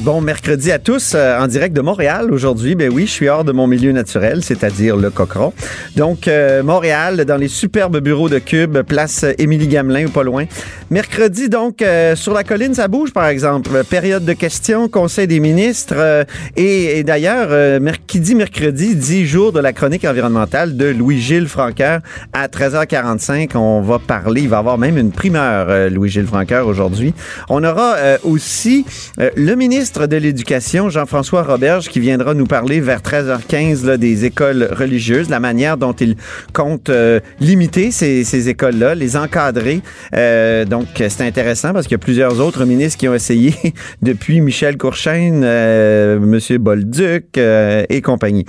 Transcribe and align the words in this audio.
Bon 0.00 0.20
mercredi 0.20 0.72
à 0.72 0.78
tous 0.78 1.12
euh, 1.14 1.38
en 1.38 1.46
direct 1.46 1.74
de 1.76 1.80
Montréal 1.80 2.32
aujourd'hui. 2.32 2.74
Ben 2.74 2.90
oui, 2.90 3.06
je 3.06 3.12
suis 3.12 3.28
hors 3.28 3.44
de 3.44 3.52
mon 3.52 3.66
milieu 3.66 3.92
naturel, 3.92 4.42
c'est-à-dire 4.42 4.96
le 4.96 5.10
Cochon. 5.10 5.52
Donc 5.96 6.28
euh, 6.28 6.62
Montréal 6.62 7.24
dans 7.24 7.36
les 7.36 7.48
superbes 7.48 7.98
bureaux 7.98 8.28
de 8.28 8.38
Cube, 8.38 8.78
place 8.82 9.24
Émilie 9.38 9.68
Gamelin 9.68 10.06
ou 10.06 10.10
pas 10.10 10.22
loin. 10.22 10.44
Mercredi 10.90 11.48
donc 11.48 11.82
euh, 11.82 12.16
sur 12.16 12.32
la 12.32 12.44
colline 12.44 12.74
ça 12.74 12.88
bouge 12.88 13.12
par 13.12 13.26
exemple. 13.26 13.82
Période 13.84 14.24
de 14.24 14.32
questions, 14.32 14.88
Conseil 14.88 15.26
des 15.26 15.40
ministres 15.40 16.26
et, 16.56 16.98
et 16.98 17.04
d'ailleurs 17.04 17.80
qui 18.06 18.20
dit 18.20 18.34
mercredi 18.34 18.94
dit 18.94 19.26
jour 19.26 19.52
de 19.52 19.60
la 19.60 19.72
chronique 19.72 20.04
environnementale 20.04 20.76
de 20.76 20.86
Louis-Gilles 20.86 21.48
Franqueur 21.48 22.00
à 22.32 22.46
13h45. 22.46 23.56
On 23.56 23.82
va 23.82 23.98
parler, 23.98 24.42
il 24.42 24.48
va 24.48 24.56
y 24.56 24.60
avoir 24.60 24.78
même 24.78 24.96
une 24.96 25.10
primeur 25.10 25.90
Louis-Gilles 25.90 26.26
Franqueur 26.26 26.66
aujourd'hui. 26.66 27.14
On 27.48 27.62
aura 27.64 27.96
aussi 28.22 28.86
le 29.18 29.54
ministre 29.54 29.81
ministre 29.82 30.06
de 30.06 30.16
l'Éducation, 30.16 30.90
Jean-François 30.90 31.42
Roberge, 31.42 31.88
qui 31.88 31.98
viendra 31.98 32.34
nous 32.34 32.46
parler 32.46 32.80
vers 32.80 33.00
13h15 33.00 33.84
là, 33.84 33.96
des 33.96 34.24
écoles 34.24 34.68
religieuses, 34.70 35.28
la 35.28 35.40
manière 35.40 35.76
dont 35.76 35.92
il 35.92 36.14
compte 36.52 36.88
euh, 36.88 37.18
limiter 37.40 37.90
ces, 37.90 38.22
ces 38.22 38.48
écoles-là, 38.48 38.94
les 38.94 39.16
encadrer. 39.16 39.80
Euh, 40.14 40.64
donc, 40.64 40.86
c'est 40.96 41.22
intéressant 41.22 41.72
parce 41.72 41.88
qu'il 41.88 41.96
y 41.96 41.96
a 41.96 41.98
plusieurs 41.98 42.38
autres 42.38 42.64
ministres 42.64 42.96
qui 42.96 43.08
ont 43.08 43.14
essayé 43.14 43.56
depuis 44.02 44.40
Michel 44.40 44.76
Courchaine, 44.76 45.42
euh, 45.42 46.16
M. 46.16 46.58
Bolduc 46.58 47.36
euh, 47.36 47.84
et 47.88 48.02
compagnie. 48.02 48.44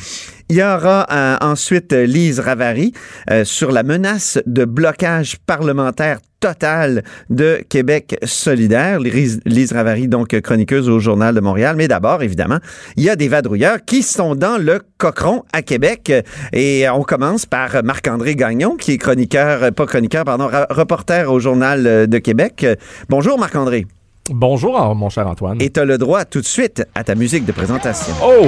Il 0.49 0.57
y 0.57 0.61
aura 0.61 1.07
euh, 1.11 1.37
ensuite 1.41 1.93
Lise 1.93 2.39
Ravary 2.39 2.93
euh, 3.31 3.45
sur 3.45 3.71
la 3.71 3.83
menace 3.83 4.39
de 4.45 4.65
blocage 4.65 5.37
parlementaire 5.45 6.19
total 6.39 7.03
de 7.29 7.63
Québec 7.69 8.17
solidaire. 8.23 8.99
Lise, 8.99 9.71
Ravary, 9.71 10.09
donc 10.09 10.39
chroniqueuse 10.41 10.89
au 10.89 10.99
Journal 10.99 11.33
de 11.33 11.39
Montréal. 11.39 11.75
Mais 11.77 11.87
d'abord, 11.87 12.21
évidemment, 12.21 12.59
il 12.97 13.03
y 13.03 13.09
a 13.09 13.15
des 13.15 13.29
vadrouilleurs 13.29 13.77
qui 13.85 14.03
sont 14.03 14.35
dans 14.35 14.57
le 14.57 14.81
Cochron 14.97 15.43
à 15.53 15.61
Québec. 15.61 16.11
Et 16.51 16.89
on 16.89 17.03
commence 17.03 17.45
par 17.45 17.81
Marc-André 17.81 18.35
Gagnon, 18.35 18.75
qui 18.75 18.91
est 18.91 18.97
chroniqueur, 18.97 19.71
pas 19.71 19.85
chroniqueur, 19.85 20.25
pardon, 20.25 20.49
reporter 20.69 21.31
au 21.31 21.39
Journal 21.39 22.07
de 22.07 22.17
Québec. 22.17 22.65
Bonjour 23.07 23.39
Marc-André. 23.39 23.87
Bonjour, 24.29 24.95
mon 24.95 25.09
cher 25.09 25.27
Antoine. 25.27 25.61
Et 25.61 25.69
tu 25.69 25.79
as 25.79 25.85
le 25.85 25.97
droit 25.97 26.25
tout 26.25 26.41
de 26.41 26.45
suite 26.45 26.85
à 26.95 27.03
ta 27.03 27.15
musique 27.15 27.45
de 27.45 27.51
présentation. 27.53 28.13
Oh! 28.21 28.47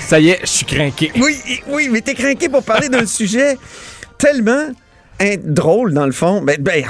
Ça 0.00 0.20
y 0.20 0.30
est, 0.30 0.40
je 0.42 0.46
suis 0.46 0.66
craqué. 0.66 1.12
Oui, 1.16 1.36
oui, 1.68 1.88
mais 1.90 2.00
t'es 2.00 2.14
craqué 2.14 2.48
pour 2.48 2.62
parler 2.62 2.88
d'un 2.88 3.06
sujet 3.06 3.58
tellement 4.16 4.68
drôle 5.44 5.92
dans 5.94 6.06
le 6.06 6.12
fond. 6.12 6.42
Ben, 6.42 6.56
ben 6.60 6.84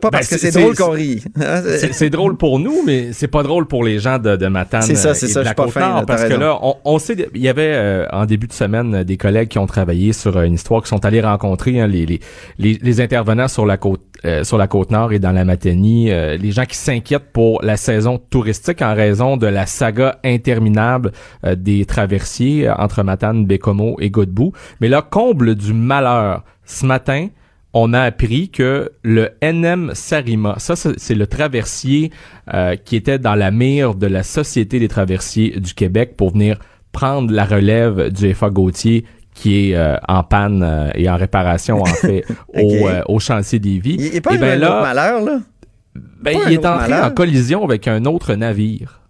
pas 0.00 0.10
parce 0.10 0.30
Ben, 0.30 0.36
que 0.36 0.40
c'est 0.40 0.58
drôle 0.58 0.74
qu'on 0.76 0.90
rit. 0.90 1.22
Hein, 1.40 1.62
C'est 1.92 2.10
drôle 2.10 2.36
pour 2.36 2.58
nous, 2.58 2.82
mais 2.84 3.12
c'est 3.12 3.28
pas 3.28 3.42
drôle 3.42 3.66
pour 3.66 3.84
les 3.84 3.98
gens 3.98 4.18
de, 4.18 4.36
de 4.36 4.46
Matane. 4.46 4.82
C'est 4.82 4.94
ça, 4.94 5.14
c'est 5.14 5.28
ça, 5.28 5.42
je 5.42 5.46
suis 5.48 5.54
pas 5.54 5.68
fin, 5.68 6.04
parce 6.06 6.24
que 6.24 6.34
là, 6.34 6.58
on, 6.62 6.76
on 6.84 6.98
sait, 6.98 7.28
il 7.34 7.40
y 7.40 7.48
avait 7.48 7.72
euh, 7.74 8.06
en 8.12 8.26
début 8.26 8.46
de 8.46 8.52
semaine 8.52 9.04
des 9.04 9.16
collègues 9.16 9.48
qui 9.48 9.58
ont 9.58 9.66
travaillé 9.66 10.12
sur 10.12 10.36
euh, 10.36 10.44
une 10.44 10.54
histoire, 10.54 10.82
qui 10.82 10.88
sont 10.88 11.04
allés 11.04 11.20
rencontrer 11.20 11.80
hein, 11.80 11.86
les, 11.86 12.06
les, 12.06 12.20
les, 12.58 12.78
les 12.80 13.00
intervenants 13.00 13.48
sur 13.48 13.66
la 13.66 13.76
côte 13.76 14.00
euh, 14.24 14.44
sur 14.44 14.56
la 14.56 14.66
côte 14.66 14.90
nord 14.90 15.12
et 15.12 15.18
dans 15.18 15.32
la 15.32 15.44
Matanie, 15.44 16.10
euh, 16.10 16.36
les 16.36 16.50
gens 16.50 16.64
qui 16.64 16.76
s'inquiètent 16.76 17.32
pour 17.32 17.62
la 17.62 17.76
saison 17.76 18.18
touristique 18.18 18.80
en 18.80 18.94
raison 18.94 19.36
de 19.36 19.46
la 19.46 19.66
saga 19.66 20.18
interminable 20.24 21.12
des 21.54 21.84
traversiers 21.84 22.68
entre 22.70 23.02
Matane, 23.02 23.44
Bécomo 23.44 23.96
et 24.00 24.10
Godbout. 24.10 24.52
Mais 24.80 24.88
là, 24.88 25.02
comble 25.02 25.54
du 25.54 25.72
malheur, 25.74 26.44
ce 26.64 26.86
matin, 26.86 27.28
on 27.78 27.92
a 27.92 28.00
appris 28.00 28.48
que 28.48 28.90
le 29.02 29.32
NM 29.42 29.90
Sarima, 29.92 30.54
ça 30.56 30.76
c'est 30.76 31.14
le 31.14 31.26
traversier 31.26 32.10
euh, 32.54 32.74
qui 32.74 32.96
était 32.96 33.18
dans 33.18 33.34
la 33.34 33.50
mire 33.50 33.94
de 33.94 34.06
la 34.06 34.22
Société 34.22 34.78
des 34.78 34.88
traversiers 34.88 35.60
du 35.60 35.74
Québec 35.74 36.14
pour 36.16 36.30
venir 36.32 36.58
prendre 36.92 37.30
la 37.34 37.44
relève 37.44 38.10
du 38.10 38.32
FA 38.32 38.48
Gauthier 38.48 39.04
qui 39.34 39.70
est 39.70 39.76
euh, 39.76 39.96
en 40.08 40.22
panne 40.22 40.62
euh, 40.62 40.88
et 40.94 41.10
en 41.10 41.16
réparation 41.16 41.82
en 41.82 41.84
fait 41.84 42.24
Ok. 42.48 42.62
au, 42.62 42.88
euh, 42.88 43.02
au 43.08 43.18
chantier 43.18 43.58
des 43.58 43.78
vies. 43.78 43.96
Il 43.98 44.12
n'est 44.14 44.20
pas 44.22 44.30
Eh 44.34 44.38
ben 44.38 44.52
un 44.56 44.56
là, 44.56 44.70
autre 44.70 44.82
malheur, 44.82 45.20
là? 45.22 45.38
ben, 46.22 46.38
il 46.46 46.52
est 46.54 46.64
entré 46.64 46.88
malheur. 46.88 47.04
en 47.06 47.10
collision 47.10 47.62
avec 47.62 47.86
un 47.88 48.06
autre 48.06 48.34
navire. 48.34 49.00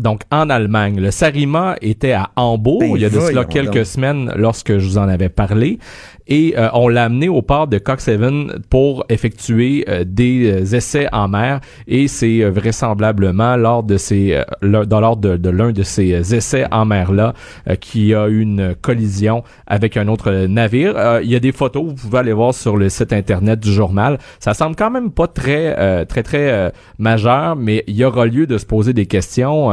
Donc, 0.00 0.22
en 0.30 0.48
Allemagne, 0.48 0.98
le 0.98 1.10
Sarima 1.10 1.76
était 1.82 2.12
à 2.12 2.30
Hambourg 2.36 2.80
Ben, 2.80 2.92
il 2.96 3.02
y 3.02 3.04
a 3.04 3.10
de 3.10 3.20
cela 3.20 3.44
quelques 3.44 3.74
donc. 3.74 3.84
semaines 3.86 4.32
lorsque 4.34 4.78
je 4.78 4.86
vous 4.86 4.96
en 4.98 5.08
avais 5.08 5.28
parlé. 5.28 5.78
Et 6.26 6.54
euh, 6.56 6.68
on 6.74 6.86
l'a 6.88 7.04
amené 7.04 7.28
au 7.28 7.42
port 7.42 7.66
de 7.66 7.78
Coxhaven 7.78 8.62
pour 8.70 9.04
effectuer 9.08 9.84
euh, 9.88 10.04
des 10.06 10.48
euh, 10.48 10.76
essais 10.76 11.08
en 11.12 11.26
mer. 11.28 11.60
Et 11.88 12.06
c'est 12.06 12.42
euh, 12.44 12.50
vraisemblablement 12.50 13.56
lors 13.56 13.82
de 13.82 13.96
ces, 13.96 14.40
le- 14.62 14.86
dans 14.86 15.00
lors 15.00 15.16
de, 15.16 15.36
de 15.36 15.50
l'un 15.50 15.72
de 15.72 15.82
ces 15.82 16.34
essais 16.34 16.66
en 16.70 16.84
mer-là 16.84 17.34
euh, 17.68 17.74
qu'il 17.74 18.06
y 18.06 18.14
a 18.14 18.28
eu 18.28 18.40
une 18.40 18.74
collision 18.80 19.42
avec 19.66 19.96
un 19.96 20.06
autre 20.08 20.30
navire. 20.46 20.94
Il 21.22 21.28
y 21.28 21.34
a 21.36 21.40
des 21.40 21.52
photos, 21.52 21.84
vous 21.84 21.94
pouvez 21.94 22.18
aller 22.20 22.32
voir 22.32 22.54
sur 22.54 22.76
le 22.76 22.88
site 22.88 23.12
internet 23.12 23.58
du 23.60 23.72
journal. 23.72 24.18
Ça 24.38 24.54
semble 24.54 24.76
quand 24.76 24.90
même 24.90 25.10
pas 25.10 25.26
très, 25.26 26.06
très, 26.06 26.22
très 26.22 26.72
majeur, 26.98 27.56
mais 27.56 27.82
il 27.88 27.96
y 27.96 28.04
aura 28.04 28.24
lieu 28.26 28.46
de 28.46 28.56
se 28.56 28.66
poser 28.66 28.92
des 28.92 29.06
questions 29.06 29.70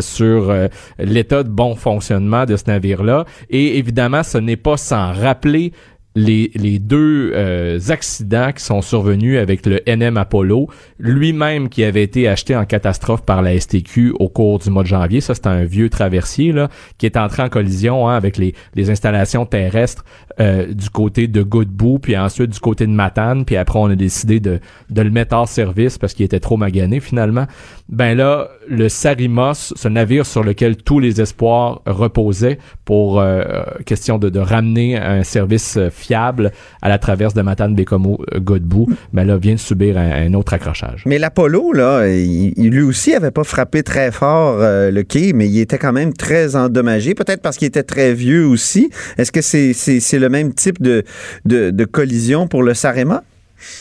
sur 0.00 0.50
euh, 0.50 0.68
l'état 0.98 1.42
de 1.42 1.48
bon 1.48 1.74
fonctionnement 1.74 2.44
de 2.44 2.56
ce 2.56 2.64
navire-là. 2.66 3.24
Et 3.50 3.78
évidemment, 3.78 4.22
ce 4.22 4.38
n'est 4.38 4.56
pas 4.56 4.76
sans 4.76 5.12
rappeler 5.12 5.72
les, 6.16 6.50
les 6.54 6.78
deux 6.78 7.32
euh, 7.34 7.78
accidents 7.90 8.50
qui 8.50 8.64
sont 8.64 8.80
survenus 8.80 9.38
avec 9.38 9.66
le 9.66 9.82
NM 9.86 10.16
Apollo, 10.16 10.68
lui-même 10.98 11.68
qui 11.68 11.84
avait 11.84 12.02
été 12.02 12.26
acheté 12.26 12.56
en 12.56 12.64
catastrophe 12.64 13.22
par 13.22 13.42
la 13.42 13.60
STQ 13.60 14.14
au 14.18 14.30
cours 14.30 14.58
du 14.58 14.70
mois 14.70 14.82
de 14.82 14.88
janvier. 14.88 15.20
Ça, 15.20 15.34
c'est 15.34 15.46
un 15.46 15.64
vieux 15.64 15.90
traversier 15.90 16.52
là, 16.52 16.70
qui 16.96 17.04
est 17.04 17.18
entré 17.18 17.42
en 17.42 17.50
collision 17.50 18.08
hein, 18.08 18.16
avec 18.16 18.38
les, 18.38 18.54
les 18.74 18.88
installations 18.88 19.44
terrestres 19.44 20.06
euh, 20.40 20.72
du 20.72 20.88
côté 20.88 21.28
de 21.28 21.42
Godbout, 21.42 21.98
puis 21.98 22.16
ensuite 22.16 22.50
du 22.50 22.60
côté 22.60 22.86
de 22.86 22.92
Matane, 22.92 23.44
puis 23.44 23.56
après 23.56 23.78
on 23.78 23.86
a 23.86 23.94
décidé 23.94 24.40
de, 24.40 24.60
de 24.88 25.02
le 25.02 25.10
mettre 25.10 25.36
hors 25.36 25.48
service 25.48 25.98
parce 25.98 26.14
qu'il 26.14 26.24
était 26.24 26.40
trop 26.40 26.56
magané 26.56 26.98
finalement. 27.00 27.46
Ben 27.90 28.16
là, 28.16 28.48
le 28.68 28.88
Sarima, 28.88 29.52
ce 29.54 29.86
navire 29.86 30.26
sur 30.26 30.42
lequel 30.42 30.76
tous 30.76 30.98
les 30.98 31.20
espoirs 31.20 31.82
reposaient 31.86 32.58
pour 32.84 33.20
euh, 33.20 33.44
question 33.84 34.18
de, 34.18 34.28
de 34.28 34.40
ramener 34.40 34.96
un 34.96 35.22
service 35.22 35.76
euh, 35.76 35.90
fiable 36.06 36.52
à 36.82 36.88
la 36.88 36.98
traverse 36.98 37.34
de 37.34 37.42
Matane 37.42 37.74
Bécomo 37.74 38.18
euh, 38.34 38.40
Godbout, 38.40 38.88
ben 39.12 39.24
là 39.24 39.36
vient 39.36 39.54
de 39.54 39.58
subir 39.58 39.98
un, 39.98 40.10
un 40.10 40.34
autre 40.34 40.54
accrochage. 40.54 41.02
Mais 41.06 41.18
l'Apollo, 41.18 41.72
là, 41.72 42.06
il, 42.08 42.70
lui 42.70 42.82
aussi 42.82 43.14
avait 43.14 43.30
pas 43.30 43.44
frappé 43.44 43.82
très 43.82 44.10
fort 44.12 44.58
euh, 44.60 44.90
le 44.90 45.02
quai, 45.02 45.32
mais 45.32 45.48
il 45.48 45.60
était 45.60 45.78
quand 45.78 45.92
même 45.92 46.12
très 46.12 46.56
endommagé, 46.56 47.14
peut-être 47.14 47.42
parce 47.42 47.56
qu'il 47.56 47.68
était 47.68 47.82
très 47.82 48.14
vieux 48.14 48.46
aussi. 48.46 48.90
Est-ce 49.18 49.32
que 49.32 49.40
c'est 49.40 49.72
c'est 49.72 50.00
c'est 50.00 50.18
le 50.18 50.28
même 50.28 50.52
type 50.54 50.80
de, 50.80 51.04
de, 51.44 51.70
de 51.70 51.84
collision 51.84 52.46
pour 52.46 52.62
le 52.62 52.74
Sarema? 52.74 53.22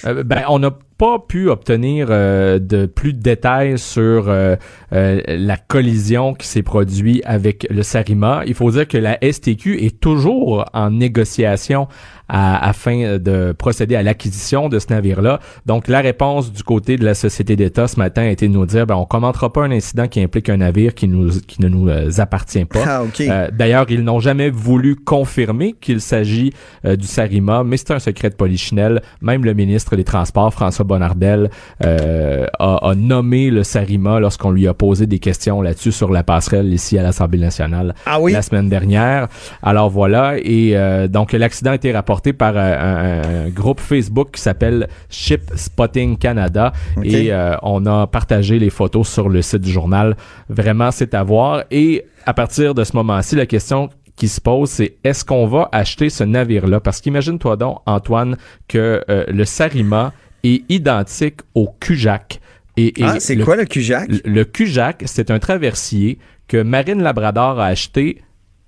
Euh, 0.05 0.23
ben, 0.23 0.43
on 0.49 0.59
n'a 0.59 0.71
pas 0.97 1.19
pu 1.19 1.49
obtenir 1.49 2.07
euh, 2.09 2.57
de 2.59 2.85
plus 2.85 3.13
de 3.13 3.19
détails 3.19 3.77
sur 3.77 4.29
euh, 4.29 4.55
euh, 4.93 5.21
la 5.27 5.57
collision 5.57 6.33
qui 6.33 6.47
s'est 6.47 6.63
produite 6.63 7.21
avec 7.25 7.67
le 7.69 7.83
Sarima. 7.83 8.43
Il 8.47 8.53
faut 8.53 8.71
dire 8.71 8.87
que 8.87 8.97
la 8.97 9.17
STQ 9.21 9.83
est 9.83 9.99
toujours 9.99 10.65
en 10.73 10.91
négociation 10.91 11.87
afin 12.27 13.17
de 13.17 13.53
procéder 13.57 13.95
à 13.95 14.03
l'acquisition 14.03 14.69
de 14.69 14.79
ce 14.79 14.87
navire-là. 14.89 15.39
Donc, 15.65 15.87
la 15.87 16.01
réponse 16.01 16.51
du 16.51 16.63
côté 16.63 16.97
de 16.97 17.05
la 17.05 17.13
société 17.13 17.55
d'État 17.55 17.87
ce 17.87 17.99
matin 17.99 18.23
a 18.23 18.29
été 18.29 18.47
de 18.47 18.53
nous 18.53 18.65
dire, 18.65 18.85
ben, 18.87 18.95
on 18.95 19.05
commentera 19.05 19.51
pas 19.51 19.63
un 19.63 19.71
incident 19.71 20.07
qui 20.07 20.21
implique 20.21 20.49
un 20.49 20.57
navire 20.57 20.93
qui, 20.93 21.07
nous, 21.07 21.29
qui 21.47 21.61
ne 21.61 21.67
nous 21.67 21.89
euh, 21.89 22.09
appartient 22.17 22.65
pas. 22.65 22.79
Ah, 22.87 23.03
OK. 23.03 23.21
Euh, 23.21 23.49
D'ailleurs, 23.51 23.85
ils 23.89 24.03
n'ont 24.03 24.19
jamais 24.19 24.49
voulu 24.49 24.95
confirmer 24.95 25.73
qu'il 25.73 26.01
s'agit 26.01 26.53
euh, 26.85 26.95
du 26.95 27.07
Sarima, 27.07 27.63
mais 27.63 27.77
c'est 27.77 27.91
un 27.91 27.99
secret 27.99 28.29
de 28.29 28.35
polichinelle. 28.35 29.01
Même 29.21 29.43
le 29.43 29.53
ministre 29.53 29.95
des 29.95 30.03
Transports, 30.03 30.53
François 30.53 30.85
Bonnardel, 30.85 31.49
euh, 31.83 32.45
a, 32.59 32.89
a 32.89 32.95
nommé 32.95 33.49
le 33.49 33.63
Sarima 33.63 34.19
lorsqu'on 34.19 34.51
lui 34.51 34.67
a 34.67 34.73
posé 34.73 35.07
des 35.07 35.19
questions 35.19 35.61
là-dessus 35.61 35.91
sur 35.91 36.11
la 36.11 36.23
passerelle 36.23 36.71
ici 36.73 36.97
à 36.97 37.03
l'Assemblée 37.03 37.39
nationale 37.39 37.95
Ah 38.05 38.19
oui? 38.19 38.33
la 38.33 38.41
semaine 38.43 38.69
dernière. 38.69 39.27
Alors 39.63 39.89
voilà, 39.89 40.35
et 40.37 40.71
euh, 40.75 41.07
donc 41.07 41.31
l'accident 41.33 41.71
a 41.71 41.75
été 41.75 41.91
rapporté 41.91 42.14
par 42.33 42.53
euh, 42.55 42.59
un, 42.59 43.45
un 43.45 43.49
groupe 43.49 43.79
Facebook 43.79 44.31
qui 44.33 44.41
s'appelle 44.41 44.87
Ship 45.09 45.41
Spotting 45.55 46.17
Canada 46.17 46.71
Ok. 46.97 47.05
et 47.05 47.31
euh, 47.31 47.55
on 47.61 47.85
a 47.85 48.07
partagé 48.07 48.59
les 48.59 48.69
photos 48.69 49.07
sur 49.07 49.29
le 49.29 49.41
site 49.41 49.61
du 49.61 49.71
journal. 49.71 50.15
Vraiment, 50.49 50.91
c'est 50.91 51.13
à 51.13 51.23
voir. 51.23 51.63
Et 51.71 52.05
à 52.25 52.33
partir 52.33 52.73
de 52.73 52.83
ce 52.83 52.95
moment-ci, 52.95 53.35
la 53.35 53.45
question 53.45 53.89
qui 54.15 54.27
se 54.27 54.39
pose, 54.39 54.69
c'est 54.69 54.95
est-ce 55.03 55.25
qu'on 55.25 55.45
va 55.47 55.67
acheter 55.71 56.09
ce 56.09 56.23
navire-là? 56.23 56.79
Parce 56.79 57.01
qu'imagine-toi 57.01 57.57
donc, 57.57 57.79
Antoine, 57.85 58.37
que 58.67 59.03
euh, 59.09 59.25
le 59.27 59.43
Sarima 59.45 60.13
est 60.43 60.63
identique 60.69 61.41
au 61.53 61.67
Cujac. 61.79 62.39
Et, 62.77 62.99
et 62.99 63.03
Ah, 63.03 63.19
c'est 63.19 63.37
quoi 63.37 63.55
le 63.55 63.65
Cujac? 63.65 64.07
le- 64.09 64.21
Le 64.25 64.43
Cujac, 64.45 65.03
c'est 65.05 65.31
un 65.31 65.39
traversier 65.39 66.17
que 66.47 66.61
Marine 66.61 67.01
Labrador 67.01 67.59
a 67.59 67.65
acheté 67.67 68.21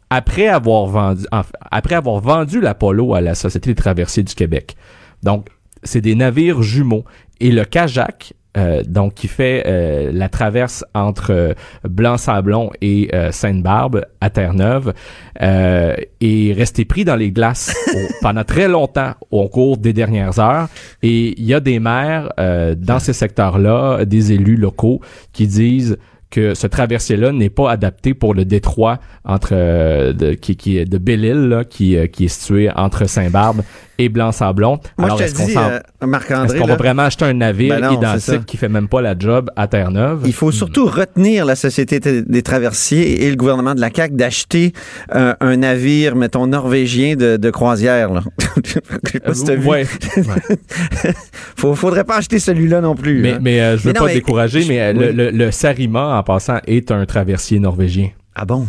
après 0.09 0.47
avoir 0.47 0.85
vendu, 0.87 1.25
en- 1.31 1.41
après 1.71 1.95
avoir 1.95 2.19
vendu 2.21 2.61
l'Apollo 2.61 3.13
à 3.13 3.21
la 3.21 3.35
Société 3.35 3.71
des 3.71 3.75
traversiers 3.75 4.23
du 4.23 4.33
Québec. 4.35 4.75
Donc, 5.23 5.47
c'est 5.83 6.01
des 6.01 6.15
navires 6.15 6.61
jumeaux. 6.61 7.03
Et 7.39 7.51
le 7.51 7.65
Cajac, 7.65 8.33
euh, 8.57 8.81
donc 8.83 9.13
qui 9.13 9.27
fait 9.27 9.63
euh, 9.67 10.09
la 10.11 10.29
traverse 10.29 10.83
entre 10.95 11.31
euh, 11.31 11.53
Blanc-Sablon 11.83 12.71
et 12.81 13.09
euh, 13.13 13.31
Sainte-Barbe 13.31 14.05
à 14.21 14.29
Terre-Neuve, 14.31 14.93
euh, 15.41 15.95
est 16.21 16.53
resté 16.53 16.85
pris 16.85 17.05
dans 17.05 17.15
les 17.15 17.31
glaces 17.31 17.75
au- 17.93 18.13
pendant 18.23 18.43
très 18.43 18.67
longtemps 18.67 19.13
au 19.29 19.47
cours 19.49 19.77
des 19.77 19.93
dernières 19.93 20.39
heures. 20.39 20.67
Et 21.03 21.39
il 21.39 21.45
y 21.45 21.53
a 21.53 21.59
des 21.59 21.79
maires 21.79 22.31
euh, 22.39 22.73
dans 22.75 22.99
ces 22.99 23.13
secteurs-là, 23.13 24.05
des 24.05 24.31
élus 24.31 24.55
locaux 24.57 25.01
qui 25.33 25.45
disent 25.47 25.97
que 26.29 26.53
ce 26.53 26.67
traversier-là 26.67 27.31
n'est 27.31 27.49
pas 27.49 27.71
adapté 27.71 28.13
pour 28.13 28.33
le 28.33 28.45
détroit 28.45 28.99
entre 29.23 29.51
euh, 29.53 30.13
de, 30.13 30.33
qui, 30.33 30.77
est 30.77 30.85
de 30.85 30.97
Belle-Île, 30.97 31.65
qui, 31.69 31.97
euh, 31.97 32.07
qui 32.07 32.25
est 32.25 32.27
situé 32.27 32.69
entre 32.75 33.05
Saint-Barbe 33.05 33.61
et 33.97 34.09
Blanc-Sablon. 34.09 34.79
Moi, 34.97 35.05
Alors, 35.07 35.17
je 35.17 35.23
est-ce 35.23 35.33
te 35.35 35.53
qu'on 35.53 35.59
euh, 35.59 36.59
qu'on 36.59 36.65
va 36.67 36.75
vraiment 36.75 37.03
acheter 37.03 37.25
un 37.25 37.33
navire 37.33 37.79
Ben 37.79 37.89
non, 37.89 37.97
identique 37.97 38.45
qui 38.45 38.57
fait 38.57 38.69
même 38.69 38.87
pas 38.87 39.01
la 39.01 39.15
job 39.17 39.49
à 39.55 39.67
Terre-Neuve? 39.67 40.21
il 40.25 40.33
faut 40.33 40.51
surtout 40.51 40.85
retenir 40.85 41.45
la 41.45 41.55
Société 41.55 41.99
des 41.99 42.41
traversiers 42.41 43.23
et 43.25 43.29
le 43.29 43.35
gouvernement 43.35 43.75
de 43.75 43.81
la 43.81 43.89
CAQ 43.93 44.15
d'acheter 44.15 44.73
euh, 45.15 45.33
un 45.39 45.57
navire, 45.57 46.15
mettons, 46.15 46.47
norvégien 46.47 47.15
de, 47.15 47.37
de 47.37 47.49
croisière. 47.49 48.13
Là. 48.13 48.21
Je 48.65 49.11
sais 49.11 49.19
pas 49.19 49.33
si 49.33 49.43
t'as 49.43 49.55
vu. 49.55 49.67
Ouais. 49.67 49.85
Faut, 51.57 51.75
faudrait 51.75 52.03
pas 52.03 52.17
acheter 52.17 52.39
celui-là 52.39 52.81
non 52.81 52.95
plus. 52.95 53.21
mais 53.21 53.33
hein. 53.33 53.39
mais 53.41 53.61
euh, 53.61 53.77
je 53.77 53.83
veux 53.83 53.93
Mais 53.93 53.99
non, 53.99 54.05
pas 54.05 54.07
mais- 54.07 54.13
décourager, 54.15 54.65
mais 54.67 54.79
euh, 54.81 54.93
Oui. 54.95 55.05
le, 55.05 55.11
le, 55.11 55.29
le 55.31 55.51
Sarima, 55.51 56.17
en 56.17 56.23
passant, 56.23 56.57
est 56.67 56.91
un 56.91 57.05
traversier 57.05 57.59
norvégien. 57.59 58.09
Ah 58.35 58.45
bon? 58.45 58.67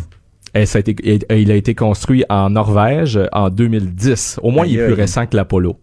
Et 0.55 0.65
ça 0.65 0.77
a 0.77 0.79
été, 0.79 0.95
et- 1.03 1.19
et 1.29 1.41
il 1.41 1.51
a 1.51 1.55
été 1.55 1.75
construit 1.75 2.23
en 2.29 2.49
Norvège 2.49 3.17
euh, 3.17 3.27
en 3.31 3.49
2010. 3.49 4.39
Au 4.43 4.49
moins, 4.51 4.65
il 4.65 4.73
est 4.79 4.85
plus 4.85 4.93
récent 4.93 5.25
que 5.27 5.35
l'Apollo. 5.35 5.77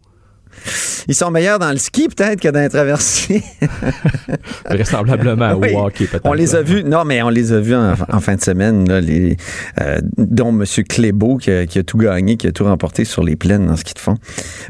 Ils 1.09 1.15
sont 1.15 1.31
meilleurs 1.31 1.59
dans 1.59 1.71
le 1.71 1.77
ski 1.79 2.09
peut-être 2.09 2.41
que 2.41 2.49
dans 2.49 2.61
les 2.61 2.69
traversiers. 2.69 3.43
Vraisemblablement 4.69 5.55
Oui. 5.55 5.73
au 5.75 5.87
hockey, 5.87 6.07
peut-être. 6.07 6.27
On 6.27 6.33
les 6.33 6.55
a 6.55 6.63
vus, 6.63 6.85
non, 6.85 7.05
mais 7.05 7.23
on 7.23 7.29
les 7.29 7.53
a 7.53 7.61
vus 7.61 7.75
en, 7.75 7.95
en 8.13 8.21
fin 8.21 8.35
de 8.35 8.41
semaine, 8.41 8.89
là, 8.89 9.01
les, 9.01 9.37
euh, 9.81 9.99
dont 10.19 10.49
M. 10.51 10.65
Clébeau 10.89 11.37
qui 11.37 11.51
a, 11.51 11.67
qui 11.67 11.79
a 11.79 11.83
tout 11.83 11.99
gagné, 11.99 12.37
qui 12.37 12.47
a 12.47 12.53
tout 12.53 12.65
remporté 12.65 13.05
sur 13.05 13.23
les 13.23 13.37
plaines 13.37 13.75
ski 13.77 13.95
de 13.95 13.99
fond. 13.99 14.15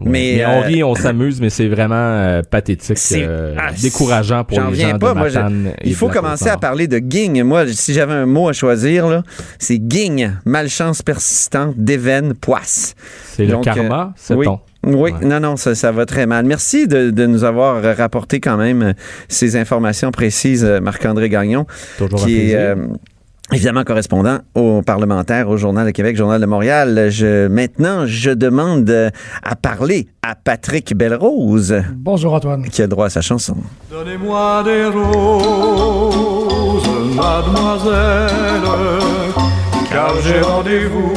Ouais. 0.00 0.06
Mais, 0.10 0.44
on 0.46 0.50
euh, 0.62 0.66
rit, 0.66 0.84
on 0.84 0.94
s'amuse, 0.94 1.40
mais 1.40 1.50
c'est 1.50 1.68
vraiment 1.68 1.94
euh, 1.96 2.42
pathétique, 2.42 2.98
C'est- 2.98 3.24
euh, 3.26 3.54
ah, 3.58 3.70
décourageant 3.80 4.44
pour 4.44 4.58
j'en 4.58 4.70
les 4.70 4.76
gens 4.80 4.98
pas, 4.98 5.14
de 5.14 5.18
moi, 5.18 5.74
Il 5.84 5.94
faut 5.94 6.08
commencer 6.08 6.48
à 6.48 6.56
parler 6.56 6.86
de 6.88 6.98
ging. 6.98 7.42
Moi, 7.42 7.64
si 7.68 7.92
j'avais 7.94 8.14
un 8.14 8.26
mot 8.26 8.48
à 8.48 8.52
choisir, 8.52 9.22
c'est 9.58 9.80
ging, 9.88 10.30
malchance 10.44 11.02
persistante, 11.02 11.74
d'éveine, 11.76 12.34
poisse. 12.34 12.94
C'est 13.34 13.46
le 13.46 13.58
karma, 13.58 14.14
euh, 14.30 14.34
oui. 14.34 14.44
sait-on. 14.44 14.60
Oui, 14.86 15.12
Ouais. 15.12 15.26
non, 15.26 15.40
non, 15.40 15.56
ça, 15.56 15.74
ça 15.74 15.90
va 15.92 16.06
très 16.06 16.26
mal. 16.26 16.46
Merci 16.46 16.86
de, 16.88 17.10
de 17.10 17.26
nous 17.26 17.44
avoir 17.44 17.82
rapporté 17.96 18.40
quand 18.40 18.56
même 18.56 18.82
euh, 18.82 18.92
ces 19.28 19.56
informations 19.56 20.10
précises, 20.12 20.64
euh, 20.64 20.80
Marc-André 20.80 21.28
Gagnon, 21.28 21.66
Toujours 21.98 22.24
qui 22.24 22.36
est 22.36 22.54
plaisir. 22.54 22.58
euh, 22.60 22.76
évidemment 23.52 23.84
correspondant 23.84 24.38
au 24.54 24.82
parlementaire, 24.82 25.48
au 25.48 25.56
Journal 25.56 25.86
de 25.86 25.90
Québec, 25.92 26.16
Journal 26.16 26.40
de 26.40 26.46
Montréal. 26.46 27.08
Je, 27.10 27.46
maintenant, 27.48 28.04
je 28.06 28.30
demande 28.30 28.90
à 29.42 29.56
parler 29.56 30.08
à 30.22 30.34
Patrick 30.34 30.96
Belrose, 30.96 31.74
Bonjour 31.94 32.34
Antoine. 32.34 32.64
qui 32.68 32.82
a 32.82 32.86
le 32.86 32.90
droit 32.90 33.06
à 33.06 33.10
sa 33.10 33.20
chanson. 33.22 33.56
Donnez-moi 33.90 34.62
des 34.64 34.84
roses, 34.86 36.88
mademoiselle, 37.14 38.62
car 39.90 40.12
j'ai 40.24 40.40
rendez-vous. 40.40 41.12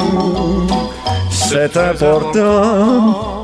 C'est 1.31 1.75
important. 1.77 3.38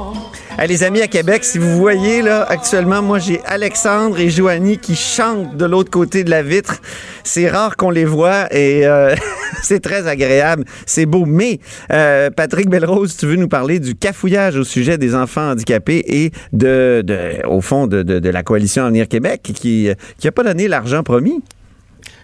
Hey, 0.58 0.70
les 0.70 0.84
amis 0.84 1.02
à 1.02 1.08
Québec, 1.08 1.44
si 1.44 1.58
vous 1.58 1.76
voyez 1.76 2.22
là, 2.22 2.44
actuellement, 2.44 3.02
moi 3.02 3.20
j'ai 3.20 3.42
Alexandre 3.44 4.18
et 4.22 4.30
Joanie 4.30 4.78
qui 4.78 4.96
chantent 4.96 5.58
de 5.58 5.66
l'autre 5.66 5.92
côté 5.92 6.24
de 6.24 6.30
la 6.30 6.44
vitre. 6.44 6.82
C'est 7.26 7.50
rare 7.50 7.76
qu'on 7.76 7.90
les 7.90 8.06
voit 8.06 8.48
et 8.56 8.88
euh, 8.88 9.14
c'est 9.62 9.82
très 9.82 10.08
agréable. 10.08 10.64
C'est 10.86 11.06
beau. 11.06 11.26
Mais 11.26 11.60
euh, 11.92 12.30
Patrick 12.30 12.70
Belrose, 12.70 13.18
tu 13.18 13.26
veux 13.26 13.36
nous 13.36 13.50
parler 13.50 13.80
du 13.80 13.96
cafouillage 13.96 14.56
au 14.56 14.64
sujet 14.64 14.98
des 14.98 15.14
enfants 15.14 15.52
handicapés 15.52 16.06
et 16.08 16.32
de, 16.54 17.04
de 17.06 17.46
au 17.46 17.60
fond 17.60 17.86
de, 17.86 18.02
de, 18.02 18.20
de 18.20 18.30
la 18.30 18.42
coalition 18.42 18.86
Avenir 18.86 19.10
Québec 19.10 19.42
qui 19.44 19.90
qui 20.18 20.28
a 20.28 20.32
pas 20.32 20.44
donné 20.44 20.70
l'argent 20.70 21.04
promis? 21.04 21.44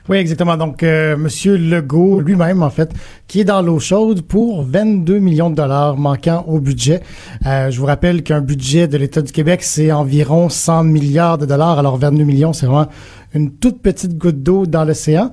Oui, 0.09 0.18
exactement. 0.18 0.57
Donc, 0.57 0.81
euh, 0.81 1.15
Monsieur 1.15 1.57
Legault 1.57 2.21
lui-même, 2.21 2.63
en 2.63 2.69
fait, 2.69 2.92
qui 3.27 3.42
est 3.42 3.44
dans 3.44 3.62
l'eau 3.62 3.80
chaude 3.80 4.24
pour 4.24 4.63
22 4.63 5.19
millions 5.19 5.50
de 5.50 5.56
dollars 5.56 5.95
manquant 5.95 6.44
au 6.48 6.59
budget. 6.59 7.01
Euh, 7.45 7.69
je 7.69 7.80
vous 7.80 7.86
rappelle 7.86 8.24
qu'un 8.24 8.42
budget 8.42 8.88
de 8.88 8.98
l'État 8.98 9.21
du 9.21 9.31
Québec, 9.31 9.62
c'est 9.63 9.92
environ 9.92 10.50
100 10.50 10.86
milliards 10.86 11.37
de 11.37 11.45
dollars. 11.45 11.78
Alors, 11.78 11.97
22 11.97 12.23
millions, 12.23 12.52
c'est 12.52 12.66
vraiment 12.66 12.87
une 13.33 13.52
toute 13.52 13.81
petite 13.81 14.18
goutte 14.18 14.42
d'eau 14.42 14.66
dans 14.66 14.85
l'océan. 14.85 15.30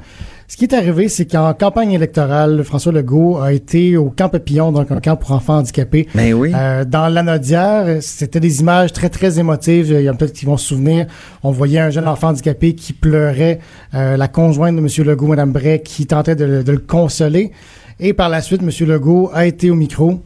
Ce 0.50 0.56
qui 0.56 0.64
est 0.64 0.72
arrivé, 0.72 1.10
c'est 1.10 1.26
qu'en 1.26 1.52
campagne 1.52 1.92
électorale, 1.92 2.64
François 2.64 2.90
Legault 2.90 3.36
a 3.36 3.52
été 3.52 3.98
au 3.98 4.08
camp 4.08 4.30
Papillon, 4.30 4.72
donc 4.72 4.90
un 4.90 4.98
camp 4.98 5.14
pour 5.14 5.32
enfants 5.32 5.58
handicapés. 5.58 6.08
Ben 6.14 6.32
oui. 6.32 6.52
Euh, 6.54 6.86
dans 6.86 7.08
l'anodière, 7.08 7.98
c'était 8.00 8.40
des 8.40 8.60
images 8.60 8.94
très, 8.94 9.10
très 9.10 9.38
émotives. 9.38 9.88
Il 9.90 10.00
y 10.00 10.08
en 10.08 10.14
a 10.14 10.16
peut-être 10.16 10.32
qui 10.32 10.46
vont 10.46 10.56
se 10.56 10.68
souvenir. 10.68 11.06
On 11.42 11.50
voyait 11.50 11.80
un 11.80 11.90
jeune 11.90 12.08
enfant 12.08 12.28
handicapé 12.28 12.74
qui 12.74 12.94
pleurait, 12.94 13.58
euh, 13.92 14.16
la 14.16 14.26
conjointe 14.26 14.74
de 14.74 14.80
M. 14.80 14.88
Legault, 15.06 15.26
Mme 15.26 15.52
Bray, 15.52 15.82
qui 15.82 16.06
tentait 16.06 16.34
de, 16.34 16.46
le- 16.46 16.64
de 16.64 16.72
le 16.72 16.78
consoler. 16.78 17.52
Et 18.00 18.14
par 18.14 18.30
la 18.30 18.40
suite, 18.40 18.62
M. 18.62 18.70
Legault 18.88 19.30
a 19.34 19.44
été 19.44 19.70
au 19.70 19.74
micro 19.74 20.22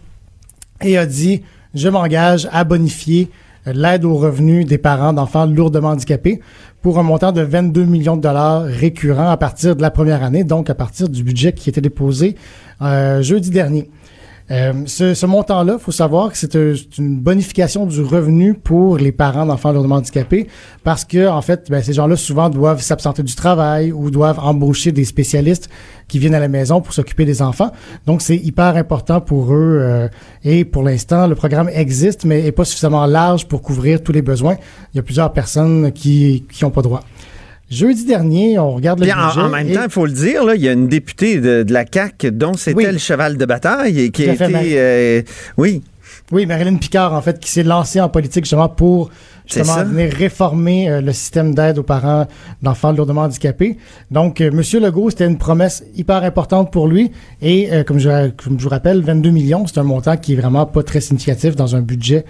et 0.82 0.98
a 0.98 1.04
dit 1.04 1.42
«Je 1.74 1.88
m'engage 1.88 2.48
à 2.52 2.62
bonifier 2.62 3.28
l'aide 3.66 4.04
aux 4.04 4.16
revenus 4.16 4.66
des 4.66 4.78
parents 4.78 5.12
d'enfants 5.12 5.46
lourdement 5.46 5.90
handicapés 5.90 6.40
pour 6.82 6.98
un 6.98 7.04
montant 7.04 7.30
de 7.30 7.40
22 7.40 7.84
millions 7.84 8.16
de 8.16 8.22
dollars 8.22 8.64
récurrents 8.64 9.30
à 9.30 9.36
partir 9.36 9.76
de 9.76 9.82
la 9.82 9.90
première 9.90 10.24
année, 10.24 10.42
donc 10.42 10.68
à 10.68 10.74
partir 10.74 11.08
du 11.08 11.22
budget 11.22 11.52
qui 11.52 11.70
était 11.70 11.80
déposé 11.80 12.34
euh, 12.82 13.22
jeudi 13.22 13.50
dernier. 13.50 13.88
Euh, 14.52 14.72
ce, 14.84 15.14
ce 15.14 15.24
montant-là, 15.24 15.78
faut 15.78 15.92
savoir 15.92 16.30
que 16.30 16.36
c'est 16.36 16.54
une 16.98 17.18
bonification 17.18 17.86
du 17.86 18.02
revenu 18.02 18.52
pour 18.52 18.98
les 18.98 19.10
parents 19.10 19.46
d'enfants 19.46 19.72
lourdement 19.72 19.94
handicapés 19.96 20.46
parce 20.84 21.06
que, 21.06 21.26
en 21.26 21.40
fait, 21.40 21.70
ben, 21.70 21.82
ces 21.82 21.94
gens-là 21.94 22.16
souvent 22.16 22.50
doivent 22.50 22.82
s'absenter 22.82 23.22
du 23.22 23.34
travail 23.34 23.92
ou 23.92 24.10
doivent 24.10 24.38
embaucher 24.40 24.92
des 24.92 25.06
spécialistes 25.06 25.70
qui 26.06 26.18
viennent 26.18 26.34
à 26.34 26.40
la 26.40 26.48
maison 26.48 26.82
pour 26.82 26.92
s'occuper 26.92 27.24
des 27.24 27.40
enfants. 27.40 27.72
Donc, 28.04 28.20
c'est 28.20 28.36
hyper 28.36 28.76
important 28.76 29.22
pour 29.22 29.54
eux. 29.54 29.78
euh, 29.80 30.08
et 30.44 30.66
pour 30.66 30.82
l'instant, 30.82 31.26
le 31.26 31.34
programme 31.34 31.70
existe, 31.72 32.26
mais 32.26 32.44
est 32.44 32.52
pas 32.52 32.66
suffisamment 32.66 33.06
large 33.06 33.46
pour 33.48 33.62
couvrir 33.62 34.02
tous 34.02 34.12
les 34.12 34.22
besoins. 34.22 34.56
Il 34.92 34.98
y 34.98 35.00
a 35.00 35.02
plusieurs 35.02 35.32
personnes 35.32 35.92
qui 35.92 36.44
qui 36.52 36.64
ont 36.66 36.70
pas 36.70 36.82
droit. 36.82 37.02
Jeudi 37.72 38.04
dernier, 38.04 38.58
on 38.58 38.72
regarde 38.72 39.00
le 39.00 39.06
Puis 39.06 39.14
budget. 39.14 39.40
en 39.40 39.48
même 39.48 39.68
et- 39.68 39.72
temps, 39.72 39.80
il 39.84 39.90
faut 39.90 40.04
le 40.04 40.12
dire, 40.12 40.44
là, 40.44 40.54
il 40.54 40.60
y 40.62 40.68
a 40.68 40.72
une 40.72 40.88
députée 40.88 41.40
de, 41.40 41.62
de 41.62 41.72
la 41.72 41.84
CAQ 41.90 42.30
dont 42.32 42.52
c'était 42.52 42.76
Oui. 42.76 42.86
le 42.92 42.98
cheval 42.98 43.38
de 43.38 43.44
bataille 43.46 43.98
et 43.98 44.10
qui 44.10 44.28
a 44.28 44.34
été. 44.34 44.44
Euh, 44.78 45.22
oui. 45.56 45.82
Oui, 46.30 46.44
Marilyn 46.46 46.76
Picard, 46.76 47.14
en 47.14 47.22
fait, 47.22 47.38
qui 47.40 47.50
s'est 47.50 47.62
lancée 47.62 47.98
en 48.00 48.08
politique 48.10 48.44
justement 48.44 48.68
pour 48.68 49.10
justement 49.46 49.84
venir 49.84 50.12
réformer 50.12 50.88
euh, 50.90 51.00
le 51.00 51.12
système 51.12 51.54
d'aide 51.54 51.78
aux 51.78 51.82
parents 51.82 52.26
d'enfants 52.62 52.92
lourdement 52.92 53.22
handicapés. 53.22 53.76
Donc, 54.10 54.40
euh, 54.40 54.50
Monsieur 54.52 54.78
Legault, 54.80 55.08
c'était 55.10 55.26
une 55.26 55.38
promesse 55.38 55.82
hyper 55.96 56.22
importante 56.24 56.70
pour 56.72 56.88
lui. 56.88 57.10
Et 57.40 57.72
euh, 57.72 57.84
comme, 57.84 57.98
je, 57.98 58.28
comme 58.30 58.58
je 58.58 58.64
vous 58.64 58.68
rappelle, 58.70 59.00
22 59.02 59.30
millions, 59.30 59.66
c'est 59.66 59.78
un 59.78 59.82
montant 59.82 60.16
qui 60.18 60.34
est 60.34 60.36
vraiment 60.36 60.66
pas 60.66 60.82
très 60.82 61.00
significatif 61.00 61.56
dans 61.56 61.74
un 61.74 61.80
budget 61.80 62.24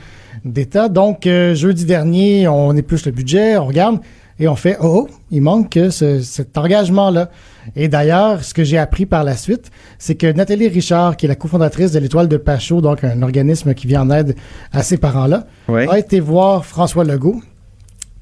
d'État. 0.44 0.88
Donc, 0.88 1.24
jeudi 1.24 1.84
dernier, 1.84 2.48
on 2.48 2.74
épluche 2.76 3.06
le 3.06 3.12
budget, 3.12 3.56
on 3.56 3.66
regarde 3.66 3.98
et 4.38 4.48
on 4.48 4.56
fait 4.56 4.76
oh, 4.80 5.06
oh 5.06 5.14
il 5.30 5.42
manque 5.42 5.78
ce- 5.90 6.20
cet 6.20 6.56
engagement-là. 6.58 7.30
Et 7.76 7.88
d'ailleurs, 7.88 8.42
ce 8.42 8.54
que 8.54 8.64
j'ai 8.64 8.78
appris 8.78 9.06
par 9.06 9.22
la 9.24 9.36
suite, 9.36 9.70
c'est 9.98 10.14
que 10.16 10.30
Nathalie 10.32 10.68
Richard, 10.68 11.16
qui 11.16 11.26
est 11.26 11.28
la 11.28 11.36
cofondatrice 11.36 11.92
de 11.92 11.98
l'Étoile 12.00 12.26
de 12.28 12.36
Pachot, 12.36 12.80
donc 12.80 13.04
un 13.04 13.22
organisme 13.22 13.72
qui 13.74 13.86
vient 13.86 14.02
en 14.02 14.10
aide 14.10 14.34
à 14.72 14.82
ces 14.82 14.96
parents-là, 14.96 15.46
Oui. 15.68 15.86
a 15.88 15.98
été 15.98 16.18
voir 16.20 16.64
François 16.64 17.04
Legault. 17.04 17.40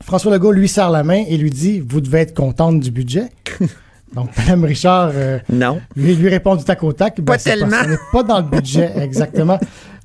François 0.03 0.33
Legault 0.33 0.53
lui 0.53 0.69
serre 0.69 0.91
la 0.91 1.03
main 1.03 1.25
et 1.29 1.37
lui 1.37 1.51
dit 1.51 1.81
Vous 1.81 2.01
devez 2.01 2.21
être 2.21 2.35
contente 2.35 2.81
du 2.81 2.91
budget. 2.91 3.25
donc, 4.15 4.29
Mme 4.37 4.65
Richard 4.65 5.13
euh, 5.15 5.39
Non. 5.51 5.81
lui, 5.97 6.15
lui 6.17 6.29
répond 6.29 6.57
du 6.57 6.65
tac 6.65 6.83
au 6.83 6.93
tac. 6.93 7.17
ben, 7.19 7.25
Pas 7.25 7.39
tellement. 7.39 7.83
n'est 7.87 7.97
pas 8.13 8.23
dans 8.23 8.39
le 8.41 8.45
budget, 8.49 8.91
exactement. 9.01 9.59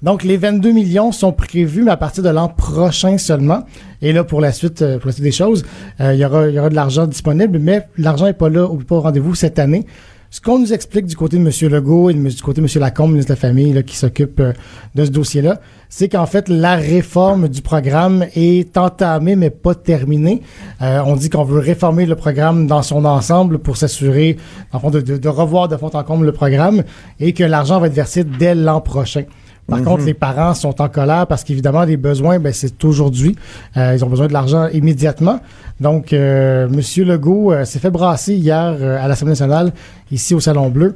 Donc, 0.05 0.23
les 0.23 0.37
22 0.37 0.71
millions 0.71 1.11
sont 1.11 1.31
prévus, 1.31 1.81
mais 1.81 1.89
à 1.89 1.97
partir 1.97 2.23
de 2.23 2.29
l'an 2.29 2.47
prochain 2.47 3.17
seulement. 3.17 3.63
Et 4.03 4.13
là, 4.13 4.23
pour 4.23 4.39
la 4.39 4.51
suite, 4.51 4.83
euh, 4.83 4.99
pour 4.99 5.07
la 5.07 5.13
suite 5.13 5.23
des 5.23 5.31
choses, 5.31 5.65
euh, 5.99 6.13
il 6.13 6.19
y, 6.19 6.25
aura, 6.25 6.47
il 6.47 6.53
y 6.53 6.59
aura 6.59 6.69
de 6.69 6.75
l'argent 6.75 7.07
disponible, 7.07 7.57
mais 7.57 7.87
l'argent 7.97 8.25
n'est 8.25 8.33
pas 8.33 8.47
là, 8.49 8.65
ou 8.69 8.77
pas 8.77 8.97
au 8.97 9.01
rendez-vous 9.01 9.33
cette 9.33 9.57
année. 9.57 9.87
Ce 10.29 10.39
qu'on 10.41 10.59
nous 10.59 10.73
explique 10.73 11.07
du 11.07 11.15
côté 11.15 11.37
de 11.39 11.41
M. 11.41 11.71
Legault 11.71 12.11
et 12.11 12.13
du 12.13 12.41
côté 12.43 12.61
de 12.61 12.67
M. 12.67 12.79
Lacombe, 12.79 13.09
ministre 13.13 13.29
de 13.33 13.33
la 13.35 13.39
Famille, 13.41 13.73
là, 13.73 13.81
qui 13.81 13.95
s'occupe 13.97 14.39
euh, 14.41 14.53
de 14.93 15.05
ce 15.05 15.09
dossier-là, 15.09 15.59
c'est 15.89 16.07
qu'en 16.07 16.27
fait, 16.27 16.49
la 16.49 16.75
réforme 16.75 17.47
du 17.49 17.63
programme 17.63 18.25
est 18.35 18.77
entamée, 18.77 19.35
mais 19.35 19.49
pas 19.49 19.73
terminée. 19.73 20.41
On 20.81 21.15
dit 21.15 21.29
qu'on 21.31 21.45
veut 21.45 21.59
réformer 21.59 22.05
le 22.05 22.15
programme 22.15 22.67
dans 22.67 22.83
son 22.83 23.05
ensemble 23.05 23.57
pour 23.57 23.77
s'assurer, 23.77 24.37
en 24.71 24.89
de- 24.91 24.99
de 25.01 25.29
revoir 25.29 25.67
de 25.67 25.77
fond 25.77 25.89
en 25.93 26.03
comble 26.03 26.25
le 26.27 26.31
programme 26.31 26.83
et 27.19 27.33
que 27.33 27.43
l'argent 27.43 27.79
va 27.79 27.87
être 27.87 27.93
versé 27.93 28.23
dès 28.23 28.53
l'an 28.53 28.81
prochain. 28.81 29.23
Par 29.67 29.81
contre, 29.81 30.05
les 30.05 30.13
parents 30.13 30.53
sont 30.53 30.79
en 30.81 30.89
colère 30.89 31.25
parce 31.27 31.43
qu'évidemment, 31.43 31.83
les 31.83 31.97
besoins, 31.97 32.39
ben, 32.39 32.53
c'est 32.53 32.83
aujourd'hui. 32.83 33.35
Euh, 33.77 33.95
ils 33.95 34.05
ont 34.05 34.09
besoin 34.09 34.27
de 34.27 34.33
l'argent 34.33 34.67
immédiatement. 34.67 35.39
Donc, 35.81 36.13
euh, 36.13 36.69
Monsieur 36.69 37.03
Legault 37.03 37.51
euh, 37.51 37.65
s'est 37.65 37.79
fait 37.79 37.89
brasser 37.89 38.33
hier 38.33 38.77
euh, 38.79 39.03
à 39.03 39.09
l'Assemblée 39.09 39.33
nationale, 39.33 39.73
ici 40.09 40.33
au 40.33 40.39
Salon 40.39 40.69
Bleu. 40.69 40.95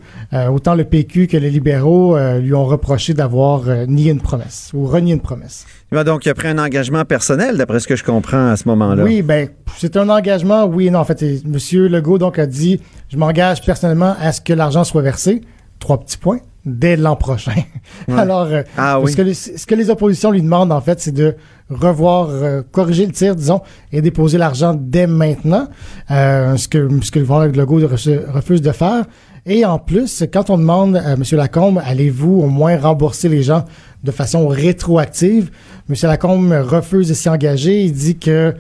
Autant 0.51 0.75
le 0.75 0.85
PQ 0.85 1.27
que 1.27 1.35
les 1.35 1.49
libéraux 1.49 2.17
lui 2.39 2.53
ont 2.53 2.65
reproché 2.65 3.13
d'avoir 3.13 3.63
nié 3.88 4.11
une 4.11 4.21
promesse 4.21 4.69
ou 4.73 4.85
renié 4.85 5.13
une 5.13 5.19
promesse. 5.19 5.65
Ah, 5.91 6.03
Donc, 6.03 6.25
il 6.25 6.29
a 6.29 6.33
pris 6.35 6.47
un 6.47 6.59
engagement 6.59 7.03
personnel, 7.03 7.57
d'après 7.57 7.79
ce 7.79 7.88
que 7.88 7.95
je 7.95 8.03
comprends 8.03 8.49
à 8.51 8.55
ce 8.55 8.67
moment-là. 8.67 9.03
Oui, 9.03 9.21
ben, 9.23 9.49
c'est 9.77 9.97
un 9.97 10.07
engagement, 10.09 10.65
oui 10.65 10.88
et 10.88 10.91
non. 10.91 10.99
En 10.99 11.05
fait, 11.05 11.23
Monsieur 11.45 11.88
Legault 11.88 12.19
donc 12.19 12.38
a 12.38 12.45
dit, 12.45 12.79
je 13.09 13.17
m'engage 13.17 13.63
personnellement 13.63 14.15
à 14.21 14.31
ce 14.31 14.41
que 14.41 14.53
l'argent 14.53 14.83
soit 14.83 15.01
versé. 15.01 15.41
Trois 15.79 15.99
petits 15.99 16.17
points 16.17 16.39
dès 16.69 16.95
l'an 16.95 17.15
prochain. 17.15 17.55
Alors, 18.15 18.47
euh, 18.51 18.63
Ah 18.77 18.99
oui. 18.99 19.11
ce, 19.11 19.17
que 19.17 19.21
les, 19.21 19.33
ce 19.33 19.65
que 19.65 19.75
les 19.75 19.89
oppositions 19.89 20.31
lui 20.31 20.41
demandent, 20.41 20.71
en 20.71 20.81
fait, 20.81 20.99
c'est 20.99 21.11
de 21.11 21.35
revoir, 21.69 22.29
euh, 22.29 22.61
corriger 22.71 23.05
le 23.05 23.11
tir, 23.11 23.35
disons, 23.35 23.61
et 23.91 24.01
déposer 24.01 24.38
l'argent 24.38 24.75
dès 24.79 25.07
maintenant, 25.07 25.67
euh, 26.11 26.55
ce 26.57 26.67
que, 26.67 26.88
ce 27.01 27.11
que 27.11 27.19
le 27.19 27.25
gouvernement 27.25 27.57
Legault 27.57 27.88
refuse 28.33 28.61
de 28.61 28.71
faire. 28.71 29.05
Et 29.45 29.65
en 29.65 29.79
plus, 29.79 30.23
quand 30.31 30.49
on 30.49 30.57
demande 30.57 30.97
à 30.97 31.13
M. 31.13 31.23
Lacombe, 31.31 31.81
allez-vous 31.83 32.39
au 32.41 32.47
moins 32.47 32.77
rembourser 32.77 33.29
les 33.29 33.41
gens 33.41 33.65
de 34.03 34.11
façon 34.11 34.47
rétroactive, 34.47 35.49
M. 35.89 35.95
Lacombe 36.03 36.51
refuse 36.51 37.09
de 37.09 37.13
s'y 37.13 37.29
engager. 37.29 37.83
Il 37.83 37.93
dit 37.93 38.17
que 38.17 38.53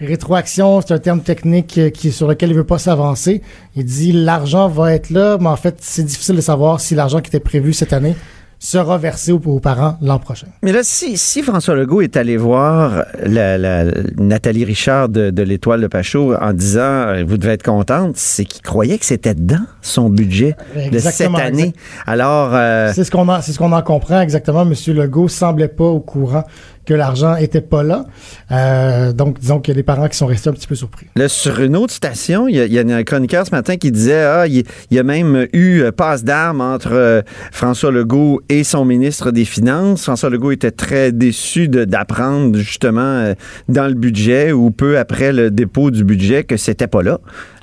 rétroaction, 0.00 0.80
c'est 0.80 0.94
un 0.94 0.98
terme 0.98 1.20
technique 1.20 1.78
euh, 1.78 1.90
qui, 1.90 2.12
sur 2.12 2.28
lequel 2.28 2.50
il 2.50 2.56
veut 2.56 2.64
pas 2.64 2.78
s'avancer. 2.78 3.42
Il 3.76 3.84
dit 3.84 4.12
l'argent 4.12 4.68
va 4.68 4.92
être 4.94 5.10
là, 5.10 5.38
mais 5.40 5.48
en 5.48 5.56
fait, 5.56 5.76
c'est 5.80 6.04
difficile 6.04 6.36
de 6.36 6.40
savoir 6.40 6.80
si 6.80 6.94
l'argent 6.94 7.20
qui 7.20 7.28
était 7.28 7.40
prévu 7.40 7.72
cette 7.72 7.92
année 7.92 8.14
sera 8.60 8.98
versé 8.98 9.30
aux, 9.30 9.40
aux 9.46 9.60
parents 9.60 9.96
l'an 10.02 10.18
prochain. 10.18 10.48
Mais 10.64 10.72
là, 10.72 10.80
si, 10.82 11.16
si 11.16 11.44
François 11.44 11.76
Legault 11.76 12.00
est 12.00 12.16
allé 12.16 12.36
voir 12.36 13.04
la, 13.24 13.56
la- 13.56 13.84
Nathalie 14.16 14.64
Richard 14.64 15.08
de, 15.08 15.30
de 15.30 15.42
l'Étoile 15.44 15.80
de 15.80 15.86
Pachot 15.86 16.34
en 16.34 16.52
disant 16.52 16.80
euh, 16.80 17.24
Vous 17.24 17.38
devez 17.38 17.52
être 17.52 17.62
contente, 17.62 18.16
c'est 18.16 18.44
qu'il 18.44 18.62
croyait 18.62 18.98
que 18.98 19.04
c'était 19.06 19.36
dans 19.36 19.64
son 19.80 20.10
budget 20.10 20.56
de 20.90 20.98
cette 20.98 21.20
année. 21.36 21.62
exact. 21.66 21.76
Alors, 22.06 22.50
euh, 22.52 22.90
C'est 22.92 23.04
ce 23.04 23.12
qu'on 23.12 23.28
en, 23.28 23.40
ce 23.42 23.56
qu'on 23.56 23.70
en 23.70 23.82
comprend 23.82 24.20
exactement. 24.22 24.64
Monsieur 24.64 24.92
Legault 24.92 25.28
semblait 25.28 25.68
pas 25.68 25.84
au 25.84 26.00
courant 26.00 26.42
que 26.88 26.94
l'argent 26.94 27.36
était 27.36 27.60
pas 27.60 27.82
là. 27.82 28.06
Euh, 28.50 29.12
donc, 29.12 29.38
disons 29.38 29.60
qu'il 29.60 29.74
y 29.74 29.76
a 29.76 29.80
des 29.80 29.82
parents 29.82 30.08
qui 30.08 30.16
sont 30.16 30.24
restés 30.24 30.48
un 30.48 30.54
petit 30.54 30.66
peu 30.66 30.74
surpris. 30.74 31.06
Là, 31.16 31.28
sur 31.28 31.60
une 31.60 31.76
autre 31.76 31.92
station, 31.92 32.48
il 32.48 32.56
y, 32.56 32.78
a, 32.78 32.80
a 32.80 32.96
un 32.96 33.04
chroniqueur 33.04 33.46
ce 33.46 33.50
matin 33.50 33.76
qui 33.76 33.92
disait 33.92 34.22
ah, 34.22 34.46
il, 34.46 34.64
y 34.90 34.98
a 34.98 35.02
même 35.02 35.46
eu 35.52 35.80
euh, 35.80 35.92
passe 35.92 36.24
d'armes 36.24 36.62
entre 36.62 36.92
euh, 36.92 37.20
François 37.52 37.90
Legault 37.90 38.40
et 38.48 38.64
son 38.64 38.86
ministre 38.86 39.32
des 39.32 39.44
Finances. 39.44 40.04
François 40.04 40.30
Legault 40.30 40.52
était 40.52 40.70
très 40.70 41.12
déçu 41.12 41.68
d'apprendre 41.68 42.56
justement 42.56 43.34
dans 43.68 43.86
le 43.86 43.94
budget 43.94 44.52
ou 44.52 44.70
peu 44.70 44.98
après 44.98 45.34
le 45.34 45.50
dépôt 45.50 45.90
du 45.90 46.04
budget 46.04 46.44
que 46.44 46.56
c'était 46.56 46.86
pas 46.86 47.02
là. 47.02 47.18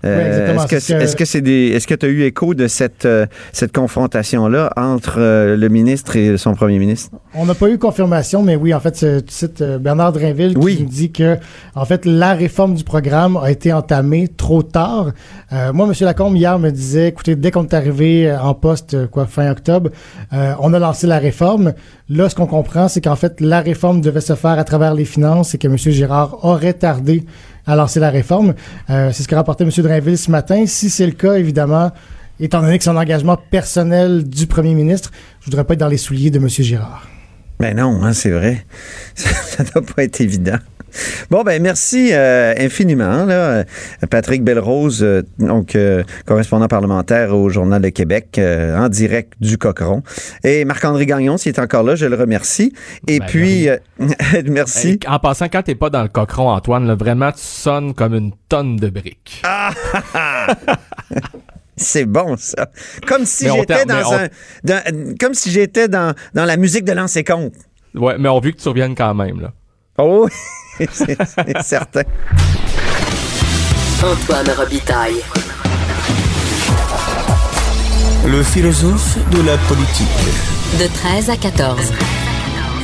Euh. 0.05 0.55
Est-ce 0.55 0.67
que 0.67 0.79
C'est 0.79 0.79
ce 0.79 0.93
que- 0.97 1.03
est-ce 1.03 1.15
que 1.15 1.25
c'est 1.25 1.41
des 1.41 1.67
est-ce 1.69 1.87
que 1.87 1.95
tu 1.95 2.05
as 2.05 2.09
eu 2.09 2.23
écho 2.23 2.53
de 2.53 2.67
cette 2.67 3.05
euh, 3.05 3.25
cette 3.51 3.73
confrontation 3.73 4.47
là 4.47 4.71
entre 4.77 5.15
euh, 5.19 5.55
le 5.57 5.67
ministre 5.69 6.15
et 6.15 6.37
son 6.37 6.53
premier 6.53 6.79
ministre? 6.79 7.11
On 7.33 7.45
n'a 7.45 7.53
pas 7.55 7.69
eu 7.69 7.77
confirmation, 7.77 8.43
mais 8.43 8.55
oui, 8.55 8.73
en 8.73 8.79
fait, 8.79 8.91
tu 8.93 9.05
cites 9.33 9.61
Bernard 9.61 10.13
Drinville 10.13 10.53
qui 10.53 10.59
Oui. 10.65 10.77
nous 10.81 10.87
dit 10.87 11.11
que, 11.11 11.37
en 11.75 11.83
fait, 11.85 12.05
la 12.05 12.33
réforme 12.33 12.75
du 12.75 12.83
programme 12.83 13.35
a 13.37 13.51
été 13.51 13.73
entamée 13.73 14.27
trop 14.29 14.63
tard. 14.63 15.11
Moi, 15.51 15.85
M. 15.87 15.93
Lacombe, 16.01 16.35
hier, 16.37 16.57
me 16.59 16.69
disait, 16.71 17.09
écoutez, 17.09 17.35
dès 17.35 17.51
qu'on 17.51 17.63
est 17.63 17.73
arrivé 17.73 18.33
en 18.33 18.53
poste, 18.53 19.07
quoi, 19.07 19.25
fin 19.25 19.51
octobre, 19.51 19.89
on 20.31 20.73
a 20.73 20.79
lancé 20.79 21.07
la 21.07 21.19
réforme. 21.19 21.73
Là, 22.07 22.29
ce 22.29 22.35
qu'on 22.35 22.45
comprend, 22.47 22.87
c'est 22.87 23.01
qu'en 23.01 23.15
fait, 23.17 23.41
la 23.41 23.59
réforme 23.59 23.99
devait 23.99 24.21
se 24.21 24.35
faire 24.35 24.51
à 24.57 24.63
travers 24.63 24.93
les 24.93 25.05
finances 25.05 25.53
et 25.55 25.57
que 25.57 25.67
M. 25.67 25.75
Girard 25.77 26.45
aurait 26.45 26.73
tardé 26.73 27.25
à 27.67 27.75
lancer 27.75 27.99
la 27.99 28.09
réforme. 28.09 28.53
Euh, 28.89 29.11
c'est 29.11 29.23
ce 29.23 29.27
qu'a 29.27 29.37
rapporté 29.37 29.63
M. 29.63 29.69
Drinville 29.69 30.17
ce 30.17 30.31
matin. 30.31 30.65
Si 30.67 30.89
c'est 30.89 31.05
le 31.05 31.13
cas, 31.13 31.33
évidemment, 31.33 31.91
étant 32.39 32.61
donné 32.61 32.77
que 32.77 32.83
c'est 32.83 32.89
un 32.89 32.97
engagement 32.97 33.37
personnel 33.37 34.27
du 34.27 34.47
premier 34.47 34.73
ministre, 34.73 35.11
je 35.41 35.45
voudrais 35.45 35.63
pas 35.63 35.73
être 35.73 35.79
dans 35.79 35.87
les 35.87 35.97
souliers 35.97 36.31
de 36.31 36.39
M. 36.39 36.49
Girard. 36.49 37.07
Ben 37.59 37.75
non, 37.77 38.03
hein, 38.03 38.13
c'est 38.13 38.31
vrai. 38.31 38.65
Ça, 39.15 39.63
doit 39.63 39.81
pas 39.81 40.03
être 40.03 40.19
évident. 40.19 40.57
Bon, 41.29 41.43
ben 41.43 41.61
merci 41.61 42.09
euh, 42.13 42.53
infiniment, 42.57 43.25
là, 43.25 43.33
euh, 43.33 43.63
Patrick 44.09 44.43
Belrose, 44.43 45.03
euh, 45.03 45.23
donc 45.39 45.75
euh, 45.75 46.03
correspondant 46.25 46.67
parlementaire 46.67 47.35
au 47.35 47.49
Journal 47.49 47.81
de 47.81 47.89
Québec, 47.89 48.39
en 48.39 48.89
direct 48.89 49.33
du 49.39 49.57
Cochon. 49.57 50.03
Et 50.43 50.65
Marc-André 50.65 51.05
Gagnon, 51.05 51.37
s'il 51.37 51.53
est 51.53 51.59
encore 51.59 51.83
là, 51.83 51.95
je 51.95 52.05
le 52.05 52.15
remercie. 52.15 52.73
Et 53.07 53.19
Ben, 53.19 53.25
puis, 53.25 53.67
merci. 54.45 54.99
En 55.07 55.19
passant, 55.19 55.47
quand 55.49 55.61
t'es 55.63 55.75
pas 55.75 55.89
dans 55.89 56.01
le 56.03 56.07
cochon, 56.09 56.49
Antoine, 56.49 56.87
là, 56.87 56.95
vraiment, 56.95 57.31
tu 57.31 57.41
sonnes 57.41 57.93
comme 57.93 58.13
une 58.15 58.31
tonne 58.49 58.75
de 58.77 58.89
briques. 58.89 59.41
C'est 61.77 62.05
bon, 62.05 62.35
ça. 62.37 62.69
Comme 63.05 63.25
si 63.25 63.49
j'étais 63.49 63.83
t'a- 63.85 64.29
dans 64.63 65.15
comme 65.19 65.33
si 65.33 65.51
j'étais 65.51 65.87
dans, 65.89 66.13
dans 66.33 66.45
la 66.45 66.55
musique 66.55 66.85
de 66.85 66.93
l'ancien 66.93 67.23
compte. 67.23 67.53
Ouais, 67.93 68.15
mais 68.17 68.29
on 68.29 68.39
veut 68.39 68.51
que 68.51 68.57
tu 68.61 68.69
reviennes 68.69 68.95
quand 68.95 69.13
même, 69.13 69.41
là. 69.41 69.51
Oh, 69.97 70.27
c'est 70.91 71.61
certain. 71.61 72.01
Antoine 74.03 74.49
Robitaille. 74.57 75.21
Le 78.27 78.43
philosophe 78.43 79.17
de 79.31 79.41
la 79.45 79.57
politique. 79.57 80.07
De 80.79 80.87
13 80.93 81.29
à 81.29 81.37
14. 81.37 81.91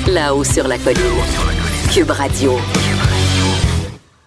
Là-haut 0.07 0.43
sur 0.43 0.67
la 0.67 0.77
colline. 0.77 1.01
Cube 1.91 2.11
Radio. 2.11 2.57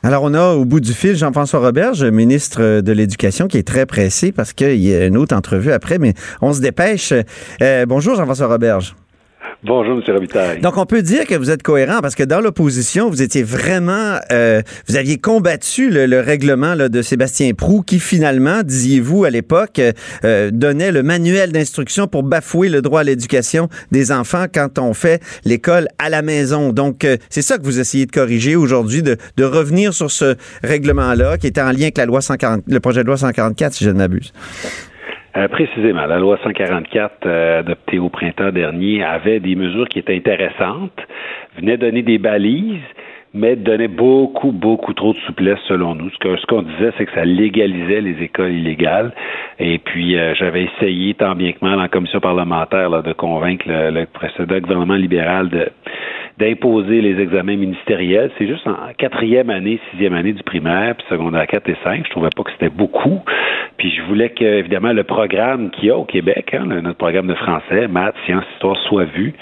Alors, 0.02 0.22
on 0.24 0.34
a 0.34 0.52
au 0.52 0.66
bout 0.66 0.80
du 0.80 0.92
fil 0.92 1.16
Jean-François 1.16 1.60
Roberge, 1.60 2.04
ministre 2.04 2.82
de 2.82 2.92
l'Éducation, 2.92 3.48
qui 3.48 3.56
est 3.56 3.66
très 3.66 3.86
pressé 3.86 4.32
parce 4.32 4.52
qu'il 4.52 4.76
y 4.76 4.94
a 4.94 5.06
une 5.06 5.16
autre 5.16 5.34
entrevue 5.34 5.72
après, 5.72 5.98
mais 5.98 6.12
on 6.42 6.52
se 6.52 6.60
dépêche. 6.60 7.14
Euh, 7.62 7.86
bonjour, 7.86 8.14
Jean-François 8.14 8.48
Roberge. 8.48 8.94
Bonjour, 9.66 9.96
M. 9.96 10.14
Robitaille. 10.14 10.60
Donc, 10.60 10.76
on 10.76 10.84
peut 10.84 11.00
dire 11.00 11.26
que 11.26 11.34
vous 11.34 11.50
êtes 11.50 11.62
cohérent 11.62 12.00
parce 12.02 12.14
que 12.14 12.22
dans 12.22 12.40
l'opposition, 12.40 13.08
vous 13.08 13.22
étiez 13.22 13.42
vraiment, 13.42 14.18
euh, 14.30 14.60
vous 14.86 14.96
aviez 14.96 15.16
combattu 15.16 15.88
le, 15.88 16.04
le 16.04 16.20
règlement 16.20 16.74
là, 16.74 16.90
de 16.90 17.00
Sébastien 17.00 17.54
Prou 17.54 17.82
qui 17.82 17.98
finalement, 17.98 18.62
disiez-vous 18.62 19.24
à 19.24 19.30
l'époque, 19.30 19.80
euh, 20.24 20.50
donnait 20.52 20.92
le 20.92 21.02
manuel 21.02 21.50
d'instruction 21.50 22.06
pour 22.08 22.24
bafouer 22.24 22.68
le 22.68 22.82
droit 22.82 23.00
à 23.00 23.04
l'éducation 23.04 23.70
des 23.90 24.12
enfants 24.12 24.44
quand 24.52 24.78
on 24.78 24.92
fait 24.92 25.22
l'école 25.46 25.88
à 25.98 26.10
la 26.10 26.20
maison. 26.20 26.74
Donc, 26.74 27.06
euh, 27.06 27.16
c'est 27.30 27.40
ça 27.40 27.56
que 27.56 27.62
vous 27.62 27.80
essayez 27.80 28.04
de 28.04 28.12
corriger 28.12 28.56
aujourd'hui, 28.56 29.02
de, 29.02 29.16
revenir 29.44 29.94
sur 29.94 30.10
ce 30.10 30.36
règlement-là 30.62 31.38
qui 31.38 31.46
était 31.46 31.62
en 31.62 31.70
lien 31.70 31.84
avec 31.84 31.96
la 31.96 32.04
loi 32.04 32.20
140, 32.20 32.64
le 32.66 32.80
projet 32.80 33.02
de 33.02 33.06
loi 33.06 33.16
144, 33.16 33.72
si 33.72 33.84
je 33.84 33.90
ne 33.90 33.96
m'abuse. 33.96 34.32
Euh, 35.36 35.48
précisément, 35.48 36.06
la 36.06 36.18
loi 36.18 36.38
144 36.44 37.26
euh, 37.26 37.58
adoptée 37.60 37.98
au 37.98 38.08
printemps 38.08 38.52
dernier 38.52 39.02
avait 39.02 39.40
des 39.40 39.56
mesures 39.56 39.88
qui 39.88 39.98
étaient 39.98 40.14
intéressantes, 40.14 41.00
venait 41.56 41.76
donner 41.76 42.02
des 42.02 42.18
balises, 42.18 42.78
mais 43.32 43.56
donnait 43.56 43.88
beaucoup, 43.88 44.52
beaucoup 44.52 44.94
trop 44.94 45.12
de 45.12 45.18
souplesse 45.26 45.58
selon 45.66 45.96
nous. 45.96 46.08
Ce 46.10 46.46
qu'on 46.46 46.62
ce 46.62 46.66
disait, 46.66 46.92
c'est 46.96 47.06
que 47.06 47.12
ça 47.14 47.24
légalisait 47.24 48.00
les 48.00 48.22
écoles 48.22 48.52
illégales. 48.52 49.12
Et 49.58 49.78
puis, 49.78 50.16
euh, 50.16 50.34
j'avais 50.36 50.68
essayé 50.76 51.14
tant 51.14 51.34
bien 51.34 51.50
que 51.50 51.64
mal 51.64 51.80
en 51.80 51.88
commission 51.88 52.20
parlementaire 52.20 52.88
là, 52.88 53.02
de 53.02 53.12
convaincre 53.12 53.64
le, 53.66 53.90
le 53.90 54.06
précédent 54.06 54.60
gouvernement 54.60 54.94
libéral 54.94 55.48
de 55.48 55.68
d'imposer 56.38 57.00
les 57.00 57.20
examens 57.22 57.56
ministériels. 57.56 58.30
C'est 58.38 58.46
juste 58.46 58.66
en 58.66 58.76
quatrième 58.98 59.50
année, 59.50 59.78
sixième 59.90 60.14
année 60.14 60.32
du 60.32 60.42
primaire, 60.42 60.94
puis 60.96 61.06
secondaire 61.08 61.46
4 61.46 61.68
et 61.68 61.76
5. 61.84 62.04
Je 62.06 62.10
trouvais 62.10 62.30
pas 62.36 62.42
que 62.42 62.50
c'était 62.52 62.70
beaucoup. 62.70 63.20
Puis 63.76 63.90
je 63.96 64.02
voulais 64.02 64.30
que, 64.30 64.44
évidemment, 64.44 64.92
le 64.92 65.04
programme 65.04 65.70
qu'il 65.70 65.86
y 65.86 65.90
a 65.90 65.96
au 65.96 66.04
Québec, 66.04 66.54
hein, 66.54 66.64
notre 66.66 66.98
programme 66.98 67.26
de 67.28 67.34
français, 67.34 67.86
maths, 67.88 68.14
sciences, 68.26 68.44
histoire, 68.54 68.76
soit 68.88 69.04
vu. 69.04 69.32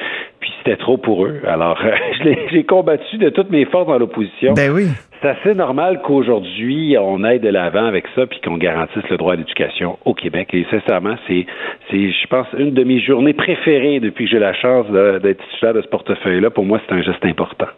Puis 0.40 0.50
c'était 0.58 0.76
trop 0.76 0.96
pour 0.99 1.25
eux. 1.26 1.40
Alors, 1.46 1.78
l'ai- 2.25 2.46
j'ai 2.50 2.64
combattu 2.64 3.16
de 3.18 3.28
toutes 3.30 3.50
mes 3.50 3.64
forces 3.66 3.87
dans 3.87 3.99
l'opposition. 3.99 4.52
Ben 4.54 4.70
oui. 4.72 4.87
C'est 5.22 5.28
assez 5.28 5.54
normal 5.54 6.00
qu'aujourd'hui, 6.02 6.96
on 6.98 7.22
aille 7.22 7.38
de 7.38 7.48
l'avant 7.48 7.84
avec 7.84 8.06
ça 8.16 8.26
puis 8.26 8.40
qu'on 8.40 8.56
garantisse 8.56 9.08
le 9.08 9.16
droit 9.16 9.34
à 9.34 9.36
l'éducation 9.36 9.96
au 10.04 10.14
Québec. 10.14 10.48
Et 10.52 10.66
sincèrement, 10.68 11.14
c'est, 11.28 11.46
c'est, 11.88 12.10
je 12.10 12.26
pense, 12.26 12.48
une 12.58 12.74
de 12.74 12.82
mes 12.82 13.00
journées 13.00 13.32
préférées 13.32 14.00
depuis 14.00 14.24
que 14.24 14.32
j'ai 14.32 14.40
la 14.40 14.52
chance 14.52 14.86
d'être 14.90 15.40
titulaire 15.50 15.74
de 15.74 15.82
ce 15.82 15.86
portefeuille-là. 15.86 16.50
Pour 16.50 16.64
moi, 16.64 16.80
c'est 16.84 16.94
un 16.94 17.02
geste 17.02 17.24
important. 17.24 17.68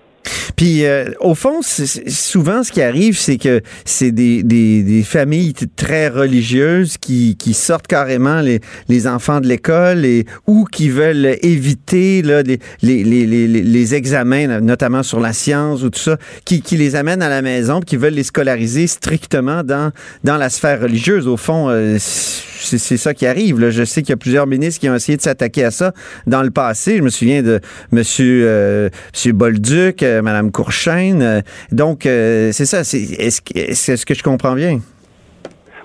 Puis 0.56 0.84
euh, 0.84 1.06
au 1.20 1.34
fond, 1.34 1.60
souvent 1.62 2.62
ce 2.62 2.72
qui 2.72 2.82
arrive, 2.82 3.18
c'est 3.18 3.38
que 3.38 3.60
c'est 3.84 4.12
des, 4.12 4.42
des, 4.42 5.02
familles 5.02 5.52
très 5.76 6.08
religieuses 6.08 6.96
qui, 6.98 7.36
qui 7.36 7.54
sortent 7.54 7.86
carrément 7.86 8.40
les, 8.40 8.60
les 8.88 9.06
enfants 9.06 9.40
de 9.40 9.46
l'école 9.46 10.04
et 10.04 10.26
ou 10.46 10.64
qui 10.64 10.88
veulent 10.88 11.36
éviter 11.42 12.22
là, 12.22 12.42
les, 12.42 12.58
les, 12.82 13.04
les, 13.04 13.46
les, 13.46 13.94
examens, 13.94 14.60
notamment 14.60 15.02
sur 15.02 15.20
la 15.20 15.32
science 15.32 15.82
ou 15.82 15.90
tout 15.90 16.00
ça, 16.00 16.16
qui, 16.44 16.62
qui 16.62 16.76
les 16.76 16.96
amènent 16.96 17.22
à 17.22 17.28
la 17.28 17.42
maison, 17.42 17.80
qui 17.80 17.96
veulent 17.96 18.14
les 18.14 18.22
scolariser 18.22 18.86
strictement 18.86 19.62
dans, 19.62 19.92
dans 20.22 20.36
la 20.36 20.48
sphère 20.48 20.80
religieuse. 20.80 21.28
Au 21.28 21.36
fond, 21.36 21.68
euh, 21.68 21.98
c'est 21.98 22.96
ça 22.96 23.14
qui 23.14 23.26
arrive. 23.26 23.68
Je 23.70 23.84
sais 23.84 24.02
qu'il 24.02 24.10
y 24.10 24.14
a 24.14 24.16
plusieurs 24.16 24.46
ministres 24.46 24.80
qui 24.80 24.88
ont 24.88 24.94
essayé 24.94 25.16
de 25.16 25.22
s'attaquer 25.22 25.64
à 25.64 25.70
ça 25.70 25.92
dans 26.26 26.42
le 26.42 26.50
passé. 26.50 26.96
Je 26.96 27.02
me 27.02 27.10
souviens 27.10 27.42
de 27.42 27.60
M. 27.92 28.02
Euh, 28.20 28.88
monsieur 29.12 29.32
Bolduc, 29.32 30.02
euh, 30.02 30.13
Mme 30.22 30.50
Courchaine. 30.52 31.22
Euh, 31.22 31.40
donc, 31.72 32.06
euh, 32.06 32.50
c'est 32.52 32.66
ça. 32.66 32.84
c'est- 32.84 33.02
Est-ce 33.02 33.40
que, 33.40 33.58
est-ce 33.58 34.04
que 34.06 34.14
je 34.14 34.22
comprends 34.22 34.54
bien? 34.54 34.80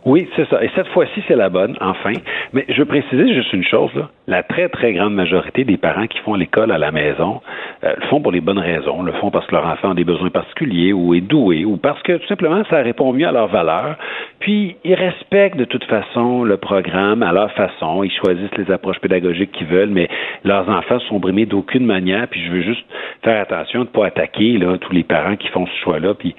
Oui, 0.05 0.29
c'est 0.35 0.47
ça. 0.49 0.63
Et 0.63 0.69
cette 0.75 0.87
fois-ci, 0.89 1.23
c'est 1.27 1.35
la 1.35 1.49
bonne, 1.49 1.75
enfin. 1.81 2.13
Mais 2.53 2.65
je 2.69 2.79
veux 2.79 2.85
préciser 2.85 3.33
juste 3.33 3.53
une 3.53 3.63
chose, 3.63 3.93
là. 3.95 4.09
La 4.27 4.43
très, 4.43 4.69
très 4.69 4.93
grande 4.93 5.15
majorité 5.15 5.63
des 5.63 5.77
parents 5.77 6.05
qui 6.07 6.19
font 6.19 6.35
l'école 6.35 6.71
à 6.71 6.77
la 6.77 6.91
maison 6.91 7.41
euh, 7.83 7.93
le 7.97 8.07
font 8.07 8.21
pour 8.21 8.31
les 8.31 8.41
bonnes 8.41 8.59
raisons. 8.59 9.01
Le 9.01 9.11
font 9.13 9.31
parce 9.31 9.47
que 9.47 9.55
leur 9.55 9.65
enfant 9.65 9.91
a 9.91 9.93
des 9.93 10.03
besoins 10.03 10.29
particuliers 10.29 10.93
ou 10.93 11.13
est 11.13 11.21
doué 11.21 11.65
ou 11.65 11.77
parce 11.77 12.01
que 12.03 12.17
tout 12.17 12.27
simplement 12.27 12.63
ça 12.69 12.81
répond 12.81 13.13
mieux 13.13 13.27
à 13.27 13.31
leurs 13.31 13.47
valeurs. 13.47 13.95
Puis 14.39 14.75
ils 14.83 14.93
respectent 14.93 15.57
de 15.57 15.65
toute 15.65 15.85
façon 15.85 16.43
le 16.43 16.57
programme 16.57 17.23
à 17.23 17.31
leur 17.31 17.51
façon. 17.53 18.03
Ils 18.03 18.11
choisissent 18.11 18.55
les 18.57 18.71
approches 18.71 18.99
pédagogiques 18.99 19.51
qu'ils 19.51 19.67
veulent, 19.67 19.89
mais 19.89 20.09
leurs 20.43 20.69
enfants 20.69 20.99
sont 20.99 21.19
brimés 21.19 21.45
d'aucune 21.45 21.85
manière. 21.85 22.27
Puis 22.27 22.43
je 22.45 22.51
veux 22.51 22.61
juste 22.61 22.85
faire 23.23 23.41
attention 23.41 23.79
de 23.79 23.85
ne 23.85 23.89
pas 23.89 24.07
attaquer 24.07 24.59
tous 24.81 24.93
les 24.93 25.03
parents 25.03 25.35
qui 25.37 25.47
font 25.47 25.65
ce 25.65 25.83
choix-là, 25.83 26.13
puis 26.13 26.35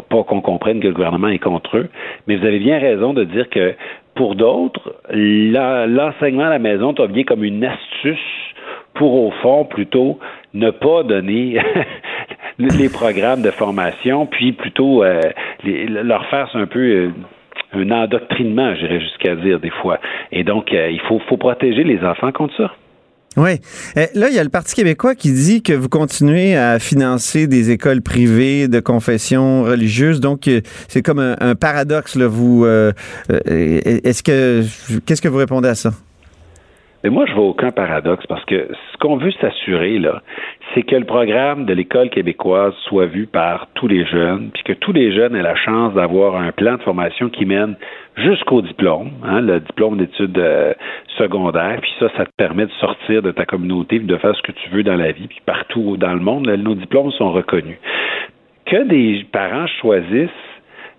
pas, 0.00 0.22
qu'on 0.24 0.40
comprenne 0.40 0.80
que 0.80 0.88
le 0.88 0.94
gouvernement 0.94 1.28
est 1.28 1.38
contre 1.38 1.76
eux. 1.76 1.88
Mais 2.26 2.36
vous 2.36 2.46
avez 2.46 2.58
bien 2.58 2.78
raison 2.78 3.12
de 3.12 3.24
dire 3.24 3.48
que 3.50 3.74
pour 4.14 4.34
d'autres, 4.34 4.94
l'enseignement 5.10 6.44
à 6.44 6.50
la 6.50 6.58
maison 6.58 6.92
devient 6.92 7.24
comme 7.24 7.44
une 7.44 7.64
astuce 7.64 8.18
pour, 8.94 9.14
au 9.14 9.30
fond, 9.42 9.64
plutôt 9.64 10.18
ne 10.54 10.70
pas 10.70 11.02
donner 11.02 11.58
les 12.58 12.88
programmes 12.88 13.42
de 13.42 13.50
formation, 13.50 14.26
puis 14.26 14.52
plutôt 14.52 15.02
euh, 15.02 15.20
leur 15.64 16.26
faire 16.26 16.50
un 16.54 16.66
peu 16.66 16.80
euh, 16.80 17.10
un 17.72 17.90
endoctrinement, 17.90 18.74
j'irais 18.74 19.00
jusqu'à 19.00 19.34
dire 19.36 19.60
des 19.60 19.70
fois. 19.70 19.98
Et 20.30 20.44
donc, 20.44 20.72
euh, 20.72 20.90
il 20.90 21.00
faut 21.00 21.18
protéger 21.36 21.84
les 21.84 22.04
enfants 22.04 22.32
contre 22.32 22.56
ça. 22.56 22.72
Oui. 23.36 23.60
Euh, 23.96 24.06
là, 24.14 24.28
il 24.28 24.34
y 24.34 24.38
a 24.38 24.44
le 24.44 24.50
Parti 24.50 24.74
québécois 24.74 25.14
qui 25.14 25.32
dit 25.32 25.62
que 25.62 25.72
vous 25.72 25.88
continuez 25.88 26.56
à 26.56 26.78
financer 26.78 27.46
des 27.46 27.70
écoles 27.70 28.02
privées 28.02 28.68
de 28.68 28.80
confession 28.80 29.62
religieuse. 29.62 30.20
Donc, 30.20 30.48
euh, 30.48 30.60
c'est 30.88 31.02
comme 31.02 31.18
un, 31.18 31.54
paradoxe. 31.54 32.16
Là. 32.16 32.26
Vous, 32.26 32.64
euh, 32.64 32.92
est-ce 33.28 34.22
que, 34.22 34.64
qu'est-ce 35.06 35.22
que 35.22 35.28
vous 35.28 35.38
répondez 35.38 35.68
à 35.68 35.74
ça? 35.74 35.92
Mais 37.02 37.10
moi, 37.10 37.26
je 37.26 37.32
vois 37.32 37.46
aucun 37.46 37.72
paradoxe 37.72 38.24
parce 38.26 38.44
que 38.44 38.68
ce 38.92 38.98
qu'on 38.98 39.16
veut 39.16 39.32
s'assurer, 39.32 39.98
là, 39.98 40.22
c'est 40.72 40.84
que 40.84 40.94
le 40.94 41.04
programme 41.04 41.64
de 41.64 41.74
l'école 41.74 42.10
québécoise 42.10 42.74
soit 42.84 43.06
vu 43.06 43.26
par 43.26 43.66
tous 43.74 43.88
les 43.88 44.06
jeunes, 44.06 44.50
puis 44.54 44.62
que 44.62 44.72
tous 44.72 44.92
les 44.92 45.12
jeunes 45.12 45.34
aient 45.34 45.42
la 45.42 45.56
chance 45.56 45.94
d'avoir 45.94 46.36
un 46.36 46.52
plan 46.52 46.76
de 46.76 46.82
formation 46.82 47.28
qui 47.28 47.44
mène 47.44 47.74
jusqu'au 48.16 48.62
diplôme, 48.62 49.10
hein, 49.24 49.40
le 49.40 49.58
diplôme 49.60 49.96
d'études 49.96 50.38
euh, 50.38 50.74
secondaires, 51.18 51.78
puis 51.80 51.92
ça, 51.98 52.08
ça 52.16 52.24
te 52.24 52.30
permet 52.36 52.66
de 52.66 52.72
sortir 52.72 53.20
de 53.20 53.32
ta 53.32 53.46
communauté, 53.46 53.98
puis 53.98 54.06
de 54.06 54.16
faire 54.16 54.36
ce 54.36 54.42
que 54.42 54.52
tu 54.52 54.70
veux 54.70 54.84
dans 54.84 54.96
la 54.96 55.10
vie, 55.10 55.26
puis 55.26 55.40
partout 55.44 55.96
dans 55.96 56.12
le 56.12 56.20
monde, 56.20 56.46
nos 56.46 56.74
diplômes 56.74 57.10
sont 57.12 57.32
reconnus. 57.32 57.78
Que 58.66 58.84
des 58.84 59.26
parents 59.32 59.66
choisissent 59.80 60.30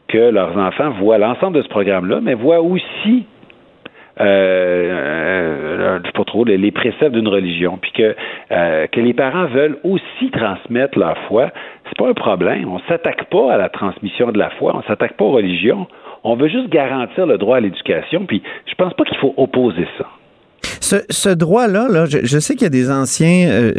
que 0.10 0.18
leurs 0.18 0.58
enfants 0.58 0.90
voient 0.92 1.18
l'ensemble 1.18 1.58
de 1.58 1.62
ce 1.62 1.70
programme-là, 1.70 2.20
mais 2.22 2.34
voient 2.34 2.62
aussi 2.62 3.26
euh, 4.20 5.98
euh, 5.98 6.00
pas 6.14 6.24
trop, 6.26 6.46
les, 6.46 6.58
les 6.58 6.72
préceptes 6.72 7.14
d'une 7.14 7.28
religion, 7.28 7.78
puis 7.82 7.92
que, 7.92 8.16
euh, 8.52 8.88
que 8.88 9.00
les 9.00 9.14
parents 9.14 9.46
veulent 9.46 9.78
aussi 9.84 10.30
transmettre 10.32 10.98
leur 10.98 11.18
foi, 11.30 11.52
c'est 11.86 11.98
pas 11.98 12.10
un 12.10 12.14
problème. 12.14 12.68
On 12.72 12.80
s'attaque 12.88 13.26
pas 13.26 13.54
à 13.54 13.58
la 13.58 13.70
transmission 13.70 14.32
de 14.32 14.38
la 14.38 14.50
foi, 14.52 14.74
on 14.76 14.84
s'attaque 14.84 15.14
pas 15.14 15.26
aux 15.26 15.32
religions. 15.32 15.88
On 16.24 16.36
veut 16.36 16.48
juste 16.48 16.70
garantir 16.70 17.26
le 17.26 17.38
droit 17.38 17.58
à 17.58 17.60
l'éducation, 17.60 18.26
puis 18.26 18.42
je 18.68 18.76
pense 18.76 18.94
pas 18.94 19.04
qu'il 19.04 19.18
faut 19.18 19.34
opposer 19.38 19.88
ça. 19.98 20.06
Ce, 20.84 21.30
droit-là, 21.30 21.88
là, 21.90 22.06
je, 22.06 22.40
sais 22.40 22.56
qu'il 22.56 22.64
y 22.64 22.66
a 22.66 22.70
des 22.70 22.92
anciens 22.92 23.50
euh, 23.50 23.74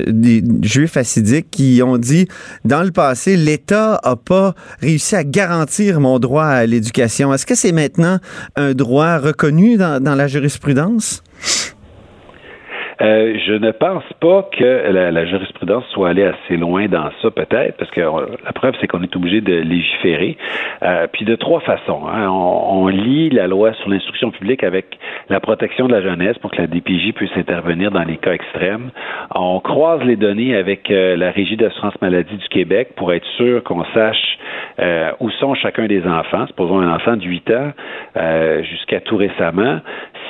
juifs 0.62 0.96
assidiques 0.96 1.50
qui 1.50 1.82
ont 1.84 1.98
dit 1.98 2.28
dans 2.64 2.82
le 2.82 2.92
passé, 2.92 3.36
l'État 3.36 4.00
a 4.02 4.16
pas 4.16 4.54
réussi 4.80 5.14
à 5.14 5.22
garantir 5.22 6.00
mon 6.00 6.18
droit 6.18 6.46
à 6.46 6.64
l'éducation. 6.64 7.34
Est-ce 7.34 7.44
que 7.44 7.54
c'est 7.54 7.72
maintenant 7.72 8.20
un 8.56 8.72
droit 8.72 9.18
reconnu 9.18 9.76
dans 9.76 10.14
la 10.16 10.26
jurisprudence? 10.28 11.22
Euh, 13.00 13.36
je 13.46 13.52
ne 13.54 13.70
pense 13.72 14.04
pas 14.20 14.48
que 14.56 14.92
la, 14.92 15.10
la 15.10 15.26
jurisprudence 15.26 15.84
soit 15.92 16.10
allée 16.10 16.24
assez 16.24 16.56
loin 16.56 16.86
dans 16.86 17.10
ça, 17.22 17.30
peut-être, 17.30 17.76
parce 17.76 17.90
que 17.90 18.00
euh, 18.00 18.26
la 18.44 18.52
preuve, 18.52 18.74
c'est 18.80 18.86
qu'on 18.86 19.02
est 19.02 19.16
obligé 19.16 19.40
de 19.40 19.54
légiférer. 19.54 20.36
Euh, 20.82 21.06
puis 21.12 21.24
de 21.24 21.34
trois 21.34 21.60
façons. 21.60 22.02
hein. 22.06 22.28
On, 22.28 22.84
on 22.84 22.88
lie 22.88 23.30
la 23.30 23.46
loi 23.46 23.72
sur 23.74 23.88
l'instruction 23.88 24.30
publique 24.30 24.62
avec 24.62 24.98
la 25.28 25.40
protection 25.40 25.88
de 25.88 25.92
la 25.92 26.02
jeunesse 26.02 26.38
pour 26.38 26.50
que 26.50 26.58
la 26.60 26.66
DPJ 26.66 27.12
puisse 27.14 27.36
intervenir 27.36 27.90
dans 27.90 28.04
les 28.04 28.16
cas 28.16 28.32
extrêmes. 28.32 28.90
On 29.34 29.58
croise 29.60 30.02
les 30.04 30.16
données 30.16 30.54
avec 30.56 30.90
euh, 30.90 31.16
la 31.16 31.30
Régie 31.30 31.56
d'assurance 31.56 32.00
maladie 32.00 32.36
du 32.36 32.48
Québec 32.48 32.90
pour 32.96 33.12
être 33.12 33.26
sûr 33.36 33.62
qu'on 33.64 33.84
sache 33.94 34.38
où 35.20 35.30
sont 35.30 35.54
chacun 35.54 35.86
des 35.86 36.04
enfants. 36.04 36.46
Supposons 36.48 36.80
un 36.80 36.92
enfant 36.94 37.16
de 37.16 37.22
8 37.24 37.50
ans 37.52 37.72
jusqu'à 38.62 39.00
tout 39.00 39.16
récemment. 39.16 39.78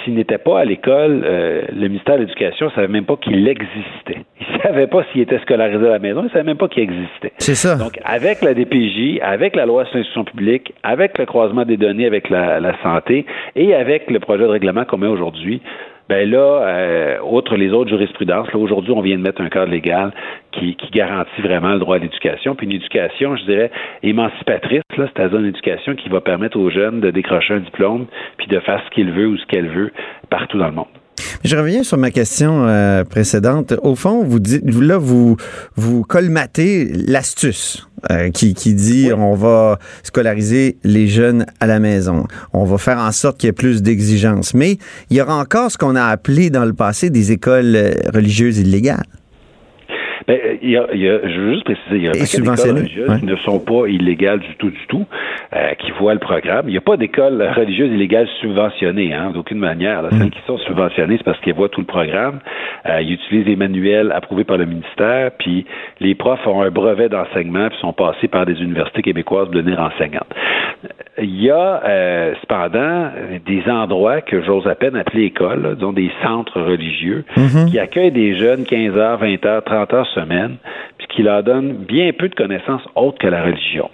S'il 0.04 0.14
n'était 0.14 0.36
pas 0.38 0.60
à 0.60 0.64
l'école, 0.66 1.24
le 1.24 1.88
ministère 1.88 2.16
de 2.16 2.20
l'Éducation 2.20 2.53
ne 2.62 2.70
savait 2.70 2.88
même 2.88 3.04
pas 3.04 3.16
qu'il 3.16 3.46
existait. 3.48 4.24
Il 4.40 4.56
ne 4.56 4.62
savait 4.62 4.86
pas 4.86 5.04
s'il 5.12 5.20
était 5.20 5.38
scolarisé 5.40 5.86
à 5.86 5.90
la 5.90 5.98
maison, 5.98 6.20
il 6.20 6.24
ne 6.24 6.30
savait 6.30 6.44
même 6.44 6.56
pas 6.56 6.68
qu'il 6.68 6.82
existait. 6.82 7.32
C'est 7.38 7.54
ça. 7.54 7.76
Donc, 7.76 7.98
avec 8.04 8.40
la 8.40 8.54
DPJ, 8.54 9.20
avec 9.20 9.56
la 9.56 9.66
loi 9.66 9.84
sur 9.86 9.96
l'instruction 9.96 10.24
publique, 10.24 10.72
avec 10.82 11.18
le 11.18 11.26
croisement 11.26 11.64
des 11.64 11.76
données 11.76 12.06
avec 12.06 12.30
la, 12.30 12.60
la 12.60 12.80
santé 12.82 13.26
et 13.56 13.74
avec 13.74 14.10
le 14.10 14.20
projet 14.20 14.44
de 14.44 14.48
règlement 14.48 14.84
qu'on 14.84 14.98
met 14.98 15.06
aujourd'hui, 15.06 15.60
ben 16.08 16.28
là, 16.28 16.38
euh, 16.38 17.18
outre 17.22 17.56
les 17.56 17.72
autres 17.72 17.88
jurisprudences, 17.88 18.52
là, 18.52 18.58
aujourd'hui, 18.58 18.92
on 18.92 19.00
vient 19.00 19.16
de 19.16 19.22
mettre 19.22 19.40
un 19.40 19.48
cadre 19.48 19.72
légal 19.72 20.12
qui, 20.52 20.76
qui 20.76 20.90
garantit 20.90 21.40
vraiment 21.40 21.72
le 21.72 21.78
droit 21.78 21.96
à 21.96 21.98
l'éducation. 21.98 22.54
Puis 22.54 22.66
une 22.66 22.72
éducation, 22.72 23.36
je 23.36 23.44
dirais, 23.44 23.70
émancipatrice, 24.02 24.82
là, 24.98 25.08
c'est-à-dire 25.14 25.38
une 25.38 25.46
éducation 25.46 25.94
qui 25.94 26.08
va 26.10 26.20
permettre 26.20 26.58
aux 26.58 26.70
jeunes 26.70 27.00
de 27.00 27.10
décrocher 27.10 27.54
un 27.54 27.60
diplôme 27.60 28.06
puis 28.36 28.48
de 28.48 28.60
faire 28.60 28.82
ce 28.84 28.90
qu'il 28.94 29.10
veut 29.12 29.28
ou 29.28 29.38
ce 29.38 29.46
qu'elle 29.46 29.68
veut 29.68 29.92
partout 30.28 30.58
dans 30.58 30.66
le 30.66 30.74
monde. 30.74 30.86
Je 31.44 31.56
reviens 31.56 31.82
sur 31.82 31.98
ma 31.98 32.10
question 32.10 32.66
euh, 32.66 33.04
précédente. 33.04 33.74
Au 33.82 33.94
fond, 33.94 34.24
vous 34.24 34.40
dites, 34.40 34.62
là, 34.64 34.96
vous, 34.96 35.36
vous 35.76 36.02
colmatez 36.02 36.90
l'astuce 37.06 37.86
euh, 38.10 38.30
qui, 38.30 38.54
qui 38.54 38.74
dit 38.74 39.10
on 39.12 39.34
va 39.34 39.78
scolariser 40.02 40.78
les 40.84 41.06
jeunes 41.06 41.46
à 41.60 41.66
la 41.66 41.80
maison. 41.80 42.26
On 42.52 42.64
va 42.64 42.78
faire 42.78 42.98
en 42.98 43.12
sorte 43.12 43.38
qu'il 43.38 43.48
y 43.48 43.50
ait 43.50 43.52
plus 43.52 43.82
d'exigences. 43.82 44.54
Mais 44.54 44.78
il 45.10 45.16
y 45.16 45.20
aura 45.20 45.36
encore 45.36 45.70
ce 45.70 45.78
qu'on 45.78 45.96
a 45.96 46.04
appelé 46.04 46.50
dans 46.50 46.64
le 46.64 46.72
passé 46.72 47.10
des 47.10 47.32
écoles 47.32 47.76
euh, 47.76 47.92
religieuses 48.12 48.58
illégales. 48.58 49.04
Ben, 50.26 50.38
il 50.62 50.70
y 50.70 50.76
a, 50.76 50.86
il 50.94 51.00
y 51.00 51.08
a- 51.08 51.20
je 51.28 51.40
veux 51.40 51.52
juste 51.52 51.64
préciser, 51.64 51.96
il 51.96 52.04
y 52.04 52.08
a 52.08 52.12
d'écoles 52.12 52.26
subventionnées, 52.28 52.80
religieuses 52.80 53.08
ouais. 53.10 53.18
qui 53.20 53.26
ne 53.26 53.36
sont 53.36 53.60
pas 53.60 53.86
illégales 53.88 54.40
du 54.40 54.54
tout, 54.56 54.70
du 54.70 54.86
tout. 54.88 55.04
euh, 55.54 55.74
qui 55.78 55.92
voient 55.92 56.14
le 56.14 56.20
programme. 56.20 56.64
Il 56.66 56.72
n'y 56.72 56.78
a 56.78 56.80
pas 56.80 56.96
d'école 56.96 57.40
religieuse 57.54 57.92
illégale 57.92 58.26
subventionnée, 58.40 59.12
hein, 59.14 59.30
d'aucune 59.32 59.58
manière. 59.58 60.02
Là. 60.02 60.08
Celles 60.10 60.30
qui 60.30 60.40
sont 60.46 60.58
subventionnées, 60.58 61.16
c'est 61.18 61.22
parce 61.24 61.38
qu'ils 61.40 61.54
voient 61.54 61.68
tout 61.68 61.80
le 61.80 61.86
programme. 61.86 62.40
Euh, 62.86 63.00
ils 63.02 63.12
utilisent 63.12 63.44
des 63.44 63.54
manuels 63.54 64.10
approuvés 64.12 64.42
par 64.44 64.56
le 64.56 64.64
ministère, 64.66 65.30
puis 65.38 65.64
les 66.00 66.14
profs 66.16 66.44
ont 66.46 66.62
un 66.62 66.70
brevet 66.70 67.08
d'enseignement, 67.08 67.68
puis 67.68 67.78
sont 67.80 67.92
passés 67.92 68.26
par 68.28 68.46
des 68.46 68.60
universités 68.60 69.02
québécoises 69.02 69.48
de 69.50 69.60
devenir 69.60 69.78
enseignantes. 69.80 70.26
Il 71.22 71.40
y 71.40 71.50
a 71.50 71.82
euh, 71.86 72.34
cependant 72.40 73.10
des 73.46 73.62
endroits 73.70 74.20
que 74.22 74.42
j'ose 74.42 74.66
à 74.66 74.74
peine 74.74 74.96
appeler 74.96 75.24
écoles, 75.26 75.62
là, 75.62 75.74
disons 75.74 75.92
des 75.92 76.10
centres 76.24 76.60
religieux, 76.60 77.24
qui 77.70 77.78
accueillent 77.78 78.10
des 78.10 78.36
jeunes 78.36 78.64
15 78.64 78.96
heures, 78.96 79.18
20 79.18 79.46
heures, 79.46 79.62
30 79.62 79.94
heures 79.94 80.08
semaine, 80.14 80.56
puis 80.98 81.06
qui 81.08 81.22
leur 81.22 81.42
donnent 81.42 81.72
bien 81.72 82.12
peu 82.12 82.28
de 82.28 82.34
connaissances 82.34 82.86
autres 82.94 83.18
que 83.18 83.26
la 83.28 83.42
religion. 83.42 83.90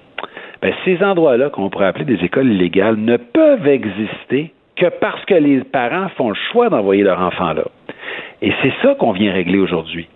Ben, 0.63 0.73
ces 0.85 1.03
endroits-là, 1.03 1.51
qu'on 1.51 1.71
pourrait 1.71 1.87
appeler 1.87 2.05
des 2.05 2.23
écoles 2.25 2.49
illégales, 2.53 2.97
ne 2.97 3.17
peuvent 3.17 3.67
exister 3.67 4.53
que 4.77 4.87
parce 5.01 5.25
que 5.25 5.35
les 5.35 5.61
parents 5.65 6.09
font 6.17 6.31
le 6.31 6.37
choix 6.53 6.69
d'envoyer 6.69 7.03
leur 7.03 7.21
enfant 7.21 7.53
là. 7.53 7.65
Et 8.43 8.53
c'est 8.63 8.73
ça 8.83 8.95
qu'on 8.95 9.13
vient 9.13 9.33
régler 9.33 9.59
aujourd'hui. 9.59 10.09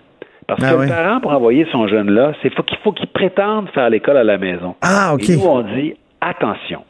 Parce 0.47 0.63
Ah 0.63 0.73
que 0.73 0.77
oui. 0.81 0.87
le 0.87 0.93
parent, 0.93 1.21
pour 1.21 1.33
envoyer 1.33 1.67
son 1.73 1.87
jeune 1.89 2.11
là, 2.11 2.33
c'est 2.43 2.53
faut 2.55 2.63
qu'il 2.63 2.79
faut 2.79 2.93
qu'il 2.93 3.07
prétende 3.09 3.69
faire 3.71 3.89
l'école 3.91 4.17
à 4.19 4.25
la 4.25 4.39
maison. 4.39 4.75
Ah, 4.83 5.13
OK. 5.15 5.29
Et 5.29 5.37
nous, 5.37 5.47
on 5.47 5.63
dit 5.63 5.95
attention. 6.21 6.83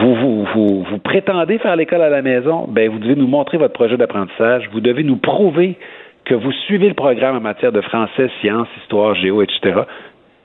Vous, 0.00 0.14
vous, 0.14 0.44
vous, 0.54 0.82
vous 0.84 0.98
prétendez 0.98 1.58
faire 1.58 1.76
l'école 1.76 2.02
à 2.02 2.08
la 2.08 2.22
maison, 2.22 2.66
ben 2.68 2.90
vous 2.90 2.98
devez 2.98 3.14
nous 3.14 3.26
montrer 3.26 3.58
votre 3.58 3.74
projet 3.74 3.96
d'apprentissage. 3.96 4.68
Vous 4.72 4.80
devez 4.80 5.04
nous 5.04 5.16
prouver 5.16 5.76
que 6.24 6.34
vous 6.34 6.52
suivez 6.66 6.88
le 6.88 6.94
programme 6.94 7.36
en 7.36 7.40
matière 7.40 7.72
de 7.72 7.80
français, 7.80 8.30
sciences, 8.40 8.68
histoire, 8.82 9.14
géo, 9.14 9.42
etc. 9.42 9.82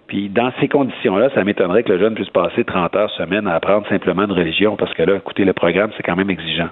Puis 0.08 0.30
dans 0.30 0.52
ces 0.60 0.68
conditions-là, 0.68 1.30
ça 1.36 1.44
m'étonnerait 1.44 1.84
que 1.84 1.92
le 1.92 2.00
jeune 2.00 2.16
puisse 2.16 2.30
passer 2.30 2.64
30 2.64 2.96
heures 2.96 3.12
semaine 3.12 3.46
à 3.48 3.56
apprendre 3.56 3.88
simplement 3.90 4.24
une 4.24 4.32
religion, 4.32 4.78
parce 4.78 4.94
que 4.94 5.04
là, 5.04 5.18
écoutez, 5.18 5.44
le 5.44 5.54
programme, 5.54 5.92
c'est 5.98 6.04
quand 6.04 6.16
même 6.16 6.30
exigeant. 6.30 6.70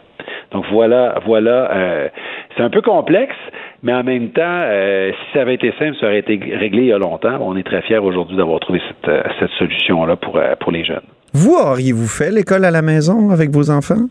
Donc 0.51 0.65
voilà, 0.71 1.19
voilà, 1.25 1.71
euh, 1.73 2.07
c'est 2.55 2.63
un 2.63 2.69
peu 2.69 2.81
complexe, 2.81 3.35
mais 3.83 3.93
en 3.93 4.03
même 4.03 4.29
temps, 4.29 4.41
euh, 4.45 5.11
si 5.11 5.33
ça 5.33 5.41
avait 5.41 5.55
été 5.55 5.73
simple, 5.77 5.97
ça 5.99 6.07
aurait 6.07 6.19
été 6.19 6.39
réglé 6.55 6.83
il 6.83 6.87
y 6.87 6.93
a 6.93 6.97
longtemps. 6.97 7.37
On 7.41 7.57
est 7.57 7.63
très 7.63 7.81
fiers 7.81 7.97
aujourd'hui 7.97 8.37
d'avoir 8.37 8.59
trouvé 8.61 8.81
cette, 8.87 9.09
euh, 9.09 9.47
solution-là 9.59 10.15
pour, 10.15 10.39
pour 10.59 10.71
les 10.71 10.85
jeunes. 10.85 11.01
Vous 11.33 11.55
auriez-vous 11.55 12.07
fait 12.07 12.31
l'école 12.31 12.63
à 12.63 12.71
la 12.71 12.81
maison 12.81 13.31
avec 13.31 13.49
vos 13.49 13.69
enfants? 13.69 14.07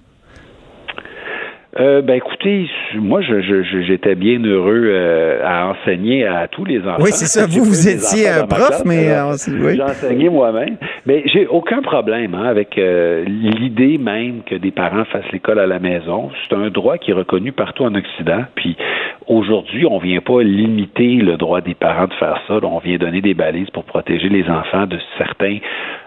Euh, 1.80 2.02
ben 2.02 2.14
écoutez, 2.14 2.68
moi 2.94 3.20
je, 3.20 3.40
j'étais 3.82 4.14
bien 4.14 4.38
heureux 4.44 4.82
euh, 4.86 5.40
à 5.44 5.66
enseigner 5.70 6.24
à 6.24 6.46
tous 6.46 6.64
les 6.64 6.78
enfants. 6.82 6.98
Oui, 7.02 7.10
c'est 7.10 7.26
ça. 7.26 7.46
Vous, 7.50 7.64
vous 7.64 7.88
étiez 7.88 8.26
prof, 8.48 8.82
mais, 8.84 9.10
euh, 9.10 9.32
c'est- 9.32 9.50
oui. 9.50 9.74
J'ai 9.74 9.82
enseigné 9.82 10.28
moi-même. 10.28 10.76
Mais 11.06 11.22
j'ai 11.26 11.48
aucun 11.48 11.82
problème 11.82 12.34
hein, 12.34 12.44
avec 12.44 12.78
euh, 12.78 13.24
l'idée 13.26 13.98
même 13.98 14.42
que 14.46 14.54
des 14.54 14.70
parents 14.70 15.04
fassent 15.06 15.30
l'école 15.32 15.58
à 15.58 15.66
la 15.66 15.80
maison. 15.80 16.30
C'est 16.48 16.54
un 16.54 16.68
droit 16.70 16.96
qui 16.96 17.10
est 17.10 17.14
reconnu 17.14 17.50
partout 17.50 17.82
en 17.82 17.94
Occident. 17.96 18.44
Puis 18.54 18.76
aujourd'hui, 19.26 19.84
on 19.90 19.98
vient 19.98 20.20
pas 20.20 20.42
limiter 20.44 21.16
le 21.16 21.36
droit 21.36 21.60
des 21.60 21.74
parents 21.74 22.06
de 22.06 22.14
faire 22.14 22.40
ça. 22.46 22.54
Là, 22.54 22.68
on 22.68 22.78
vient 22.78 22.98
donner 22.98 23.20
des 23.20 23.34
balises 23.34 23.70
pour 23.70 23.82
protéger 23.84 24.28
les 24.28 24.48
enfants 24.48 24.86
de 24.86 24.98
certains 25.18 25.58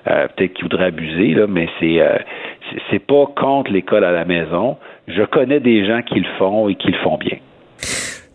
euh, 0.08 0.28
peut-être 0.36 0.54
qui 0.54 0.62
voudraient 0.64 0.86
abuser, 0.86 1.34
là, 1.34 1.46
mais 1.50 1.68
c'est 1.82 2.00
euh, 2.00 2.16
c'est- 2.72 2.80
c'est 2.90 3.06
pas 3.06 3.26
contre 3.36 3.72
l'école 3.72 4.06
à 4.06 4.12
la 4.14 4.24
maison. 4.24 4.78
Je 5.08 5.24
connais 5.32 5.60
des 5.60 5.86
gens 5.88 6.02
qui 6.02 6.20
le 6.20 6.28
font 6.38 6.68
et 6.70 6.76
qui 6.76 6.88
le 6.92 6.98
font 7.04 7.18
bien. 7.18 7.38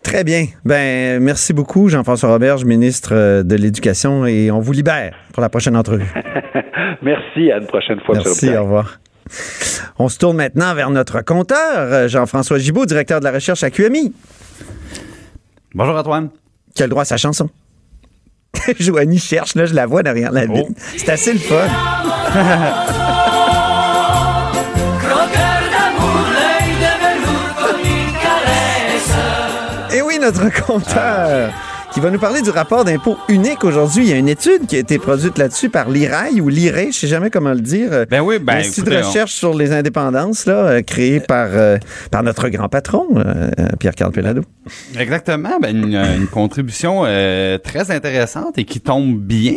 Très 0.01 0.23
bien. 0.23 0.45
Ben, 0.65 1.21
merci 1.21 1.53
beaucoup, 1.53 1.87
Jean-François 1.89 2.29
Roberge, 2.29 2.65
ministre 2.65 3.13
euh, 3.13 3.43
de 3.43 3.55
l'Éducation, 3.55 4.25
et 4.25 4.51
on 4.51 4.59
vous 4.59 4.73
libère 4.73 5.15
pour 5.33 5.41
la 5.41 5.49
prochaine 5.49 5.75
entrevue. 5.77 6.11
Merci, 7.01 7.51
à 7.51 7.57
une 7.57 7.67
prochaine 7.67 7.99
fois. 8.01 8.15
Merci, 8.15 8.49
au 8.55 8.63
revoir. 8.63 8.99
On 9.97 10.09
se 10.09 10.19
tourne 10.19 10.37
maintenant 10.37 10.73
vers 10.75 10.89
notre 10.89 11.21
compteur, 11.21 11.57
euh, 11.75 12.07
Jean-François 12.07 12.59
Gibault, 12.59 12.85
directeur 12.85 13.19
de 13.19 13.25
la 13.25 13.31
recherche 13.31 13.63
à 13.63 13.69
QMI, 13.71 14.13
Bonjour 15.73 15.95
Antoine. 15.95 16.29
qui 16.75 16.83
a 16.83 16.85
le 16.85 16.91
droit 16.91 17.01
à 17.03 17.05
sa 17.05 17.17
chanson? 17.17 17.49
Joanie 18.79 19.17
cherche, 19.17 19.55
là, 19.55 19.65
je 19.65 19.73
la 19.73 19.85
vois 19.85 20.03
derrière 20.03 20.31
la 20.31 20.45
vitre. 20.45 20.69
C'est 20.77 21.09
assez 21.09 21.33
le 21.33 21.39
fun. 21.39 21.65
notre 30.23 30.49
compteur 30.65 31.51
qui 31.93 31.99
va 31.99 32.09
nous 32.09 32.17
parler 32.19 32.41
du 32.41 32.49
rapport 32.49 32.83
d'impôt 32.85 33.17
unique 33.29 33.63
aujourd'hui. 33.63 34.05
Il 34.05 34.09
y 34.09 34.13
a 34.13 34.17
une 34.17 34.27
étude 34.27 34.65
qui 34.67 34.77
a 34.77 34.79
été 34.79 34.97
produite 34.97 35.37
là-dessus 35.37 35.69
par 35.69 35.89
l'IRAI 35.91 36.41
ou 36.41 36.49
l'IRE, 36.49 36.87
je 36.91 36.97
sais 36.97 37.07
jamais 37.07 37.29
comment 37.29 37.53
le 37.53 37.59
dire. 37.61 37.89
euh, 37.91 38.05
Ben 38.09 38.21
oui, 38.21 38.39
ben 38.39 38.55
L'Institut 38.55 38.89
de 38.89 38.95
on- 38.95 39.07
recherche 39.07 39.33
sur 39.33 39.53
les 39.53 39.71
indépendances, 39.73 40.47
là, 40.47 40.53
euh, 40.55 40.81
créé 40.81 41.19
par, 41.19 41.49
euh, 41.51 41.77
par 42.09 42.23
notre 42.23 42.49
grand 42.49 42.67
patron, 42.67 43.05
euh, 43.17 43.49
Pierre-Carl 43.79 44.11
Pelado. 44.11 44.41
Exactement, 44.97 45.59
ben 45.61 45.75
une, 45.83 45.95
une 45.95 46.27
contribution 46.27 47.03
euh, 47.05 47.59
très 47.59 47.91
intéressante 47.91 48.57
et 48.57 48.63
qui 48.65 48.79
tombe 48.79 49.19
bien. 49.19 49.53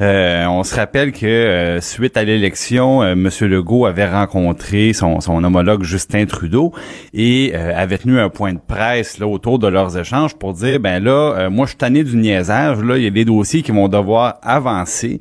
Euh, 0.00 0.44
on 0.46 0.62
se 0.62 0.76
rappelle 0.76 1.10
que 1.10 1.26
euh, 1.26 1.80
suite 1.80 2.16
à 2.16 2.22
l'élection, 2.22 3.02
euh, 3.02 3.12
M. 3.14 3.28
Legault 3.48 3.86
avait 3.86 4.08
rencontré 4.08 4.92
son, 4.92 5.20
son 5.20 5.42
homologue 5.42 5.82
Justin 5.82 6.26
Trudeau 6.26 6.72
et 7.14 7.52
euh, 7.56 7.72
avait 7.74 7.98
tenu 7.98 8.20
un 8.20 8.28
point 8.28 8.52
de 8.52 8.60
presse 8.64 9.18
là 9.18 9.26
autour 9.26 9.58
de 9.58 9.66
leurs 9.66 9.98
échanges 9.98 10.36
pour 10.36 10.52
dire 10.52 10.78
ben 10.78 11.02
là, 11.02 11.34
euh, 11.36 11.50
moi 11.50 11.66
je 11.66 11.74
tanné 11.80 12.04
du 12.04 12.16
niaisage, 12.16 12.78
là 12.82 12.98
il 12.98 13.04
y 13.04 13.06
a 13.06 13.10
des 13.10 13.24
dossiers 13.24 13.62
qui 13.62 13.72
vont 13.72 13.88
devoir 13.88 14.38
avancer 14.42 15.18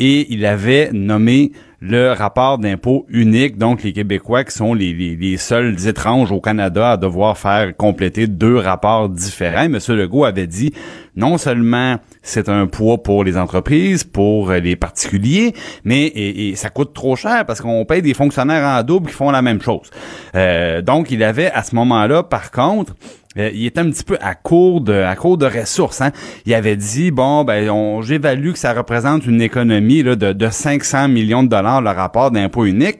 et 0.00 0.26
il 0.32 0.44
avait 0.44 0.90
nommé 0.92 1.52
le 1.80 2.12
rapport 2.12 2.58
d'impôt 2.58 3.06
unique, 3.08 3.56
donc 3.56 3.82
les 3.82 3.92
Québécois 3.92 4.44
qui 4.44 4.52
sont 4.52 4.74
les, 4.74 4.92
les, 4.92 5.16
les 5.16 5.36
seuls 5.38 5.86
étranges 5.86 6.30
au 6.30 6.40
Canada 6.40 6.92
à 6.92 6.96
devoir 6.98 7.38
faire 7.38 7.74
compléter 7.74 8.26
deux 8.26 8.56
rapports 8.56 9.08
différents. 9.08 9.62
M. 9.64 9.78
Legault 9.88 10.24
avait 10.24 10.46
dit 10.46 10.74
non 11.16 11.38
seulement 11.38 11.96
c'est 12.22 12.48
un 12.50 12.66
poids 12.66 13.02
pour 13.02 13.24
les 13.24 13.38
entreprises, 13.38 14.04
pour 14.04 14.52
les 14.52 14.76
particuliers, 14.76 15.54
mais 15.84 16.52
ça 16.54 16.68
coûte 16.68 16.92
trop 16.92 17.16
cher 17.16 17.46
parce 17.46 17.60
qu'on 17.60 17.84
paye 17.86 18.02
des 18.02 18.14
fonctionnaires 18.14 18.66
en 18.66 18.82
double 18.82 19.08
qui 19.08 19.14
font 19.14 19.30
la 19.30 19.40
même 19.40 19.62
chose. 19.62 19.88
Euh, 20.34 20.82
donc 20.82 21.10
il 21.10 21.22
avait 21.22 21.50
à 21.50 21.62
ce 21.62 21.74
moment-là, 21.76 22.24
par 22.24 22.50
contre, 22.50 22.94
euh, 23.38 23.50
il 23.54 23.66
était 23.66 23.80
un 23.80 23.90
petit 23.90 24.02
peu 24.02 24.18
à 24.20 24.34
court 24.34 24.80
de 24.80 24.92
à 24.92 25.14
court 25.14 25.38
de 25.38 25.46
ressources. 25.46 26.00
Hein. 26.00 26.10
Il 26.46 26.54
avait 26.54 26.76
dit 26.76 27.10
bon 27.12 27.44
ben 27.44 27.70
on 27.70 28.02
j'évalue 28.02 28.52
que 28.52 28.58
ça 28.58 28.72
représente 28.72 29.24
une 29.26 29.40
économie 29.40 30.02
là, 30.02 30.16
de, 30.16 30.32
de 30.32 30.50
500 30.50 31.08
millions 31.08 31.44
de 31.44 31.48
dollars 31.48 31.80
le 31.80 31.90
rapport 31.90 32.30
d'impôt 32.32 32.64
unique. 32.64 32.98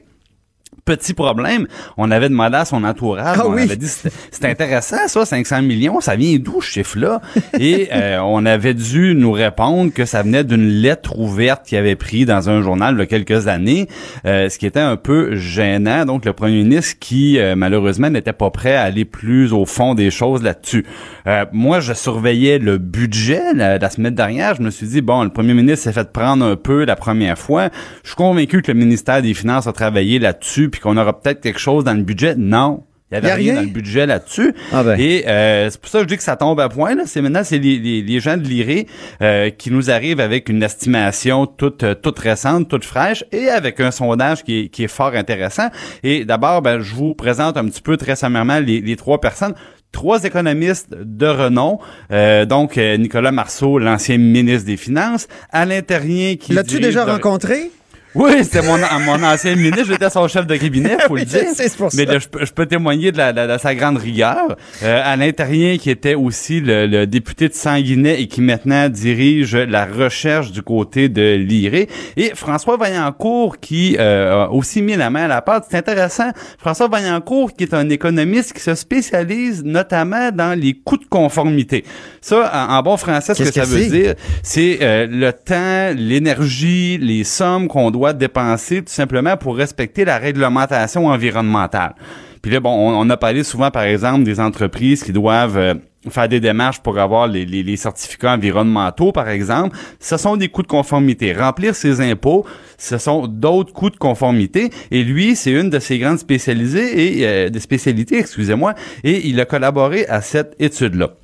Petit 0.84 1.14
problème, 1.14 1.66
on 1.96 2.10
avait 2.10 2.28
demandé 2.28 2.56
à 2.56 2.64
son 2.64 2.84
entourage, 2.84 3.36
Ah 3.40 3.46
on 3.46 3.52
oui. 3.54 3.62
avait 3.62 3.76
dit 3.76 3.88
c'est 3.88 4.44
intéressant 4.44 4.96
ça, 5.06 5.24
500 5.24 5.62
millions, 5.62 6.00
ça 6.00 6.16
vient 6.16 6.36
d'où 6.38 6.60
ce 6.62 6.70
chiffre-là? 6.70 7.20
Et 7.58 7.88
euh, 7.92 8.18
on 8.22 8.44
avait 8.46 8.74
dû 8.74 9.14
nous 9.14 9.32
répondre 9.32 9.92
que 9.92 10.04
ça 10.04 10.22
venait 10.22 10.44
d'une 10.44 10.68
lettre 10.68 11.18
ouverte 11.18 11.66
qu'il 11.66 11.78
avait 11.78 11.96
pris 11.96 12.24
dans 12.24 12.48
un 12.50 12.62
journal 12.62 12.94
il 12.96 13.00
y 13.00 13.02
a 13.02 13.06
quelques 13.06 13.46
années, 13.46 13.88
euh, 14.24 14.48
ce 14.48 14.58
qui 14.58 14.66
était 14.66 14.80
un 14.80 14.96
peu 14.96 15.34
gênant. 15.36 16.04
Donc 16.06 16.24
le 16.24 16.32
premier 16.32 16.62
ministre 16.62 16.96
qui 16.98 17.38
euh, 17.38 17.54
malheureusement 17.56 18.10
n'était 18.10 18.32
pas 18.32 18.50
prêt 18.50 18.74
à 18.74 18.82
aller 18.82 19.04
plus 19.04 19.52
au 19.52 19.66
fond 19.66 19.94
des 19.94 20.10
choses 20.10 20.42
là-dessus. 20.42 20.86
Euh, 21.26 21.44
moi, 21.52 21.80
je 21.80 21.92
surveillais 21.92 22.58
le 22.58 22.78
budget 22.78 23.42
la, 23.54 23.78
la 23.78 23.90
semaine 23.90 24.14
dernière. 24.14 24.54
Je 24.56 24.62
me 24.62 24.70
suis 24.70 24.86
dit 24.86 25.00
bon, 25.02 25.22
le 25.22 25.30
premier 25.30 25.54
ministre 25.54 25.84
s'est 25.84 25.92
fait 25.92 26.10
prendre 26.12 26.44
un 26.44 26.56
peu 26.56 26.84
la 26.84 26.96
première 26.96 27.38
fois. 27.38 27.68
Je 28.02 28.08
suis 28.10 28.16
convaincu 28.16 28.62
que 28.62 28.72
le 28.72 28.78
ministère 28.78 29.20
des 29.22 29.34
Finances 29.34 29.66
a 29.66 29.72
travaillé 29.72 30.18
là-dessus, 30.18 30.69
puis 30.70 30.80
qu'on 30.80 30.96
aura 30.96 31.20
peut-être 31.20 31.40
quelque 31.40 31.60
chose 31.60 31.84
dans 31.84 31.94
le 31.94 32.02
budget. 32.02 32.34
Non. 32.36 32.84
Il 33.12 33.16
y 33.16 33.18
avait 33.18 33.26
Y 33.26 33.30
a 33.30 33.34
rien, 33.34 33.52
rien? 33.52 33.62
dans 33.62 33.66
le 33.66 33.72
budget 33.74 34.06
là-dessus. 34.06 34.54
Ah 34.72 34.84
ben. 34.84 34.96
Et 34.96 35.24
euh, 35.26 35.68
c'est 35.68 35.80
pour 35.80 35.90
ça 35.90 35.98
que 35.98 36.04
je 36.04 36.08
dis 36.08 36.16
que 36.16 36.22
ça 36.22 36.36
tombe 36.36 36.60
à 36.60 36.68
point. 36.68 36.94
Là. 36.94 37.02
C'est 37.06 37.20
maintenant 37.20 37.42
c'est 37.42 37.58
les, 37.58 37.76
les, 37.78 38.02
les 38.02 38.20
gens 38.20 38.36
de 38.36 38.44
l'IRE 38.44 38.84
euh, 39.20 39.50
qui 39.50 39.72
nous 39.72 39.90
arrivent 39.90 40.20
avec 40.20 40.48
une 40.48 40.62
estimation 40.62 41.46
toute 41.46 41.82
euh, 41.82 41.96
toute 41.96 42.20
récente, 42.20 42.68
toute 42.68 42.84
fraîche, 42.84 43.24
et 43.32 43.48
avec 43.48 43.80
un 43.80 43.90
sondage 43.90 44.44
qui 44.44 44.60
est, 44.60 44.68
qui 44.68 44.84
est 44.84 44.88
fort 44.88 45.14
intéressant. 45.14 45.70
Et 46.04 46.24
d'abord, 46.24 46.62
ben, 46.62 46.78
je 46.80 46.94
vous 46.94 47.14
présente 47.14 47.56
un 47.56 47.64
petit 47.64 47.82
peu 47.82 47.96
très 47.96 48.14
sommairement 48.14 48.60
les, 48.60 48.80
les 48.80 48.94
trois 48.94 49.20
personnes. 49.20 49.54
Trois 49.90 50.22
économistes 50.22 50.94
de 50.94 51.26
renom, 51.26 51.80
euh, 52.12 52.44
donc 52.44 52.78
euh, 52.78 52.96
Nicolas 52.96 53.32
Marceau, 53.32 53.80
l'ancien 53.80 54.18
ministre 54.18 54.64
des 54.64 54.76
Finances, 54.76 55.26
Alain 55.50 55.82
Terrien 55.82 56.36
qui 56.36 56.52
L'as-tu 56.52 56.78
déjà 56.78 57.04
rencontré? 57.04 57.72
Oui, 58.14 58.32
c'était 58.42 58.62
mon, 58.62 58.76
mon 59.06 59.22
ancien 59.22 59.54
ministre, 59.54 59.84
j'étais 59.86 60.10
son 60.10 60.26
chef 60.26 60.46
de 60.46 60.56
cabinet, 60.56 60.96
faut 61.06 61.14
Oui, 61.14 61.20
le 61.20 61.26
dire. 61.26 61.44
c'est 61.54 61.74
pour 61.76 61.90
Mais 61.94 62.04
là, 62.04 62.18
je, 62.18 62.26
peux- 62.28 62.44
je 62.44 62.52
peux 62.52 62.66
témoigner 62.66 63.12
de, 63.12 63.18
la, 63.18 63.32
de, 63.32 63.52
de 63.52 63.58
sa 63.58 63.74
grande 63.74 63.98
rigueur. 63.98 64.56
Euh, 64.82 65.00
Alain 65.04 65.30
Terrien, 65.32 65.76
qui 65.78 65.90
était 65.90 66.14
aussi 66.14 66.60
le, 66.60 66.86
le 66.86 67.06
député 67.06 67.48
de 67.48 67.54
Sanguinet 67.54 68.20
et 68.20 68.26
qui 68.26 68.40
maintenant 68.40 68.88
dirige 68.88 69.54
la 69.54 69.86
recherche 69.86 70.50
du 70.50 70.62
côté 70.62 71.08
de 71.08 71.36
l'IRE. 71.36 71.86
Et 72.16 72.32
François 72.34 72.76
Vaillancourt, 72.76 73.58
qui 73.60 73.96
euh, 73.98 74.44
a 74.46 74.50
aussi 74.50 74.82
mis 74.82 74.96
la 74.96 75.10
main 75.10 75.24
à 75.24 75.28
la 75.28 75.42
pâte. 75.42 75.66
C'est 75.70 75.76
intéressant. 75.76 76.30
François 76.58 76.88
Vaillancourt, 76.88 77.52
qui 77.52 77.64
est 77.64 77.74
un 77.74 77.88
économiste 77.90 78.52
qui 78.54 78.60
se 78.60 78.74
spécialise 78.74 79.62
notamment 79.64 80.30
dans 80.32 80.58
les 80.58 80.74
coûts 80.74 80.96
de 80.98 81.04
conformité. 81.08 81.84
Ça, 82.20 82.50
en, 82.52 82.74
en 82.74 82.82
bon 82.82 82.96
français, 82.96 83.34
ce 83.34 83.38
que 83.38 83.44
Qu'est-ce 83.48 83.60
ça 83.60 83.66
que 83.66 83.70
veut 83.70 83.82
c'est? 83.82 83.88
dire, 83.90 84.14
c'est 84.42 84.78
euh, 84.82 85.06
le 85.08 85.32
temps, 85.32 85.94
l'énergie, 85.96 86.98
les 87.00 87.22
sommes 87.24 87.68
qu'on 87.68 87.90
doit 87.90 87.99
doit 88.00 88.12
dépenser 88.14 88.78
tout 88.78 88.92
simplement 88.92 89.36
pour 89.36 89.56
respecter 89.56 90.06
la 90.06 90.16
réglementation 90.16 91.06
environnementale. 91.06 91.94
Puis 92.40 92.50
là, 92.50 92.60
bon, 92.60 92.70
on, 92.70 93.10
a 93.10 93.16
parlé 93.18 93.44
souvent, 93.44 93.70
par 93.70 93.82
exemple, 93.82 94.22
des 94.22 94.40
entreprises 94.40 95.02
qui 95.02 95.12
doivent 95.12 95.58
euh, 95.58 95.74
faire 96.08 96.26
des 96.26 96.40
démarches 96.40 96.80
pour 96.80 96.98
avoir 96.98 97.26
les, 97.28 97.76
certificats 97.76 98.32
environnementaux, 98.32 99.12
par 99.12 99.28
exemple, 99.28 99.76
ce 99.98 100.16
sont 100.16 100.38
des 100.38 100.48
coûts 100.48 100.62
de 100.62 100.66
conformité. 100.66 101.34
Remplir 101.34 101.74
ses 101.74 102.00
impôts, 102.00 102.46
ce 102.78 102.96
sont 102.96 103.26
d'autres 103.26 103.74
coûts 103.74 103.90
de 103.90 103.98
conformité. 103.98 104.70
Et 104.90 105.04
lui, 105.04 105.36
c'est 105.36 105.52
une 105.52 105.68
de 105.68 105.78
ses 105.78 105.98
grandes 105.98 106.20
et 106.30 107.26
euh, 107.26 107.50
des 107.50 107.60
spécialités, 107.60 108.18
excusez-moi, 108.18 108.74
et 109.04 109.28
il 109.28 109.38
a 109.38 109.44
collaboré 109.44 110.06
à 110.06 110.22
cette 110.22 110.56
étude-là. 110.58 111.19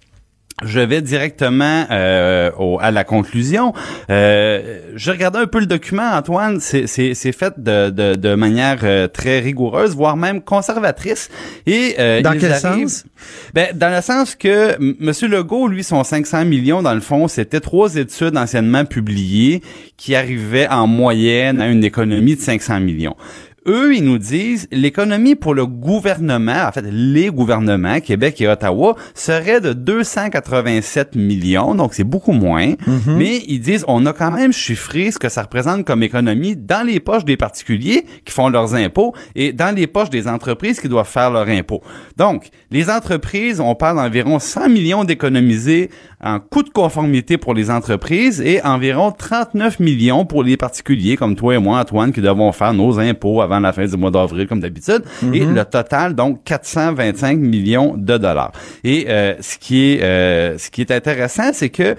Je 0.65 0.81
vais 0.81 1.03
directement 1.03 1.85
euh, 1.91 2.51
au, 2.59 2.79
à 2.81 2.91
la 2.91 3.05
conclusion. 3.05 3.75
Euh, 4.09 4.81
je 4.95 5.11
regardais 5.11 5.41
un 5.41 5.47
peu 5.47 5.61
le 5.61 5.67
document, 5.67 6.11
Antoine. 6.15 6.61
C'est 6.61 7.33
fait 7.33 7.53
de, 7.59 7.91
de, 7.91 8.15
de 8.15 8.35
manière 8.35 8.79
euh, 8.83 9.07
très 9.07 9.41
rigoureuse, 9.41 9.95
voire 9.95 10.17
même 10.17 10.41
conservatrice. 10.41 11.29
Et 11.67 11.97
euh, 11.99 12.23
dans 12.23 12.39
quel 12.39 12.55
sens? 12.55 13.05
Ben 13.53 13.69
dans 13.75 13.95
le 13.95 14.01
sens 14.01 14.35
que 14.35 14.77
M. 14.81 15.13
Legault, 15.31 15.69
lui, 15.69 15.85
son 15.85 16.03
500 16.03 16.47
millions 16.47 16.81
dans 16.81 16.95
le 16.95 17.01
fond, 17.01 17.29
c'était 17.29 17.61
trois 17.61 17.97
études 17.97 18.39
anciennement 18.39 18.87
publiées 18.87 19.61
qui 19.99 20.15
arrivaient 20.15 20.69
en 20.69 20.87
moyenne 20.87 21.61
à 21.61 21.67
une 21.67 21.85
économie 21.85 22.35
de 22.35 22.41
500 22.41 22.81
millions 22.81 23.17
eux, 23.67 23.95
ils 23.95 24.05
nous 24.05 24.19
disent 24.19 24.69
l'économie 24.71 25.35
pour 25.35 25.55
le 25.55 25.67
gouvernement, 25.67 26.67
en 26.67 26.73
fait, 26.73 26.85
les 26.91 27.29
gouvernements, 27.29 28.01
Québec 28.01 28.41
et 28.41 28.49
Ottawa, 28.49 28.97
serait 29.15 29.61
de 29.61 29.73
287 29.73 31.17
millions, 31.17 31.75
donc 31.75 31.95
c'est 31.95 32.05
beaucoup 32.05 32.33
moins. 32.33 32.73
Mm-hmm. 32.73 33.17
Mais 33.17 33.43
ils 33.49 33.61
disent 33.61 33.85
on 33.89 34.05
a 34.07 34.13
quand 34.13 34.31
même 34.31 34.53
chiffré 34.53 35.11
ce 35.11 35.19
que 35.19 35.29
ça 35.29 35.43
représente 35.43 35.85
comme 35.85 36.03
économie 36.03 36.57
dans 36.57 36.87
les 36.87 37.01
poches 37.01 37.25
des 37.25 37.37
particuliers 37.37 38.07
qui 38.25 38.33
font 38.33 38.49
leurs 38.49 38.75
impôts 38.75 39.15
et 39.35 39.53
dans 39.53 39.75
les 39.75 39.87
poches 39.87 40.11
des 40.11 40.29
entreprises 40.29 40.81
qui 40.81 40.89
doivent 40.89 41.09
faire 41.09 41.31
leurs 41.31 41.49
impôts. 41.49 41.83
Donc, 42.17 42.51
les 42.71 42.91
entreprises, 42.91 43.61
on 43.61 43.75
parle 43.75 43.97
d'environ 43.97 44.39
100 44.39 44.69
millions 44.69 45.05
d'économisés 45.05 45.91
en 46.27 46.41
coût 46.41 46.65
de 46.65 46.71
conformité 46.71 47.39
pour 47.39 47.55
les 47.55 47.71
entreprises 47.71 48.41
et 48.41 48.61
environ 48.63 49.13
39 49.13 49.79
millions 49.79 50.27
pour 50.27 50.43
les 50.43 50.57
particuliers 50.57 51.17
comme 51.17 51.37
toi 51.37 51.55
et 51.55 51.59
moi, 51.59 51.79
Antoine, 51.79 52.13
qui 52.13 52.21
devons 52.21 52.51
faire 52.51 52.75
nos 52.75 52.99
impôts 52.99 53.41
avant 53.41 53.61
la 53.61 53.73
fin 53.73 53.87
du 53.87 53.97
mois 53.97 54.11
d'avril, 54.11 54.49
comme 54.49 54.61
d'habitude. 54.61 55.05
Et 55.33 55.45
le 55.45 55.65
total, 55.65 56.15
donc, 56.15 56.43
425 56.45 57.39
millions 57.39 57.95
de 57.97 58.19
dollars. 58.19 58.53
Et 58.83 59.07
euh, 59.09 59.35
ce 59.41 59.57
qui 59.57 59.93
est 59.93 60.03
euh, 60.03 60.59
ce 60.59 60.71
qui 60.71 60.81
est 60.81 60.91
intéressant, 60.91 61.51
c'est 61.53 61.71
que 61.71 61.95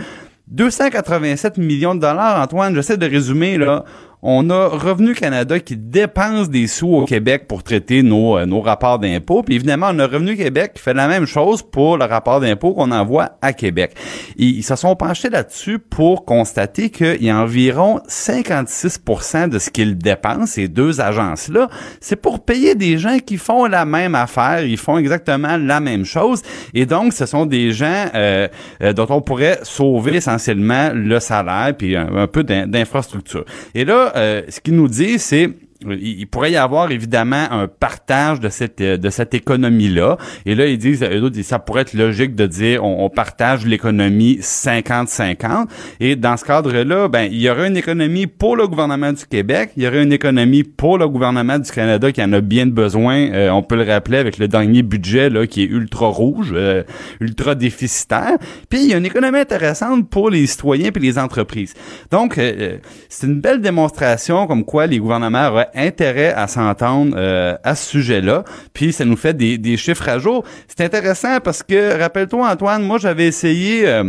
287 0.48 1.58
millions 1.58 1.96
de 1.96 2.02
dollars, 2.02 2.42
Antoine, 2.42 2.76
j'essaie 2.76 2.98
de 2.98 3.06
résumer, 3.06 3.58
là, 3.58 3.86
on 4.30 4.50
a 4.50 4.68
Revenu 4.68 5.14
Canada 5.14 5.58
qui 5.58 5.78
dépense 5.78 6.50
des 6.50 6.68
sous 6.68 6.94
au 6.94 7.06
Québec 7.06 7.48
pour 7.48 7.64
traiter 7.64 8.04
nos, 8.04 8.46
nos 8.46 8.60
rapports 8.60 9.00
d'impôts. 9.00 9.42
Puis 9.42 9.56
évidemment, 9.56 9.88
on 9.92 10.00
a 10.00 10.06
Revenu 10.06 10.36
Québec 10.36 10.74
qui 10.76 10.82
fait 10.82 10.94
la 10.94 11.08
même 11.08 11.26
chose 11.26 11.64
pour 11.64 11.98
le 11.98 12.04
rapport 12.04 12.42
d'impôts 12.42 12.74
qu'on 12.74 12.92
envoie 12.92 13.38
à 13.42 13.54
Québec. 13.54 13.96
Ils 14.36 14.64
se 14.64 14.76
sont 14.76 14.98
penchés 14.98 15.30
là-dessus 15.30 15.80
pour 15.80 16.26
constater 16.26 16.90
qu'il 16.90 17.24
y 17.24 17.30
a 17.30 17.38
environ 17.40 18.02
56% 18.10 19.48
de 19.48 19.60
ce 19.60 19.70
qu'ils 19.70 19.98
dépensent, 19.98 20.48
ces 20.48 20.68
deux 20.68 21.00
agences-là, 21.00 21.70
c'est 22.02 22.18
pour 22.18 22.44
payer 22.44 22.76
des 22.76 22.98
gens 22.98 23.20
qui 23.20 23.38
font 23.38 23.66
la 23.66 23.86
même 23.86 24.14
affaire, 24.14 24.62
ils 24.62 24.76
font 24.76 24.98
exactement 24.98 25.56
la 25.56 25.80
même 25.80 26.04
chose. 26.04 26.42
Et 26.74 26.86
donc, 26.86 27.14
ce 27.14 27.26
sont 27.26 27.46
des 27.46 27.72
gens 27.72 28.08
euh, 28.14 28.50
euh, 28.84 28.92
dont 28.92 29.08
on 29.10 29.22
pourrait 29.22 29.60
sauver 29.64 30.18
essentiellement 30.18 30.92
le 30.94 31.22
salaire 31.22 31.74
puis 31.78 31.96
un, 31.96 32.14
un 32.14 32.28
peu 32.28 32.44
d'infrastructure. 32.44 33.46
Et 33.74 33.86
là, 33.86 34.12
euh, 34.18 34.42
ce 34.50 34.60
qu'il 34.60 34.76
nous 34.76 34.88
dit, 34.88 35.20
c'est 35.20 35.50
il 35.82 36.26
pourrait 36.28 36.52
y 36.52 36.58
avoir 36.58 36.92
évidemment 36.92 37.46
un 37.52 37.68
partage 37.68 38.40
de 38.40 38.50
cette 38.50 38.82
de 38.82 39.10
cette 39.10 39.34
économie 39.34 39.90
là 39.90 40.18
et 40.46 40.56
là 40.56 40.66
ils 40.68 40.78
disent 40.78 41.04
eux 41.04 41.22
autres, 41.22 41.42
ça 41.42 41.60
pourrait 41.60 41.82
être 41.82 41.94
logique 41.94 42.36
de 42.36 42.46
dire 42.46 42.84
on, 42.84 43.10
partage 43.10 43.66
l'économie 43.66 44.40
50-50 44.42 45.68
et 46.00 46.16
dans 46.16 46.36
ce 46.36 46.46
cadre 46.46 46.72
là 46.72 47.08
ben 47.08 47.30
il 47.32 47.40
y 47.40 47.50
aurait 47.50 47.68
une 47.68 47.78
économie 47.78 48.28
pour 48.28 48.56
le 48.56 48.68
gouvernement 48.68 49.14
du 49.14 49.26
Québec 49.26 49.72
il 49.78 49.84
y 49.84 49.88
aurait 49.88 50.04
une 50.04 50.14
économie 50.14 50.64
pour 50.64 50.98
le 50.98 51.08
gouvernement 51.08 51.58
du 51.58 51.72
Canada 51.72 52.12
qui 52.12 52.22
en 52.22 52.34
a 52.34 52.42
bien 52.42 52.66
besoin 52.66 53.32
euh, 53.32 53.50
on 53.50 53.64
peut 53.64 53.76
le 53.76 53.84
rappeler 53.84 54.18
avec 54.18 54.38
le 54.38 54.48
dernier 54.48 54.84
budget 54.84 55.30
là 55.30 55.48
qui 55.48 55.64
est 55.64 55.68
ultra 55.68 56.08
rouge 56.08 56.54
euh, 56.54 56.84
ultra 57.20 57.56
déficitaire. 57.56 58.38
Puis 58.70 58.84
il 58.84 58.90
y 58.90 58.94
a 58.94 58.98
une 58.98 59.06
économie 59.06 59.40
intéressante 59.40 60.10
pour 60.10 60.30
les 60.30 60.46
citoyens 60.48 60.92
puis 60.92 61.02
les 61.02 61.18
entreprises. 61.18 61.74
Donc 62.12 62.38
euh, 62.38 62.78
c'est 63.10 63.28
une 63.28 63.40
belle 63.42 63.62
démonstration 63.62 64.48
comme 64.48 64.64
quoi 64.66 64.88
les 64.88 65.00
gouvernements 65.00 65.64
intérêt 65.76 66.34
à 66.34 66.48
s'entendre 66.48 67.16
euh, 67.18 67.56
à 67.64 67.76
ce 67.76 67.90
sujet-là. 67.90 68.44
Puis 68.74 68.94
ça 68.94 69.06
nous 69.06 69.18
fait 69.18 69.34
des, 69.36 69.58
des 69.58 69.78
chiffres 69.78 70.08
à 70.10 70.20
jour. 70.20 70.44
C'est 70.68 70.84
intéressant 70.84 71.40
parce 71.40 71.64
que, 71.64 72.00
rappelle-toi 72.00 72.50
Antoine, 72.50 72.84
moi 72.84 72.98
j'avais 72.98 73.28
essayé... 73.28 73.88
euh, 73.88 74.04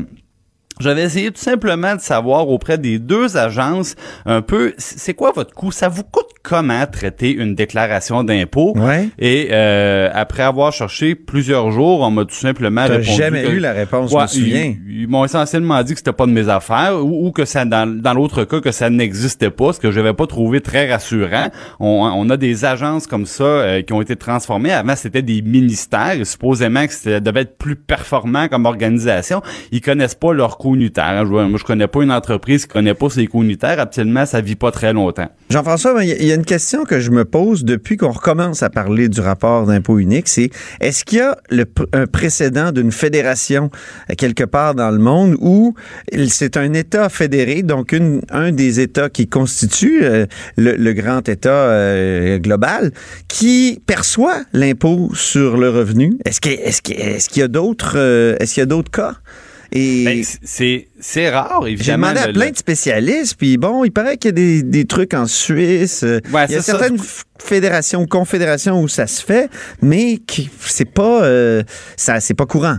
j'avais 0.81 1.03
essayé 1.03 1.31
tout 1.31 1.41
simplement 1.41 1.95
de 1.97 2.01
savoir 2.01 2.49
auprès 2.49 2.79
des 2.79 2.99
deux 2.99 3.37
agences 3.37 3.95
un 4.27 4.43
peu 4.43 4.75
c'est 4.79 5.15
quoi 5.15 5.33
votre 5.35 5.55
coût, 5.55 5.71
ça 5.73 5.89
vous 5.89 6.03
coûte 6.05 6.27
comment 6.43 6.87
traiter 6.87 7.33
une 7.33 7.55
déclaration 7.55 8.25
d'impôt? 8.25 8.73
Ouais. 8.77 9.09
et 9.19 9.49
euh, 9.53 10.11
après 10.15 10.43
avoir 10.43 10.73
cherché 10.73 11.15
plusieurs 11.15 11.71
jours, 11.71 12.01
on 12.01 12.11
m'a 12.11 12.25
tout 12.25 12.35
simplement 12.35 12.83
répondu 12.87 13.03
jamais 13.05 13.43
que- 13.45 13.51
eu 13.53 13.59
la 13.59 13.73
réponse, 13.73 14.11
je 14.11 14.17
me 14.17 14.27
souviens. 14.27 14.75
Ils, 14.89 15.03
ils 15.03 15.09
m'ont 15.09 15.25
essentiellement 15.25 15.83
dit 15.83 15.93
que 15.93 15.99
c'était 15.99 16.13
pas 16.13 16.27
de 16.27 16.33
mes 16.33 16.49
affaires 16.49 17.05
ou, 17.05 17.27
ou 17.27 17.33
que 17.33 17.45
ça 17.45 17.65
dans, 17.65 17.87
dans 18.01 18.15
l'autre 18.15 18.45
cas 18.45 18.61
que 18.61 18.73
ça 18.73 18.89
n'existait 18.91 19.51
pas, 19.51 19.73
ce 19.73 19.81
que 19.81 19.91
je 19.91 20.01
n'avais 20.01 20.15
pas 20.15 20.27
trouvé 20.27 20.61
très 20.61 20.91
rassurant. 20.91 21.49
On, 21.81 22.11
on 22.15 22.31
a 22.31 22.37
des 22.37 22.65
agences 22.65 23.07
comme 23.07 23.27
ça 23.27 23.45
euh, 23.45 23.83
qui 23.83 23.93
ont 23.93 24.01
été 24.01 24.17
transformées. 24.17 24.73
Avant, 24.73 24.97
c'était 24.97 25.23
des 25.23 25.43
ministères 25.43 26.25
supposément 26.27 26.87
que 26.87 26.93
ça 26.93 27.21
devait 27.21 27.43
être 27.43 27.59
plus 27.59 27.77
performant 27.77 28.49
comme 28.49 28.65
organisation. 28.67 29.43
Ils 29.73 29.81
connaissent 29.81 30.15
pas 30.15 30.33
leurs 30.33 30.57
Je, 31.25 31.31
moi, 31.31 31.59
connais 31.65 31.87
pas 31.87 32.03
une 32.03 32.13
entreprise 32.13 32.67
qui 32.67 32.73
connaît 32.73 32.95
pas 32.95 33.11
ses 33.11 33.27
coûts 33.27 33.43
unitaires. 33.43 33.81
Habituellement, 33.81 34.27
ça 34.27 34.41
vit 34.41 34.57
pas 34.57 34.71
très 34.71 34.93
longtemps. 34.93 35.29
Jean-François, 35.51 36.05
il 36.05 36.25
y 36.25 36.33
a 36.33 36.35
une 36.35 36.45
question 36.45 36.85
que 36.85 37.01
je 37.01 37.11
me 37.11 37.25
pose 37.25 37.65
depuis 37.65 37.97
qu'on 37.97 38.11
recommence 38.11 38.63
à 38.63 38.71
parler 38.71 39.09
du 39.09 39.21
rapport 39.21 39.67
d'impôt 39.67 39.99
unique, 39.99 40.29
c'est 40.29 40.51
est-ce 40.81 41.05
qu'il 41.05 41.19
y 41.19 41.23
a 41.23 41.37
un 41.93 42.07
précédent 42.07 42.73
d'une 42.73 42.93
fédération 42.93 43.71
euh, 44.11 44.15
quelque 44.17 44.45
part 44.45 44.75
dans 44.75 44.91
le 44.91 44.99
monde 44.99 45.37
où 45.41 45.75
c'est 46.29 46.57
un 46.57 46.73
État 46.75 47.09
fédéré, 47.09 47.63
donc 47.63 47.95
un 48.31 48.53
des 48.53 48.81
États 48.81 49.09
qui 49.09 49.29
constitue 49.29 50.05
euh, 50.05 50.27
le, 50.57 50.93
grand 50.93 51.29
État 51.29 51.51
euh, 51.51 52.39
global, 52.39 52.93
qui 53.29 53.81
perçoit 53.87 54.43
l'impôt 54.53 55.11
sur 55.15 55.57
le 55.57 55.71
revenu? 55.71 56.19
Est-ce 56.25 56.41
qu'il 56.41 57.39
y 57.39 57.43
a 57.43 57.49
d'autres 57.49 58.91
cas? 58.91 59.15
Et 59.73 60.05
Ben, 60.05 60.25
c'est 60.43 60.89
c'est 60.99 61.29
rare 61.31 61.61
j'ai 61.67 61.73
évidemment. 61.73 62.07
demandé 62.09 62.21
à 62.21 62.27
le- 62.29 62.33
plein 62.33 62.47
le- 62.47 62.51
de 62.53 62.57
spécialistes, 62.57 63.35
puis 63.37 63.59
bon, 63.59 63.85
il 63.85 63.91
paraît 63.91 64.17
qu'il 64.17 64.29
y 64.29 64.33
a 64.33 64.33
des, 64.33 64.63
des 64.63 64.85
trucs 64.87 65.13
en 65.15 65.27
Suisse. 65.27 66.03
euh, 66.05 66.21
Ouais, 66.33 66.47
il 66.49 66.53
y 66.53 66.57
a 66.57 66.63
ça. 66.63 66.73
certaines 66.79 66.97
f- 66.97 67.23
fédérations, 67.39 68.07
confédérations 68.07 68.81
où 68.83 68.89
ça 68.89 69.07
se 69.07 69.23
fait, 69.23 69.51
mais 69.83 70.17
qui- 70.27 70.49
c'est 70.61 70.91
pas, 70.91 71.23
euh, 71.25 71.63
ça, 71.97 72.19
c'est 72.21 72.35
pas 72.35 72.47
courant. 72.47 72.79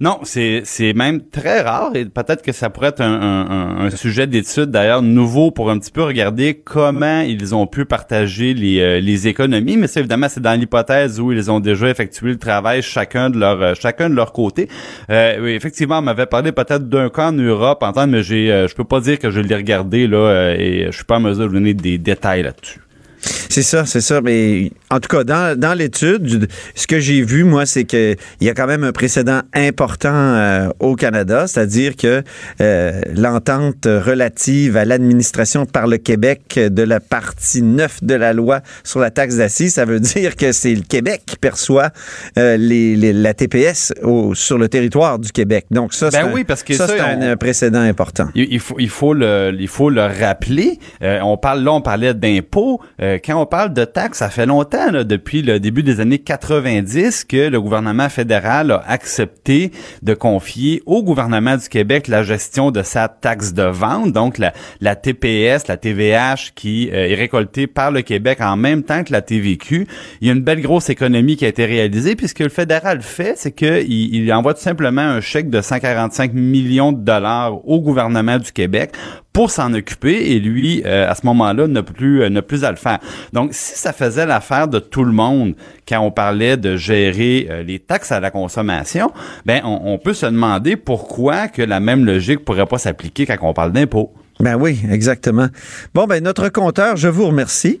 Non, 0.00 0.20
c'est 0.22 0.62
c'est 0.64 0.92
même 0.94 1.20
très 1.28 1.60
rare 1.60 1.90
et 1.94 2.04
peut-être 2.06 2.42
que 2.42 2.52
ça 2.52 2.70
pourrait 2.70 2.88
être 2.88 3.00
un, 3.02 3.12
un- 3.12 3.86
un- 3.86 3.90
sujet 3.90 4.26
d'étude 4.26 4.66
d'ailleurs 4.66 5.02
nouveau 5.02 5.50
pour 5.50 5.70
un 5.70 5.78
petit 5.78 5.90
peu 5.90 6.02
regarder 6.02 6.54
comment 6.54 7.20
ils 7.20 7.54
ont 7.54 7.66
pu 7.66 7.84
partager 7.84 8.54
les, 8.54 8.80
euh, 8.80 9.00
les 9.00 9.28
économies. 9.28 9.76
Mais 9.76 9.86
ça 9.86 10.00
évidemment 10.00 10.28
c'est 10.28 10.40
dans 10.40 10.58
l'hypothèse 10.58 11.20
où 11.20 11.32
ils 11.32 11.50
ont 11.50 11.60
déjà 11.60 11.88
effectué 11.88 12.28
le 12.30 12.38
travail 12.38 12.82
chacun 12.82 13.28
de 13.30 13.38
leur 13.38 13.60
euh, 13.60 13.74
chacun 13.78 14.08
de 14.08 14.14
leur 14.14 14.32
côté. 14.32 14.68
Euh, 15.10 15.46
effectivement, 15.46 15.98
on 15.98 16.02
m'avait 16.02 16.26
parlé 16.26 16.52
peut-être 16.52 16.88
d'un 16.88 17.10
cas 17.10 17.28
en 17.28 17.32
Europe, 17.32 17.82
en 17.82 18.06
mais 18.06 18.22
j'ai 18.22 18.50
euh, 18.50 18.68
je 18.68 18.74
peux 18.74 18.84
pas 18.84 19.00
dire 19.00 19.18
que 19.18 19.30
je 19.30 19.40
l'ai 19.40 19.54
regardé 19.54 20.06
là 20.06 20.16
euh, 20.18 20.56
et 20.58 20.86
je 20.86 20.96
suis 20.96 21.04
pas 21.04 21.16
en 21.16 21.20
mesure 21.20 21.48
de 21.48 21.52
donner 21.52 21.74
des 21.74 21.98
détails 21.98 22.42
là-dessus. 22.42 22.80
C'est 23.22 23.62
ça, 23.62 23.84
c'est 23.86 24.00
ça. 24.00 24.20
Mais 24.20 24.70
en 24.90 25.00
tout 25.00 25.08
cas, 25.08 25.24
dans, 25.24 25.58
dans 25.58 25.74
l'étude, 25.74 26.48
ce 26.74 26.86
que 26.86 27.00
j'ai 27.00 27.22
vu, 27.22 27.44
moi, 27.44 27.66
c'est 27.66 27.84
que 27.84 28.14
il 28.40 28.46
y 28.46 28.50
a 28.50 28.54
quand 28.54 28.66
même 28.66 28.84
un 28.84 28.92
précédent 28.92 29.40
important 29.54 30.08
euh, 30.14 30.68
au 30.78 30.94
Canada, 30.96 31.46
c'est-à-dire 31.46 31.96
que 31.96 32.22
euh, 32.60 33.00
l'entente 33.14 33.84
relative 33.86 34.76
à 34.76 34.84
l'administration 34.84 35.66
par 35.66 35.86
le 35.86 35.98
Québec 35.98 36.58
de 36.58 36.82
la 36.82 37.00
partie 37.00 37.62
9 37.62 38.04
de 38.04 38.14
la 38.14 38.32
loi 38.32 38.60
sur 38.84 39.00
la 39.00 39.10
taxe 39.10 39.36
d'assises, 39.36 39.74
ça 39.74 39.84
veut 39.84 40.00
dire 40.00 40.36
que 40.36 40.52
c'est 40.52 40.74
le 40.74 40.82
Québec 40.82 41.22
qui 41.26 41.36
perçoit 41.36 41.90
euh, 42.38 42.56
les, 42.56 42.96
les- 42.96 43.12
la 43.12 43.34
TPS 43.34 43.92
au- 44.02 44.34
sur 44.34 44.58
le 44.58 44.68
territoire 44.68 45.18
du 45.18 45.32
Québec. 45.32 45.66
Donc 45.70 45.92
ça, 45.92 46.10
c'est 46.10 46.22
Ben 46.22 46.30
oui, 46.32 46.44
ça, 46.48 46.86
ça, 46.86 46.86
c'est 46.88 47.00
un 47.00 47.32
on- 47.32 47.36
précédent 47.36 47.80
important. 47.80 48.28
Il, 48.34 48.46
il 48.50 48.60
faut, 48.60 48.76
il 48.78 48.88
faut 48.88 49.14
le, 49.14 49.54
il 49.58 49.68
faut 49.68 49.90
le 49.90 50.02
rappeler. 50.02 50.78
On 51.02 51.36
parle 51.36 51.62
là, 51.64 51.72
on 51.72 51.80
parlait 51.80 52.14
d'impôts. 52.14 52.80
Euh, 53.10 53.18
quand 53.24 53.40
on 53.40 53.46
parle 53.46 53.72
de 53.72 53.84
taxes, 53.84 54.18
ça 54.18 54.30
fait 54.30 54.46
longtemps, 54.46 54.90
depuis 54.92 55.42
le 55.42 55.60
début 55.60 55.82
des 55.82 56.00
années 56.00 56.18
90, 56.18 57.24
que 57.24 57.48
le 57.48 57.60
gouvernement 57.60 58.08
fédéral 58.08 58.70
a 58.70 58.82
accepté 58.86 59.72
de 60.02 60.14
confier 60.14 60.82
au 60.86 61.02
gouvernement 61.02 61.56
du 61.56 61.68
Québec 61.68 62.08
la 62.08 62.22
gestion 62.22 62.70
de 62.70 62.82
sa 62.82 63.08
taxe 63.08 63.52
de 63.52 63.62
vente, 63.62 64.12
donc 64.12 64.38
la, 64.38 64.96
TPS, 64.96 65.66
la 65.68 65.76
TVH, 65.76 66.52
qui 66.54 66.90
euh, 66.90 67.08
est 67.08 67.14
récoltée 67.14 67.66
par 67.66 67.90
le 67.90 68.02
Québec 68.02 68.38
en 68.40 68.56
même 68.56 68.82
temps 68.82 69.04
que 69.04 69.12
la 69.12 69.22
TVQ. 69.22 69.86
Il 70.20 70.28
y 70.28 70.30
a 70.30 70.34
une 70.34 70.42
belle 70.42 70.60
grosse 70.60 70.90
économie 70.90 71.36
qui 71.36 71.44
a 71.44 71.48
été 71.48 71.64
réalisée, 71.64 72.16
puisque 72.16 72.40
le 72.40 72.48
fédéral 72.48 73.02
fait, 73.02 73.34
c'est 73.36 73.52
qu'il 73.52 73.90
il 73.90 74.32
envoie 74.32 74.54
tout 74.54 74.60
simplement 74.60 75.02
un 75.02 75.20
chèque 75.20 75.50
de 75.50 75.60
145 75.60 76.32
millions 76.32 76.92
de 76.92 77.00
dollars 77.00 77.66
au 77.68 77.80
gouvernement 77.80 78.38
du 78.38 78.52
Québec 78.52 78.92
pour 79.32 79.50
s'en 79.50 79.72
occuper 79.74 80.32
et 80.32 80.40
lui, 80.40 80.82
euh, 80.84 81.08
à 81.08 81.14
ce 81.14 81.24
moment-là, 81.26 81.68
n'a 81.68 81.82
plus, 81.82 82.22
euh, 82.22 82.28
n'a 82.28 82.42
plus 82.42 82.64
à 82.64 82.70
le 82.70 82.76
faire. 82.76 82.98
Donc, 83.32 83.50
si 83.52 83.78
ça 83.78 83.92
faisait 83.92 84.26
l'affaire 84.26 84.66
de 84.66 84.78
tout 84.78 85.04
le 85.04 85.12
monde 85.12 85.54
quand 85.88 86.00
on 86.00 86.10
parlait 86.10 86.56
de 86.56 86.76
gérer 86.76 87.46
euh, 87.48 87.62
les 87.62 87.78
taxes 87.78 88.10
à 88.12 88.20
la 88.20 88.30
consommation, 88.30 89.12
ben, 89.46 89.60
on, 89.64 89.80
on, 89.84 89.98
peut 89.98 90.14
se 90.14 90.26
demander 90.26 90.76
pourquoi 90.76 91.48
que 91.48 91.62
la 91.62 91.78
même 91.78 92.04
logique 92.04 92.44
pourrait 92.44 92.66
pas 92.66 92.78
s'appliquer 92.78 93.26
quand 93.26 93.36
on 93.42 93.54
parle 93.54 93.72
d'impôts. 93.72 94.12
Ben 94.40 94.56
oui, 94.56 94.80
exactement. 94.90 95.48
Bon, 95.94 96.06
ben, 96.06 96.22
notre 96.22 96.48
compteur, 96.48 96.96
je 96.96 97.08
vous 97.08 97.26
remercie. 97.26 97.80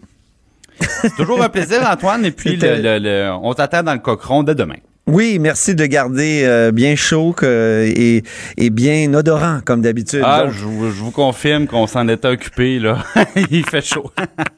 C'est 0.80 1.14
toujours 1.16 1.42
un 1.42 1.48
plaisir, 1.48 1.80
Antoine, 1.90 2.24
et 2.24 2.30
puis 2.30 2.56
le, 2.60 2.76
le, 2.76 2.98
le, 2.98 3.30
on 3.42 3.52
t'attend 3.54 3.82
dans 3.82 3.92
le 3.92 3.98
cochon 3.98 4.42
de 4.42 4.52
demain. 4.52 4.76
Oui, 5.10 5.38
merci 5.40 5.74
de 5.74 5.84
garder 5.86 6.42
euh, 6.44 6.70
bien 6.70 6.94
chaud 6.94 7.34
que, 7.36 7.84
et, 7.84 8.22
et, 8.56 8.70
bien 8.70 9.12
odorant 9.12 9.58
comme 9.64 9.82
d'habitude. 9.82 10.22
Ah, 10.24 10.44
je, 10.48 10.60
je, 10.60 11.02
vous 11.02 11.10
confirme 11.10 11.66
qu'on 11.66 11.88
s'en 11.88 12.06
était 12.06 12.28
occupé 12.28 12.78
là. 12.78 13.04
Il 13.50 13.64
fait 13.68 13.84
chaud. 13.84 14.12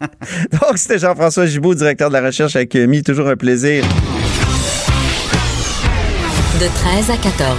Donc 0.52 0.76
c'était 0.76 0.98
Jean-François 0.98 1.46
Gibault, 1.46 1.74
directeur 1.74 2.10
de 2.10 2.14
la 2.14 2.20
recherche 2.20 2.54
avec 2.54 2.74
Mi, 2.74 3.02
toujours 3.02 3.28
un 3.28 3.36
plaisir. 3.36 3.82
De 6.60 6.66
13 6.66 7.10
à 7.10 7.16
14. 7.16 7.56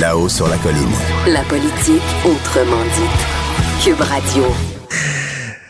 Là-haut 0.00 0.28
sur 0.28 0.48
la 0.48 0.56
colline. 0.56 0.90
La 1.28 1.42
politique 1.42 2.02
autrement 2.24 2.82
dite. 2.96 3.84
Cube 3.84 4.00
Radio. 4.00 4.73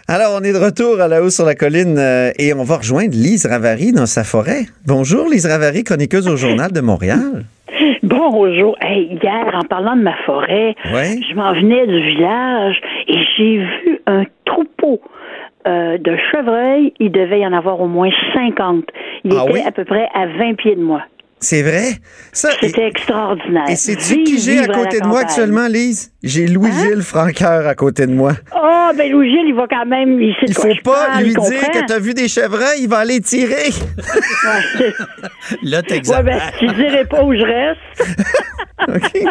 Alors, 0.07 0.39
on 0.39 0.45
est 0.45 0.53
de 0.53 0.59
retour 0.59 1.01
à 1.01 1.09
la 1.09 1.23
haut 1.23 1.31
sur 1.31 1.47
la 1.47 1.55
colline 1.55 1.97
euh, 1.97 2.31
et 2.39 2.53
on 2.53 2.63
va 2.63 2.77
rejoindre 2.77 3.13
Lise 3.13 3.47
Ravary 3.47 3.93
dans 3.93 4.05
sa 4.05 4.23
forêt. 4.23 4.65
Bonjour, 4.87 5.27
Lise 5.27 5.47
Ravary, 5.47 5.83
chroniqueuse 5.83 6.29
au 6.29 6.37
Journal 6.37 6.71
de 6.73 6.83
Montréal. 6.83 7.45
Bonjour. 8.03 8.77
Hey, 8.83 9.19
hier, 9.23 9.51
en 9.55 9.65
parlant 9.65 9.97
de 9.97 10.03
ma 10.03 10.15
forêt, 10.27 10.75
ouais. 10.93 11.21
je 11.27 11.35
m'en 11.35 11.55
venais 11.55 11.87
du 11.87 12.03
village 12.03 12.83
et 13.09 13.17
j'ai 13.35 13.57
vu 13.57 14.01
un 14.07 14.25
troupeau 14.45 15.01
euh, 15.67 15.97
de 15.97 16.17
chevreuils. 16.31 16.93
Il 17.01 17.11
devait 17.11 17.41
y 17.41 17.47
en 17.47 17.55
avoir 17.55 17.81
au 17.81 17.89
moins 17.89 18.11
50. 18.35 18.85
Il 19.25 19.33
ah, 19.33 19.45
était 19.45 19.53
oui? 19.55 19.63
à 19.67 19.73
peu 19.73 19.87
près 19.87 20.07
à 20.13 20.27
20 20.27 20.55
pieds 20.57 20.77
de 20.77 20.83
moi. 20.83 21.01
C'est 21.45 21.63
vrai? 21.63 21.99
C'était 22.33 22.89
extraordinaire. 22.89 23.69
Et 23.69 23.77
sais-tu 23.77 24.25
qui 24.25 24.41
j'ai 24.41 24.61
à 24.61 24.67
côté 24.67 24.99
de 24.99 25.07
moi 25.07 25.21
actuellement, 25.21 25.67
Lise? 25.67 26.11
J'ai 26.23 26.47
Louis-Gilles 26.47 27.01
hein? 27.01 27.03
Franqueur 27.03 27.67
à 27.67 27.75
côté 27.75 28.07
de 28.07 28.13
moi. 28.15 28.33
Oh, 28.57 28.91
ben 28.97 29.13
Louis-Gilles, 29.13 29.49
il 29.49 29.55
va 29.55 29.67
quand 29.69 29.85
même... 29.85 30.19
Il, 30.23 30.35
il 30.49 30.55
faut 30.55 30.69
pas 30.83 31.09
parle, 31.09 31.25
lui 31.25 31.35
dire 31.35 31.71
que 31.71 31.87
t'as 31.87 31.99
vu 31.99 32.15
des 32.15 32.29
chevreuils, 32.29 32.81
il 32.81 32.89
va 32.89 33.01
aller 33.01 33.21
tirer. 33.21 33.69
Ouais, 33.69 34.93
Là, 35.63 35.77
ouais, 35.79 35.83
t'exagères. 35.83 36.25
ben, 36.25 36.41
tu 36.59 36.67
dirais 36.69 37.05
pas 37.05 37.23
où 37.23 37.35
je 37.35 37.43
reste. 37.43 38.17
OK. 38.89 39.23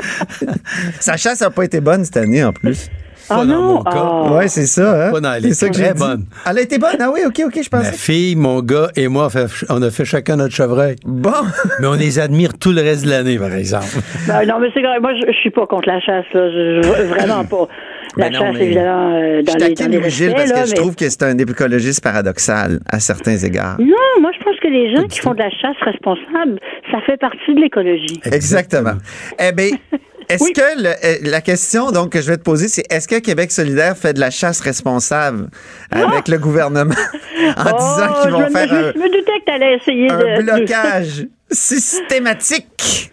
Sa 0.99 1.17
chasse 1.17 1.41
n'a 1.41 1.49
pas 1.49 1.63
été 1.65 1.82
bonne 1.82 2.06
cette 2.06 2.17
année, 2.17 2.43
en 2.43 2.54
plus. 2.54 2.89
Pas 3.38 3.46
dans 3.46 3.62
non, 3.62 3.74
mon 3.76 3.84
cas. 3.84 4.12
oh. 4.26 4.36
Ouais, 4.38 4.48
c'est 4.48 4.65
ça. 4.65 5.08
Hein? 5.08 5.12
Pas 5.12 5.19
dans- 5.22 5.54
ça 5.54 5.69
que 5.69 5.76
j'ai 5.76 5.93
bonne. 5.93 6.26
Elle 6.50 6.58
a 6.58 6.62
été 6.62 6.78
bonne? 6.78 6.96
Ah 7.00 7.10
oui, 7.13 7.22
OK, 7.26 7.41
OK, 7.46 7.54
je 7.63 7.69
Ma 7.72 7.80
pensais. 7.80 7.93
fille, 7.93 8.36
mon 8.36 8.62
gars 8.62 8.89
et 8.96 9.08
moi, 9.08 9.28
on, 9.69 9.82
a 9.82 9.91
fait 9.91 10.06
chacun 10.06 10.36
notre 10.38 10.54
chevreuil. 10.56 10.96
Bon. 11.06 11.32
Mais 11.80 11.88
on 11.88 11.93
les 11.93 12.19
admire 12.19 12.58
tout 12.58 12.72
le 12.72 12.82
reste 12.82 13.06
de 13.06 13.10
l'année, 13.10 13.38
par 13.38 13.54
exemple. 13.54 13.86
Ben, 14.28 14.46
non, 14.48 14.60
mais 14.60 14.69
c'est 14.74 14.82
même... 14.82 15.02
Moi, 15.02 15.12
je, 15.15 15.32
je 15.32 15.38
suis 15.38 15.50
pas 15.52 15.67
contre 15.67 15.88
la 15.89 16.00
chasse, 16.00 16.26
là. 16.34 16.50
Je, 16.50 16.82
je- 16.82 17.04
vraiment 17.04 17.43
pas. 17.43 17.67
La 18.15 18.30
Ben 18.30 18.34
non, 18.34 18.39
chasse, 18.46 18.54
mais 18.58 18.65
évidemment, 18.65 19.15
euh, 19.15 19.41
dans 19.41 19.54
Je 19.54 19.58
les, 19.58 19.69
dans 19.69 19.76
taquine 19.76 19.91
les 19.91 19.98
Louis-Gilles 20.00 20.34
respects, 20.34 20.54
parce 20.56 20.62
que 20.63 20.69
je 20.69 20.76
trouve 20.82 20.96
que 20.96 21.10
c'est 21.10 21.24
un 21.24 21.38
écologiste 21.38 22.04
paradoxal 22.04 22.80
à 22.88 23.00
certains 23.00 23.38
égards. 23.38 23.78
Non, 23.80 24.22
moi, 24.22 24.32
je 24.38 24.43
pense 24.43 24.56
que 24.62 24.67
les 24.67 24.96
gens 24.96 25.04
qui 25.08 25.19
font 25.19 25.34
de 25.34 25.39
la 25.39 25.50
chasse 25.50 25.76
responsable, 25.82 26.60
ça 26.91 27.00
fait 27.06 27.17
partie 27.17 27.54
de 27.56 27.60
l'écologie. 27.60 28.22
Exactement. 28.26 28.93
Eh 29.39 29.52
bien, 29.52 29.69
est-ce 30.29 30.43
Oui. 30.43 30.53
que 30.53 30.81
le- 30.81 30.89
euh, 30.89 31.17
la 31.29 31.41
question 31.41 31.91
donc 31.91 32.12
que 32.12 32.21
je 32.21 32.27
vais 32.31 32.38
te 32.38 32.43
poser, 32.43 32.67
c'est 32.67 32.83
est-ce 32.91 33.07
que 33.07 33.19
Québec 33.19 33.51
solidaire 33.51 33.95
fait 33.97 34.13
de 34.13 34.19
la 34.19 34.29
chasse 34.31 34.59
responsable 34.62 35.47
avec 35.91 36.27
le 36.27 36.38
gouvernement 36.38 36.93
en 37.57 37.77
disant 37.77 38.13
qu'ils 38.21 38.33
Oh, 38.33 38.39
vont 38.39 38.49
faire 38.49 38.71
me, 38.73 38.88
un, 38.89 38.91
je 38.93 38.99
me 38.99 39.09
doutais 39.12 39.39
que 39.45 39.51
allais 39.51 39.75
essayer 39.75 40.09
un 40.12 40.17
de... 40.17 40.23
de- 40.41 40.41
blocage 40.43 41.25
systématique? 41.51 43.12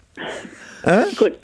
Hein? 0.87 1.05
Écoute, 1.13 1.35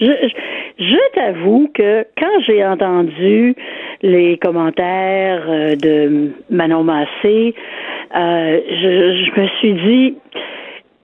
je, 0.00 0.06
je, 0.06 0.84
je 0.84 1.14
t'avoue 1.14 1.70
que 1.74 2.04
quand 2.18 2.40
j'ai 2.46 2.64
entendu 2.64 3.54
les 4.02 4.38
commentaires 4.38 5.44
euh, 5.48 5.76
de 5.76 6.30
Manon 6.50 6.82
Massé, 6.82 7.54
euh, 8.16 8.60
je, 8.68 9.24
je 9.26 9.40
me 9.40 9.46
suis 9.60 9.74
dit, 9.74 10.16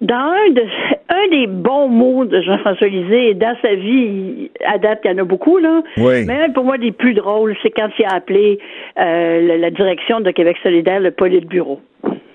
dans 0.01 0.15
un, 0.15 0.51
de, 0.51 0.63
un 1.09 1.29
des 1.31 1.47
bons 1.47 1.89
mots 1.89 2.25
de 2.25 2.41
Jean-François 2.43 2.89
Lisée, 2.89 3.31
et 3.31 3.35
dans 3.35 3.57
sa 3.63 3.75
vie, 3.75 4.51
à 4.67 4.79
date, 4.79 5.01
il 5.05 5.11
y 5.11 5.15
en 5.15 5.19
a 5.19 5.25
beaucoup, 5.25 5.59
là. 5.59 5.83
Oui. 5.97 6.25
Mais 6.27 6.35
un, 6.45 6.51
pour 6.51 6.65
moi, 6.65 6.77
des 6.79 6.93
plus 6.93 7.15
drôles, 7.15 7.57
c'est 7.63 7.71
quand 7.71 7.89
il 7.99 8.05
a 8.05 8.15
appelé 8.15 8.59
euh, 8.99 9.41
la, 9.47 9.57
la 9.57 9.71
direction 9.71 10.21
de 10.21 10.31
Québec 10.31 10.57
solidaire 10.63 11.01
le 11.01 11.11
Politburo. 11.13 11.81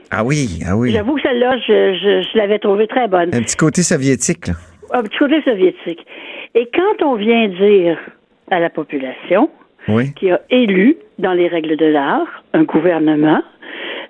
Ah 0.09 0.23
oui, 0.25 0.59
ah 0.67 0.75
oui. 0.75 0.91
J'avoue 0.91 1.15
que 1.15 1.21
celle-là, 1.21 1.57
je, 1.59 1.93
je, 1.93 2.27
je 2.31 2.37
l'avais 2.37 2.59
trouvée 2.59 2.87
très 2.87 3.07
bonne. 3.07 3.29
Un 3.33 3.41
petit 3.41 3.55
côté 3.55 3.81
soviétique, 3.81 4.47
là. 4.47 4.53
un 4.93 5.03
petit 5.03 5.17
côté 5.17 5.41
soviétique. 5.43 6.05
Et 6.55 6.67
quand 6.73 7.05
on 7.05 7.15
vient 7.15 7.47
dire 7.47 7.97
à 8.49 8.59
la 8.59 8.69
population 8.69 9.49
Oui. 9.87 10.13
qui 10.15 10.29
a 10.31 10.41
élu, 10.49 10.97
dans 11.19 11.31
les 11.33 11.47
règles 11.47 11.77
de 11.77 11.85
l'art, 11.85 12.43
un 12.53 12.63
gouvernement 12.63 13.41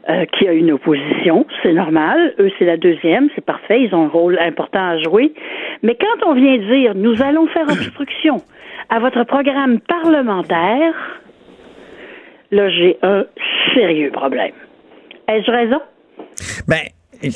euh, 0.10 0.26
qui 0.38 0.48
a 0.48 0.54
une 0.54 0.72
opposition, 0.72 1.46
c'est 1.62 1.74
normal. 1.74 2.34
Eux, 2.40 2.52
c'est 2.58 2.66
la 2.66 2.78
deuxième, 2.78 3.30
c'est 3.36 3.46
parfait, 3.46 3.84
ils 3.84 3.94
ont 3.94 4.06
un 4.06 4.10
rôle 4.10 4.38
important 4.40 4.90
à 4.90 4.98
jouer. 4.98 5.34
Mais 5.84 5.96
quand 5.96 6.28
on 6.28 6.34
vient 6.34 6.58
dire 6.58 6.96
nous 6.96 7.22
allons 7.22 7.48
faire 7.48 7.68
obstruction 7.70 8.42
à 8.90 9.00
votre 9.00 9.24
programme 9.26 9.80
parlementaire, 9.82 10.94
là, 12.52 12.70
j'ai 12.70 12.98
un 13.04 13.26
sérieux 13.76 14.12
problème. 14.12 14.54
Ai-je 15.28 15.52
raison? 15.52 15.80
Ben, 16.68 16.80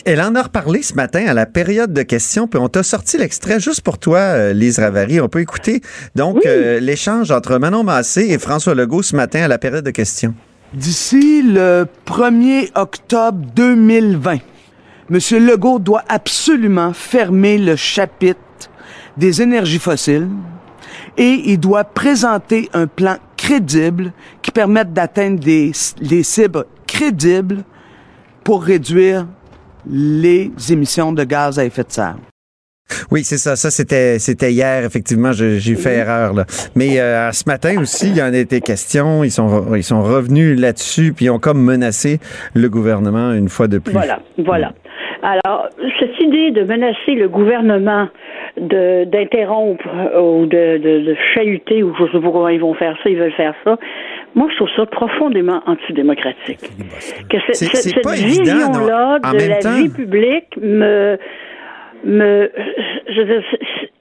elle 0.06 0.22
en 0.22 0.34
a 0.36 0.42
reparlé 0.42 0.82
ce 0.82 0.96
matin 0.96 1.26
à 1.28 1.34
la 1.34 1.46
période 1.46 1.94
de 1.94 2.02
questions, 2.02 2.48
puis 2.48 2.60
on 2.60 2.68
t'a 2.68 2.82
sorti 2.82 3.18
l'extrait 3.18 3.60
juste 3.60 3.84
pour 3.84 4.00
toi, 4.00 4.18
euh, 4.18 4.54
Lise 4.54 4.80
Ravary. 4.80 5.22
On 5.22 5.28
peut 5.30 5.42
écouter 5.42 5.82
donc 6.16 6.38
Oui. 6.38 6.42
euh, 6.48 6.80
l'échange 6.80 7.32
entre 7.32 7.60
Manon 7.60 7.84
Massé 7.84 8.34
et 8.34 8.40
François 8.40 8.74
Legault 8.74 9.04
ce 9.04 9.16
matin 9.16 9.44
à 9.44 9.48
la 9.48 9.60
période 9.60 9.86
de 9.86 9.92
questions. 9.92 10.34
D'ici 10.76 11.42
le 11.42 11.88
1er 12.06 12.70
octobre 12.76 13.40
2020, 13.56 14.40
M. 15.10 15.20
Legault 15.40 15.80
doit 15.80 16.04
absolument 16.10 16.92
fermer 16.92 17.58
le 17.58 17.78
chapitre 17.78 18.40
des 19.16 19.42
énergies 19.42 19.80
fossiles 19.80 20.28
et 21.16 21.44
il 21.46 21.62
doit 21.62 21.86
présenter 21.86 22.70
un 22.74 22.88
plan 22.88 23.16
crédible 23.38 24.12
qui 24.42 24.52
permette 24.52 24.92
d'atteindre 24.92 25.40
des, 25.40 25.72
des 26.02 26.24
cibles 26.24 26.66
crédibles 26.86 27.64
pour 28.44 28.62
réduire 28.62 29.28
les 29.90 30.52
émissions 30.70 31.14
de 31.14 31.24
gaz 31.24 31.58
à 31.58 31.64
effet 31.64 31.86
de 31.86 31.92
serre. 31.94 32.18
Oui, 33.12 33.24
c'est 33.24 33.38
ça. 33.38 33.56
Ça, 33.56 33.72
c'était, 33.72 34.20
c'était 34.20 34.52
hier, 34.52 34.84
effectivement. 34.84 35.32
j'ai 35.32 35.76
fait 35.76 35.96
erreur, 35.96 36.34
là. 36.34 36.46
Mais 36.76 37.00
euh, 37.00 37.32
ce 37.32 37.44
matin 37.48 37.82
aussi, 37.82 38.10
il 38.10 38.18
y 38.18 38.22
en 38.22 38.34
a 38.34 38.38
été 38.38 38.62
question. 38.62 39.24
Ils 39.24 39.32
sont, 39.32 39.76
ils 39.76 39.84
sont 39.84 40.02
revenus 40.04 40.60
là-dessus, 40.60 41.14
puis 41.14 41.26
ils 41.26 41.30
ont 41.30 41.40
comme 41.40 41.62
menacé 41.62 42.20
le 42.54 42.70
gouvernement 42.70 43.34
une 43.34 43.50
fois 43.50 43.68
de 43.68 43.80
plus. 43.80 43.94
Voilà, 43.94 44.20
voilà. 44.38 44.74
Alors, 45.24 45.70
cette 46.00 46.20
idée 46.20 46.52
de 46.52 46.64
menacer 46.64 47.16
le 47.16 47.28
gouvernement 47.28 48.08
de 48.58 49.06
d'interrompre 49.06 49.88
ou 50.22 50.46
de, 50.46 50.78
de, 50.78 51.06
de 51.06 51.16
chahuter, 51.34 51.84
ou 51.84 51.94
je 51.98 52.06
sais 52.06 52.20
pas 52.20 52.32
comment 52.32 52.48
ils 52.48 52.62
vont 52.62 52.76
faire 52.76 52.96
ça, 53.04 53.10
ils 53.10 53.18
veulent 53.18 53.34
faire 53.34 53.56
ça, 53.64 53.78
moi, 54.36 54.48
je 54.52 54.56
trouve 54.58 54.70
ça 54.76 54.86
profondément 54.86 55.62
antidémocratique. 55.66 56.60
Que 57.30 57.38
cette, 57.54 58.06
vision-là 58.06 59.20
de 59.20 59.50
la 59.50 59.60
temps. 59.60 59.76
vie 59.76 59.90
publique 59.90 60.58
me 60.62 61.18
me, 62.04 62.52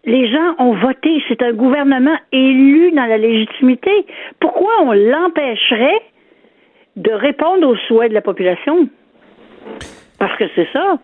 les 0.05 0.29
gens 0.29 0.55
ont 0.59 0.75
voté. 0.75 1.23
C'est 1.29 1.43
un 1.43 1.53
gouvernement 1.53 2.17
élu 2.33 2.93
dans 2.93 3.07
la 3.07 3.19
légitimité. 3.19 4.07
Pourquoi 4.41 4.73
on 4.83 4.93
l'empêcherait 4.93 6.03
de 6.97 7.13
répondre 7.13 7.69
aux 7.69 7.77
souhaits 7.89 8.11
de 8.11 8.15
la 8.15 8.23
population? 8.23 8.89
Parce 10.19 10.37
que 10.37 10.45
c'est 10.55 10.69
ça. 10.73 10.99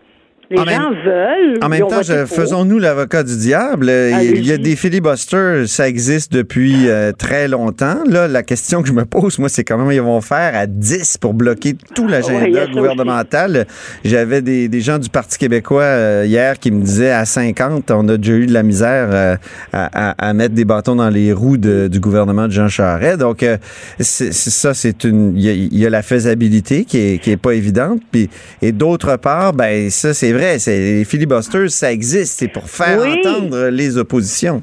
Les 0.51 0.57
En 0.59 0.65
gens 0.65 0.91
même- 0.91 1.03
veulent. 1.05 1.59
En 1.63 1.69
même 1.69 1.87
temps, 1.87 2.01
faisons-nous 2.27 2.77
l'avocat 2.77 3.23
du 3.23 3.37
diable. 3.37 3.89
Il 4.21 4.45
y 4.45 4.51
a 4.51 4.57
des 4.57 4.75
filibusters, 4.75 5.67
ça 5.67 5.87
existe 5.87 6.31
depuis 6.33 6.89
euh, 6.89 7.11
très 7.13 7.47
longtemps. 7.47 7.99
Là, 8.07 8.27
la 8.27 8.43
question 8.43 8.81
que 8.81 8.87
je 8.89 8.93
me 8.93 9.05
pose, 9.05 9.39
moi, 9.39 9.47
c'est 9.49 9.63
comment 9.63 9.89
ils 9.91 10.01
vont 10.01 10.19
faire 10.21 10.51
à 10.55 10.67
10 10.67 11.17
pour 11.19 11.33
bloquer 11.33 11.75
tout 11.95 12.07
y 12.07 12.11
l'agenda 12.11 12.67
gouvernemental. 12.67 13.65
J'avais 14.03 14.41
des, 14.41 14.67
des 14.67 14.81
gens 14.81 14.99
du 14.99 15.09
Parti 15.09 15.37
québécois 15.37 15.83
euh, 15.83 16.23
hier 16.27 16.59
qui 16.59 16.71
me 16.71 16.81
disaient 16.83 17.11
à 17.11 17.23
50, 17.25 17.89
on 17.91 18.07
a 18.09 18.17
déjà 18.17 18.33
eu 18.33 18.45
de 18.45 18.53
la 18.53 18.63
misère 18.63 19.07
euh, 19.11 19.35
à, 19.71 20.09
à- 20.11 20.29
à 20.29 20.33
mettre 20.33 20.53
des 20.53 20.65
bâtons 20.65 20.95
dans 20.95 21.09
les 21.09 21.31
roues 21.33 21.57
de- 21.57 21.87
du 21.87 21.99
gouvernement 21.99 22.47
de 22.47 22.51
Jean 22.51 22.67
Charest. 22.67 23.19
Donc, 23.19 23.43
euh, 23.43 23.57
c'est 23.99 24.33
c'est 24.33 24.49
ça, 24.49 24.73
c'est 24.73 25.03
une. 25.05 25.33
Il 25.37 25.45
y, 25.73 25.79
y 25.79 25.85
a 25.85 25.89
la 25.89 26.01
faisabilité 26.01 26.83
qui 26.83 26.97
est, 26.97 27.17
qui 27.19 27.31
est 27.31 27.37
pas 27.37 27.53
évidente. 27.53 28.01
Puis, 28.11 28.29
et 28.61 28.71
d'autre 28.71 29.15
part, 29.17 29.53
ben 29.53 29.89
ça, 29.89 30.13
c'est 30.13 30.31
vrai, 30.33 30.40
les 30.45 31.05
filibusters, 31.05 31.69
ça 31.69 31.91
existe. 31.91 32.39
C'est 32.39 32.51
pour 32.51 32.69
faire 32.69 32.99
Oui. 33.01 33.19
entendre 33.19 33.69
les 33.69 33.97
oppositions. 33.97 34.61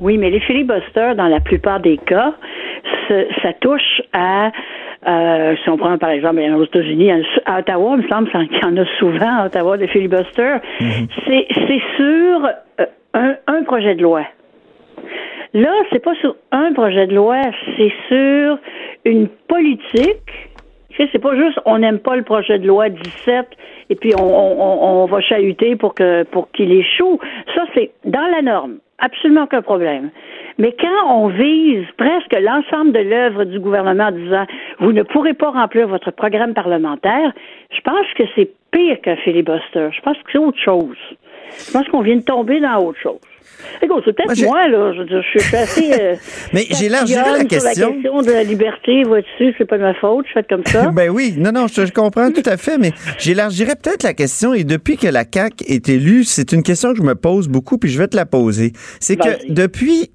Oui, 0.00 0.18
mais 0.18 0.30
les 0.30 0.40
filibusters, 0.40 1.14
dans 1.16 1.28
la 1.28 1.40
plupart 1.40 1.80
des 1.80 1.98
cas, 1.98 2.34
ça 3.42 3.52
touche 3.60 4.02
à. 4.12 4.50
euh, 5.06 5.54
si 5.62 5.70
on 5.70 5.76
prend 5.76 5.96
par 5.98 6.10
exemple 6.10 6.40
aux 6.40 6.64
États-Unis, 6.64 7.10
à 7.46 7.58
Ottawa, 7.60 7.96
il 7.98 8.02
me 8.04 8.08
semble 8.08 8.28
qu'il 8.30 8.58
y 8.60 8.64
en 8.64 8.76
a 8.76 8.84
souvent 8.98 9.42
à 9.42 9.46
Ottawa 9.46 9.76
des 9.78 9.88
filibusters. 9.88 10.60
C'est 11.26 11.46
c'est 11.54 11.82
sur 11.96 12.46
euh, 12.80 12.86
un, 13.14 13.36
un 13.46 13.62
projet 13.62 13.94
de 13.94 14.02
loi. 14.02 14.24
Là, 15.54 15.72
c'est 15.90 16.00
pas 16.02 16.14
sur 16.20 16.36
un 16.52 16.72
projet 16.72 17.06
de 17.06 17.14
loi, 17.14 17.40
c'est 17.76 17.92
sur 18.08 18.58
une 19.04 19.28
politique. 19.48 20.50
C'est 20.96 21.18
pas 21.20 21.36
juste 21.36 21.58
on 21.64 21.78
n'aime 21.78 21.98
pas 21.98 22.16
le 22.16 22.22
projet 22.22 22.58
de 22.58 22.66
loi 22.66 22.88
17 22.88 23.46
et 23.90 23.94
puis 23.96 24.12
on, 24.18 24.22
on, 24.24 25.02
on- 25.02 25.06
va 25.06 25.20
chahuter 25.20 25.76
pour 25.76 25.94
que 25.94 26.24
pour 26.24 26.50
qu'il 26.50 26.72
échoue. 26.72 27.18
Ça, 27.54 27.64
c'est 27.74 27.90
dans 28.04 28.26
la 28.34 28.42
norme. 28.42 28.78
Absolument 28.98 29.44
aucun 29.44 29.62
problème. 29.62 30.10
Mais 30.58 30.74
quand 30.80 31.10
on 31.14 31.28
vise 31.28 31.84
presque 31.98 32.34
l'ensemble 32.40 32.92
de 32.92 33.00
l'œuvre 33.00 33.44
du 33.44 33.60
gouvernement 33.60 34.04
en 34.04 34.10
disant 34.12 34.46
vous 34.80 34.92
ne 34.92 35.02
pourrez 35.02 35.34
pas 35.34 35.50
remplir 35.50 35.86
votre 35.86 36.10
programme 36.10 36.54
parlementaire, 36.54 37.32
je 37.70 37.80
pense 37.82 38.06
que 38.16 38.24
c'est 38.34 38.50
pire 38.72 39.00
qu'un 39.02 39.16
filibuster. 39.16 39.88
Je 39.92 40.00
pense 40.00 40.16
que 40.18 40.32
c'est 40.32 40.38
autre 40.38 40.58
chose. 40.58 40.96
Je 41.50 41.72
pense 41.72 41.86
qu'on 41.88 42.00
vient 42.00 42.16
de 42.16 42.24
tomber 42.24 42.58
dans 42.60 42.78
autre 42.78 42.98
chose. 42.98 43.20
Écoute, 43.82 44.02
c'est 44.04 44.16
peut-être 44.16 44.42
moi, 44.44 44.68
là. 44.68 44.92
Je, 44.92 45.20
suis 45.22 45.56
assez. 45.56 45.92
euh, 46.00 46.14
Mais 46.52 46.64
j'élargirais 46.70 47.38
la 47.38 47.44
question. 47.44 47.72
Sur 47.72 47.86
la 47.88 47.92
question 47.94 48.22
de 48.22 48.32
la 48.32 48.42
liberté, 48.42 49.02
vois-tu, 49.04 49.54
c'est 49.58 49.64
pas 49.64 49.78
de 49.78 49.82
ma 49.82 49.94
faute, 49.94 50.26
je 50.28 50.32
fais 50.32 50.46
comme 50.48 50.64
ça. 50.64 50.90
ben 50.94 51.10
oui, 51.10 51.34
non, 51.36 51.52
non, 51.52 51.66
je, 51.66 51.86
je 51.86 51.92
comprends 51.92 52.30
tout 52.30 52.42
à 52.46 52.56
fait, 52.56 52.78
mais 52.78 52.92
j'élargirais 53.18 53.74
peut-être 53.76 54.02
la 54.02 54.14
question, 54.14 54.54
et 54.54 54.64
depuis 54.64 54.96
que 54.96 55.08
la 55.08 55.24
CAQ 55.30 55.64
est 55.66 55.88
élue, 55.88 56.24
c'est 56.24 56.52
une 56.52 56.62
question 56.62 56.92
que 56.92 56.98
je 56.98 57.02
me 57.02 57.14
pose 57.14 57.48
beaucoup, 57.48 57.78
puis 57.78 57.90
je 57.90 57.98
vais 57.98 58.08
te 58.08 58.16
la 58.16 58.26
poser. 58.26 58.72
C'est 59.00 59.16
que 59.16 59.52
depuis... 59.52 60.10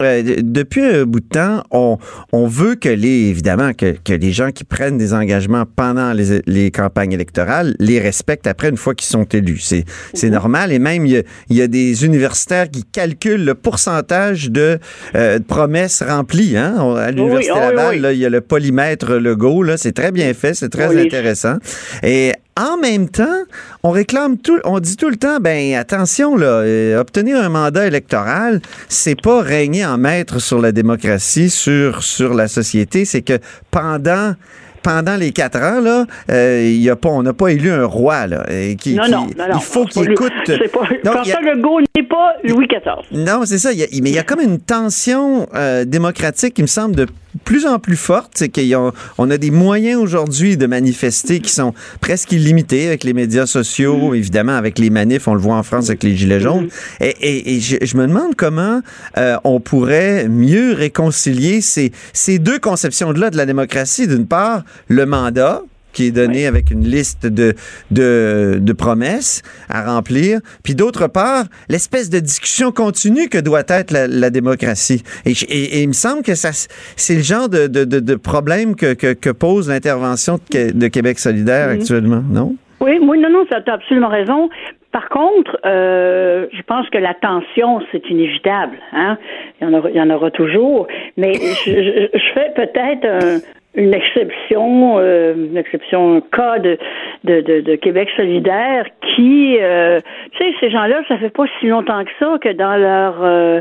euh, 0.00 0.22
depuis 0.42 0.82
un 0.82 1.04
bout 1.04 1.20
de 1.20 1.26
temps, 1.26 1.62
on, 1.70 1.98
on 2.32 2.46
veut 2.46 2.74
que 2.74 2.88
les, 2.88 3.28
évidemment, 3.28 3.72
que, 3.72 3.96
que 4.04 4.12
les 4.12 4.32
gens 4.32 4.50
qui 4.50 4.64
prennent 4.64 4.98
des 4.98 5.14
engagements 5.14 5.64
pendant 5.64 6.12
les, 6.12 6.42
les 6.46 6.70
campagnes 6.70 7.12
électorales 7.12 7.74
les 7.78 8.00
respectent 8.00 8.46
après 8.46 8.68
une 8.68 8.76
fois 8.76 8.94
qu'ils 8.94 9.08
sont 9.08 9.24
élus. 9.24 9.60
C'est, 9.60 9.84
c'est 10.14 10.30
normal. 10.30 10.72
Et 10.72 10.78
même, 10.78 11.06
il 11.06 11.12
y, 11.12 11.16
a, 11.18 11.22
il 11.50 11.56
y 11.56 11.62
a 11.62 11.66
des 11.66 12.04
universitaires 12.04 12.70
qui 12.70 12.84
calculent 12.84 13.44
le 13.44 13.54
pourcentage 13.54 14.50
de, 14.50 14.78
euh, 15.14 15.38
de 15.38 15.44
promesses 15.44 16.02
remplies. 16.02 16.56
Hein? 16.56 16.74
À 16.96 17.10
l'Université 17.10 17.52
oui, 17.52 17.58
oui, 17.60 17.74
Laval, 17.74 17.94
oui. 17.96 18.00
là, 18.00 18.12
il 18.12 18.18
y 18.18 18.26
a 18.26 18.30
le 18.30 18.40
polymètre 18.40 19.14
Legault. 19.14 19.62
Là, 19.62 19.76
c'est 19.76 19.92
très 19.92 20.12
bien 20.12 20.32
fait, 20.34 20.54
c'est 20.54 20.68
très 20.68 20.96
intéressant. 21.00 21.56
Et 22.02 22.32
en 22.58 22.76
même 22.78 23.08
temps, 23.08 23.42
on 23.82 23.90
réclame 23.90 24.38
tout, 24.38 24.58
on 24.64 24.80
dit 24.80 24.96
tout 24.96 25.10
le 25.10 25.16
temps, 25.16 25.38
ben 25.40 25.74
attention 25.74 26.36
là, 26.36 26.46
euh, 26.46 26.98
obtenir 27.00 27.36
un 27.38 27.48
mandat 27.48 27.86
électoral, 27.86 28.60
c'est 28.88 29.20
pas 29.20 29.42
régner 29.42 29.84
en 29.84 29.98
maître 29.98 30.38
sur 30.38 30.60
la 30.60 30.72
démocratie, 30.72 31.50
sur 31.50 32.02
sur 32.02 32.34
la 32.34 32.48
société, 32.48 33.04
c'est 33.04 33.22
que 33.22 33.38
pendant 33.70 34.34
pendant 34.82 35.16
les 35.16 35.32
quatre 35.32 35.58
ans 35.58 35.80
là, 35.80 36.06
euh, 36.30 36.62
y 36.64 36.88
a 36.88 36.94
pas, 36.94 37.08
on 37.08 37.22
n'a 37.24 37.32
pas 37.32 37.48
élu 37.48 37.70
un 37.72 37.84
roi 37.86 38.28
là, 38.28 38.46
et 38.48 38.76
qui, 38.76 38.94
non, 38.94 39.02
qui- 39.04 39.10
non, 39.10 39.18
non, 39.36 39.48
non. 39.48 39.54
il 39.56 39.60
faut 39.60 39.84
qu'il 39.84 40.10
écoute. 40.12 40.32
C'est 40.46 40.70
pas, 40.72 40.80
il 40.90 41.04
y 41.04 41.08
a- 41.08 41.12
François 41.12 41.40
Legault 41.42 41.80
n'est 41.96 42.02
pas 42.04 42.34
Louis 42.44 42.68
XIV. 42.68 43.18
non, 43.24 43.42
c'est 43.44 43.58
ça. 43.58 43.72
il 43.72 43.78
y 43.80 43.82
a- 43.82 43.86
mais 44.00 44.10
il 44.10 44.14
y 44.14 44.18
a 44.18 44.22
comme 44.22 44.40
une 44.40 44.60
tension 44.60 45.48
euh, 45.56 45.84
démocratique 45.84 46.54
qui 46.54 46.62
me 46.62 46.68
semble 46.68 46.94
de 46.94 47.06
plus 47.44 47.66
en 47.66 47.78
plus 47.78 47.96
forte. 47.96 48.32
C'est 48.34 48.48
qu'on 48.48 48.92
on 49.18 49.30
a 49.30 49.38
des 49.38 49.50
moyens 49.50 50.00
aujourd'hui 50.00 50.56
de 50.56 50.66
manifester 50.66 51.40
qui 51.40 51.50
sont 51.52 51.74
presque 52.00 52.32
illimités 52.32 52.86
avec 52.86 53.04
les 53.04 53.12
médias 53.12 53.46
sociaux, 53.46 54.14
évidemment 54.14 54.56
avec 54.56 54.78
les 54.78 54.90
manifs. 54.90 55.28
On 55.28 55.34
le 55.34 55.40
voit 55.40 55.56
en 55.56 55.62
France 55.62 55.88
avec 55.88 56.02
les 56.02 56.16
gilets 56.16 56.40
jaunes. 56.40 56.68
Et, 57.00 57.08
et- 57.20 57.56
et 57.56 57.60
je, 57.60 57.76
je 57.82 57.96
me 57.96 58.06
demande 58.06 58.34
comment 58.36 58.80
euh, 59.18 59.36
on 59.44 59.60
pourrait 59.60 60.28
mieux 60.28 60.72
réconcilier 60.72 61.60
ces, 61.60 61.92
ces 62.12 62.38
deux 62.38 62.58
conceptions-là 62.58 63.30
de 63.30 63.36
la 63.36 63.46
démocratie. 63.46 64.06
D'une 64.06 64.26
part, 64.26 64.64
le 64.88 65.06
mandat 65.06 65.62
qui 65.96 66.08
est 66.08 66.10
donné 66.12 66.46
avec 66.46 66.70
une 66.70 66.84
liste 66.84 67.26
de, 67.26 67.54
de, 67.90 68.58
de 68.60 68.72
promesses 68.74 69.40
à 69.70 69.82
remplir, 69.90 70.40
puis 70.62 70.74
d'autre 70.74 71.06
part, 71.08 71.44
l'espèce 71.70 72.10
de 72.10 72.18
discussion 72.20 72.70
continue 72.70 73.28
que 73.30 73.38
doit 73.38 73.62
être 73.68 73.90
la, 73.92 74.06
la 74.06 74.28
démocratie. 74.28 75.02
Et, 75.24 75.32
je- 75.32 75.46
et- 75.46 75.78
et 75.78 75.82
il 75.84 75.88
me 75.88 75.94
semble 75.94 76.22
que 76.22 76.34
ça, 76.34 76.50
c'est 76.96 77.14
le 77.14 77.22
genre 77.22 77.48
de, 77.48 77.66
de, 77.66 77.84
de, 77.84 78.14
problème 78.14 78.76
que, 78.76 78.92
que, 78.92 79.14
que 79.14 79.30
pose 79.30 79.70
l'intervention 79.70 80.34
de, 80.34 80.40
Qué- 80.50 80.72
de 80.72 80.88
Québec 80.88 81.18
solidaire 81.18 81.68
Mhm. 81.68 81.80
actuellement, 81.80 82.22
non? 82.30 82.56
Oui, 82.80 82.98
oui, 83.00 83.18
non, 83.18 83.30
non, 83.30 83.46
tu 83.46 83.54
as 83.54 83.72
absolument 83.72 84.08
raison. 84.08 84.50
Par 84.92 85.08
contre, 85.08 85.56
euh, 85.64 86.46
je 86.52 86.62
pense 86.62 86.88
que 86.90 86.98
la 86.98 87.14
tension, 87.14 87.80
c'est 87.90 88.02
inévitable. 88.10 88.76
Hein? 88.92 89.16
Il, 89.60 89.66
y 89.66 89.70
en 89.70 89.72
aura, 89.78 89.90
il 89.90 89.96
y 89.96 90.00
en 90.00 90.10
aura 90.10 90.30
toujours. 90.30 90.86
Mais 91.16 91.32
je, 91.34 91.70
je- 91.70 92.08
je 92.18 92.32
fais 92.34 92.52
peut-être 92.54 93.04
un- 93.06 93.40
une 93.76 93.94
exception, 93.94 94.98
euh, 94.98 95.34
une 95.34 95.56
exception, 95.56 96.16
un 96.16 96.20
cas 96.20 96.58
de, 96.58 96.78
de, 97.24 97.40
de, 97.42 97.60
de 97.60 97.74
Québec 97.76 98.08
solidaire 98.16 98.86
qui, 99.14 99.58
euh, 99.60 100.00
tu 100.32 100.38
sais, 100.38 100.54
ces 100.60 100.70
gens-là, 100.70 101.02
ça 101.08 101.18
fait 101.18 101.30
pas 101.30 101.44
si 101.60 101.66
longtemps 101.66 102.02
que 102.04 102.10
ça 102.18 102.38
que 102.40 102.52
dans 102.52 102.76
leur 102.76 103.22
euh, 103.22 103.60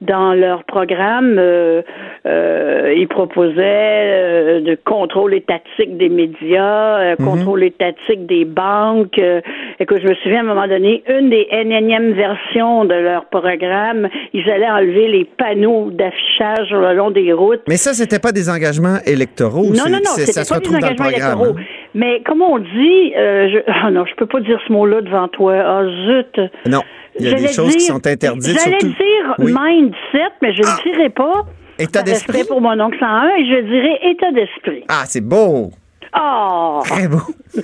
dans 0.00 0.34
leur 0.34 0.64
programme, 0.64 1.36
euh, 1.38 1.82
euh, 2.26 2.94
ils 2.96 3.08
proposaient 3.08 3.54
euh, 3.56 4.60
de 4.60 4.76
contrôle 4.84 5.34
étatique 5.34 5.96
des 5.96 6.08
médias, 6.08 6.98
euh, 6.98 7.16
contrôle 7.16 7.64
étatique 7.64 8.26
des 8.26 8.44
banques. 8.44 9.18
Euh, 9.18 9.40
écoute, 9.80 9.98
je 10.02 10.08
me 10.08 10.14
souviens 10.16 10.38
à 10.38 10.42
un 10.42 10.54
moment 10.54 10.68
donné, 10.68 11.02
une 11.08 11.30
des 11.30 11.46
énièmes 11.50 12.12
versions 12.12 12.84
de 12.84 12.94
leur 12.94 13.26
programme, 13.26 14.08
ils 14.32 14.48
allaient 14.50 14.70
enlever 14.70 15.08
les 15.08 15.24
panneaux 15.24 15.90
d'affichage 15.90 16.70
le 16.70 16.94
long 16.94 17.10
des 17.10 17.32
routes. 17.32 17.62
Mais 17.68 17.76
ça, 17.76 17.92
c'était 17.92 18.18
pas 18.18 18.32
des 18.32 18.50
engagements 18.50 18.98
électoraux. 19.06 19.55
Non, 19.64 19.84
non, 19.88 19.98
non, 19.98 20.10
c'est- 20.14 20.26
c'était 20.32 20.48
pas 20.54 20.60
des 20.60 20.68
engagements 20.74 21.08
électoraux. 21.08 21.56
hein. 21.58 21.62
Mais 21.94 22.22
comme 22.26 22.42
on 22.42 22.58
dit, 22.58 23.12
euh, 23.16 23.48
je, 23.52 23.58
ah 23.84 23.90
non, 23.90 24.04
je 24.06 24.14
peux 24.16 24.26
pas 24.26 24.40
dire 24.40 24.58
ce 24.66 24.72
mot-là 24.72 25.00
devant 25.02 25.28
toi. 25.28 25.54
Ah 25.64 25.82
zut. 26.06 26.40
Non, 26.66 26.82
il 27.18 27.26
y 27.26 27.32
a 27.32 27.34
des 27.34 27.48
choses 27.48 27.74
qui 27.74 27.80
sont 27.84 28.06
interdites. 28.06 28.58
J'allais 28.62 28.78
dire 28.78 29.34
Oui. 29.38 29.52
Ah! 29.56 29.60
mindset, 29.70 30.32
mais 30.42 30.52
je 30.54 30.60
ne 30.62 30.82
dirai 30.92 31.10
pas. 31.10 31.44
État 31.78 32.02
d'esprit? 32.02 32.44
pour 32.48 32.60
mon 32.60 32.78
oncle 32.80 32.96
101 32.98 33.28
et 33.36 33.44
je 33.46 33.60
dirais 33.62 33.98
état 34.10 34.30
d'esprit. 34.32 34.84
Ah, 34.88 35.02
c'est 35.06 35.20
beau! 35.20 35.70
Oh! 36.18 36.80
Très 36.84 37.08
beau. 37.08 37.20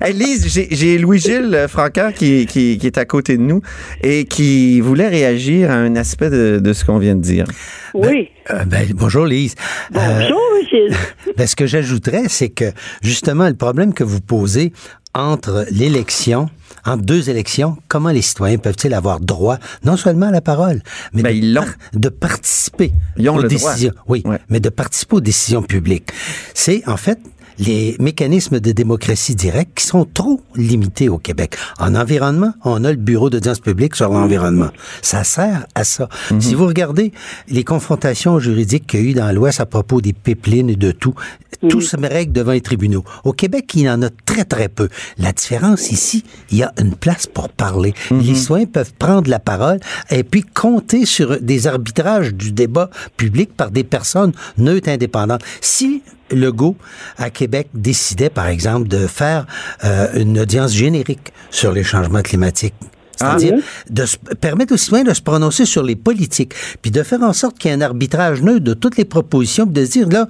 hey, 0.00 0.12
Lise, 0.14 0.46
j'ai- 0.70 0.98
Louis-Gilles 0.98 1.54
euh, 1.54 1.68
Francaire 1.68 2.12
qui, 2.14 2.46
qui, 2.46 2.78
qui 2.78 2.86
est 2.86 2.98
à 2.98 3.04
côté 3.04 3.36
de 3.36 3.42
nous 3.42 3.60
et 4.02 4.24
qui 4.24 4.80
voulait 4.80 5.08
réagir 5.08 5.70
à 5.70 5.74
un 5.74 5.96
aspect 5.96 6.30
de, 6.30 6.60
de 6.62 6.72
ce 6.72 6.84
qu'on 6.84 6.98
vient 6.98 7.14
de 7.14 7.20
dire. 7.20 7.44
Oui. 7.92 8.28
Euh, 8.50 8.64
ben, 8.64 8.86
bonjour 8.94 9.26
Lise. 9.26 9.54
Bonjour, 9.92 10.40
Gilles. 10.70 10.96
Ben, 11.36 11.46
ce 11.48 11.56
que 11.56 11.66
j'ajouterais, 11.66 12.24
c'est 12.28 12.48
que 12.50 12.66
justement, 13.02 13.48
le 13.48 13.54
problème 13.54 13.92
que 13.92 14.04
vous 14.04 14.20
posez 14.20 14.72
entre 15.14 15.64
l'élection, 15.70 16.48
entre 16.84 17.02
deux 17.02 17.28
élections, 17.30 17.76
comment 17.88 18.10
les 18.10 18.22
citoyens 18.22 18.58
peuvent-ils 18.58 18.94
avoir 18.94 19.20
droit 19.20 19.58
non 19.84 19.96
seulement 19.96 20.26
à 20.26 20.30
la 20.32 20.40
parole, 20.40 20.80
mais 21.12 21.22
Ben, 21.22 21.30
de, 21.32 21.36
ils 21.38 21.54
l'ont. 21.54 21.64
de 21.92 22.08
participer 22.08 22.92
Ils 23.16 23.28
ont 23.30 23.36
aux 23.36 23.42
le 23.42 23.48
droit. 23.48 23.70
décisions. 23.72 23.92
Oui, 24.08 24.22
Ouais. 24.24 24.38
mais 24.48 24.60
de 24.60 24.68
participer 24.68 25.16
aux 25.16 25.20
décisions 25.20 25.62
publiques. 25.62 26.10
C'est 26.52 26.86
en 26.88 26.96
fait 26.96 27.18
les 27.58 27.96
mécanismes 28.00 28.60
de 28.60 28.72
démocratie 28.72 29.34
directe 29.34 29.78
qui 29.78 29.86
sont 29.86 30.04
trop 30.04 30.40
limités 30.54 31.08
au 31.08 31.18
Québec. 31.18 31.56
En 31.78 31.94
environnement, 31.94 32.52
on 32.64 32.84
a 32.84 32.90
le 32.90 32.96
bureau 32.96 33.30
d'audience 33.30 33.60
publique 33.60 33.96
sur 33.96 34.10
l'environnement. 34.10 34.70
Ça 35.02 35.24
sert 35.24 35.66
à 35.74 35.84
ça. 35.84 36.08
Mhm. 36.30 36.40
Si 36.40 36.54
vous 36.54 36.66
regardez 36.66 37.12
les 37.48 37.64
confrontations 37.64 38.38
juridiques 38.38 38.86
qu'il 38.86 39.00
y 39.00 39.02
a 39.02 39.10
eu 39.10 39.14
dans 39.14 39.32
l'Ouest 39.32 39.60
à 39.60 39.66
propos 39.66 40.00
des 40.00 40.12
pipelines 40.12 40.70
et 40.70 40.76
de 40.76 40.90
tout, 40.90 41.14
tout 41.68 41.80
se 41.80 41.96
règle 41.96 42.32
devant 42.32 42.52
les 42.52 42.60
tribunaux. 42.60 43.04
Au 43.24 43.32
Québec, 43.32 43.70
il 43.74 43.82
y 43.82 43.90
en 43.90 44.02
a 44.02 44.10
très, 44.24 44.44
très 44.44 44.68
peu. 44.68 44.88
La 45.18 45.32
différence 45.32 45.90
ici, 45.90 46.24
il 46.50 46.58
y 46.58 46.62
a 46.62 46.72
une 46.78 46.94
place 46.94 47.26
pour 47.26 47.48
parler. 47.48 47.94
Les 48.10 48.34
citoyens 48.34 48.66
peuvent 48.66 48.92
prendre 48.98 49.30
la 49.30 49.38
parole 49.38 49.80
et 50.10 50.24
puis 50.24 50.42
compter 50.42 51.06
sur 51.06 51.40
des 51.40 51.66
arbitrages 51.66 52.34
du 52.34 52.52
débat 52.52 52.90
public 53.16 53.54
par 53.56 53.70
des 53.70 53.84
personnes 53.84 54.32
neutres 54.58 54.88
indépendantes. 54.88 55.42
Si 55.60 56.02
Legault 56.34 56.76
à 57.18 57.30
Québec 57.30 57.68
décidait, 57.74 58.30
par 58.30 58.46
exemple, 58.46 58.88
de 58.88 59.06
faire 59.06 59.46
euh, 59.84 60.08
une 60.14 60.38
audience 60.38 60.72
générique 60.72 61.32
sur 61.50 61.72
les 61.72 61.84
changements 61.84 62.22
climatiques. 62.22 62.74
C'est-à-dire 63.16 63.54
de 63.90 64.06
se- 64.06 64.16
permettre 64.16 64.74
aux 64.74 64.76
citoyens 64.76 65.04
de 65.04 65.14
se 65.14 65.20
prononcer 65.22 65.64
sur 65.66 65.84
les 65.84 65.94
politiques, 65.94 66.52
puis 66.82 66.90
de 66.90 67.02
faire 67.04 67.22
en 67.22 67.32
sorte 67.32 67.56
qu'il 67.58 67.70
y 67.70 67.74
ait 67.74 67.76
un 67.76 67.80
arbitrage 67.80 68.42
neutre 68.42 68.64
de 68.64 68.74
toutes 68.74 68.96
les 68.96 69.04
propositions, 69.04 69.66
puis 69.66 69.74
de 69.74 69.84
se 69.86 69.90
dire, 69.92 70.08
là, 70.08 70.26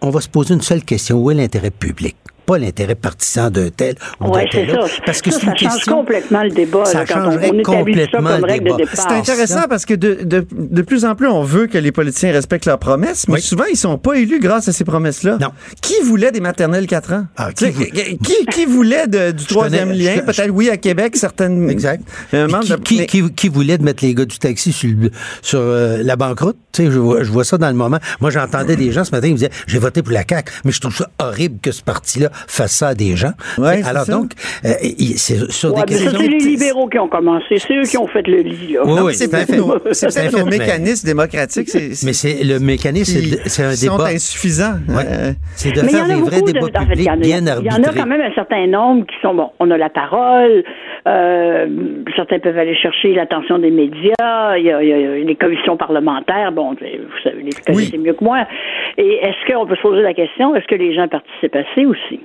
on 0.00 0.10
va 0.10 0.20
se 0.20 0.28
poser 0.28 0.54
une 0.54 0.62
seule 0.62 0.84
question, 0.84 1.18
où 1.20 1.30
est 1.32 1.34
l'intérêt 1.34 1.70
public? 1.72 2.16
Pas 2.50 2.58
l'intérêt 2.58 2.94
partisan 2.96 3.48
d'un 3.50 3.68
tel 3.70 3.94
ou 4.20 4.24
Oui, 4.34 4.42
d'un 4.52 4.74
ça. 4.88 4.94
Parce 5.06 5.22
que 5.22 5.30
ça, 5.30 5.38
c'est 5.40 5.46
une 5.46 5.56
ça 5.56 5.70
change 5.76 5.84
complètement 5.84 6.42
le 6.42 6.50
débat 6.50 6.84
Ça 6.84 6.98
là, 7.00 7.04
quand 7.06 7.14
changerait 7.24 7.50
on 7.52 7.58
établit 7.58 7.64
ça 7.64 7.72
complètement 8.18 8.30
comme 8.30 8.46
le 8.46 8.58
débat. 8.58 8.76
C'est 8.92 9.06
intéressant 9.12 9.62
parce 9.68 9.84
que 9.86 9.94
de, 9.94 10.18
de, 10.24 10.46
de 10.52 10.82
plus 10.82 11.04
en 11.04 11.14
plus, 11.14 11.28
on 11.28 11.42
veut 11.42 11.66
que 11.68 11.78
les 11.78 11.92
politiciens 11.92 12.32
respectent 12.32 12.66
leurs 12.66 12.78
promesses, 12.80 13.28
mais 13.28 13.40
souvent, 13.40 13.64
ils 13.70 13.76
sont 13.76 13.98
pas 13.98 14.14
élus 14.14 14.40
grâce 14.40 14.66
à 14.68 14.72
ces 14.72 14.84
promesses-là. 14.84 15.38
Non. 15.40 15.50
Qui 15.80 15.94
voulait 16.04 16.32
des 16.32 16.40
maternelles 16.40 16.86
4 16.88 17.12
ans? 17.12 17.26
Ah, 17.36 17.52
qui 17.52 17.72
qui, 17.72 18.18
qui, 18.18 18.46
qui 18.52 18.64
voulait 18.66 19.06
de- 19.06 19.30
du 19.30 19.44
troisième 19.44 19.90
connais- 19.90 20.02
lien? 20.02 20.14
je- 20.16 20.20
Peut-être, 20.32 20.50
oui, 20.50 20.70
à 20.70 20.76
Québec, 20.76 21.16
certaines... 21.16 21.70
Exact. 21.70 22.02
Puis 22.30 22.40
membre 22.40 22.64
qui, 22.64 22.70
de- 22.70 22.76
qui, 22.76 22.98
mais- 22.98 23.06
qui- 23.06 23.32
qui 23.34 23.48
voulait 23.48 23.78
de 23.78 23.84
mettre 23.84 24.04
les 24.04 24.14
gars 24.14 24.24
du 24.24 24.38
taxi 24.38 24.72
sur, 24.72 24.90
le- 24.90 25.10
sur 25.42 25.60
euh, 25.60 26.02
la 26.02 26.16
banqueroute? 26.16 26.56
Tu 26.72 26.84
sais, 26.84 26.90
je, 26.90 26.98
vois, 26.98 27.22
je 27.22 27.30
vois 27.30 27.44
ça 27.44 27.58
dans 27.58 27.68
le 27.68 27.74
moment. 27.74 27.98
Moi, 28.20 28.30
j'entendais 28.30 28.74
des 28.76 28.90
gens 28.92 29.04
ce 29.04 29.12
matin, 29.12 29.28
ils 29.28 29.32
me 29.32 29.36
disaient, 29.36 29.50
j'ai 29.68 29.78
voté 29.78 30.02
pour 30.02 30.12
la 30.12 30.24
CAQ, 30.28 30.50
mais 30.64 30.72
je 30.72 30.80
trouve 30.80 30.96
ça 30.96 31.08
horrible 31.20 31.58
que 31.60 31.70
ce 31.72 31.82
parti-là 31.82 32.30
fasse 32.48 32.72
ça 32.72 32.88
à 32.88 32.94
des 32.94 33.16
gens. 33.16 33.32
Ouais, 33.58 33.82
Alors 33.84 34.04
ça. 34.04 34.12
donc, 34.12 34.32
euh, 34.64 34.68
c'est 35.16 35.50
sur 35.50 35.74
Ouais, 35.74 35.82
des 35.82 35.94
questions... 35.94 36.10
c'est 36.18 36.28
les 36.28 36.38
libéraux 36.38 36.88
qui 36.88 36.98
ont 36.98 37.08
commencé. 37.08 37.58
C'est 37.58 37.74
eux 37.76 37.82
qui 37.82 37.96
ont 37.98 38.06
fait 38.06 38.26
le 38.26 38.38
lit. 38.38 38.74
Là. 38.74 38.82
Oui, 38.84 39.14
c'est 39.14 39.30
peut-être 39.30 39.56
nos, 39.56 39.78
fait, 39.78 40.32
nos 40.38 40.44
mais- 40.46 40.58
mécanismes 40.58 41.06
démocratiques. 41.06 41.68
C'est, 41.68 41.90
Mais 42.04 42.12
c'est 42.12 42.44
le 42.44 42.58
mécanisme, 42.58 43.20
c'est 43.46 43.64
un 43.64 43.72
sont 43.72 43.96
débat. 43.96 44.08
insuffisants. 44.10 44.78
Ouais. 44.88 45.04
Euh, 45.06 45.32
C'est 45.54 45.72
de 45.72 45.82
Mais 45.82 45.88
il 45.88 45.92
y 45.92 45.96
faire 45.96 46.04
en 46.06 46.10
a 46.10 46.14
des 46.14 46.20
vrais 46.20 46.38
beaucoup 46.40 46.52
de- 46.52 46.58
débats 46.58 46.80
en 46.80 46.86
fait, 46.86 46.92
il 46.94 47.02
y 47.02 47.04
publics 47.04 47.08
en 47.08 47.12
a- 47.12 47.16
bien 47.16 47.38
Il 47.60 47.66
y 47.66 47.70
en 47.70 47.82
a 47.82 47.92
quand 47.92 48.06
même 48.06 48.20
un 48.20 48.34
certain 48.34 48.66
nombre 48.66 49.06
qui 49.06 49.14
sont 49.22 49.34
bon. 49.34 49.50
On 49.58 49.70
a 49.70 49.76
la 49.78 49.88
parole. 49.90 50.64
euh, 51.08 51.66
certains 52.14 52.38
peuvent 52.40 52.58
aller 52.58 52.76
chercher 52.76 53.14
l'attention 53.14 53.58
des 53.58 53.70
médias. 53.70 54.56
Il 54.58 54.64
y, 54.64 54.70
a, 54.72 54.82
il 54.82 54.88
y 54.88 54.92
a 54.92 55.14
les 55.16 55.34
commissions 55.36 55.76
parlementaires. 55.76 56.52
Bon, 56.52 56.72
vous 56.72 56.78
savez, 57.24 57.42
les 57.42 57.50
connaissez 57.66 57.96
mieux 57.98 58.12
que 58.12 58.22
moi. 58.24 58.46
Et 58.98 59.14
est-ce 59.22 59.52
qu'on 59.52 59.66
peut 59.66 59.76
se 59.76 59.80
poser 59.82 60.02
la 60.02 60.12
question 60.14 60.54
est-ce 60.54 60.66
que 60.66 60.74
les 60.74 60.94
gens 60.94 61.08
participent 61.08 61.56
assez 61.56 61.86
aussi? 61.86 62.20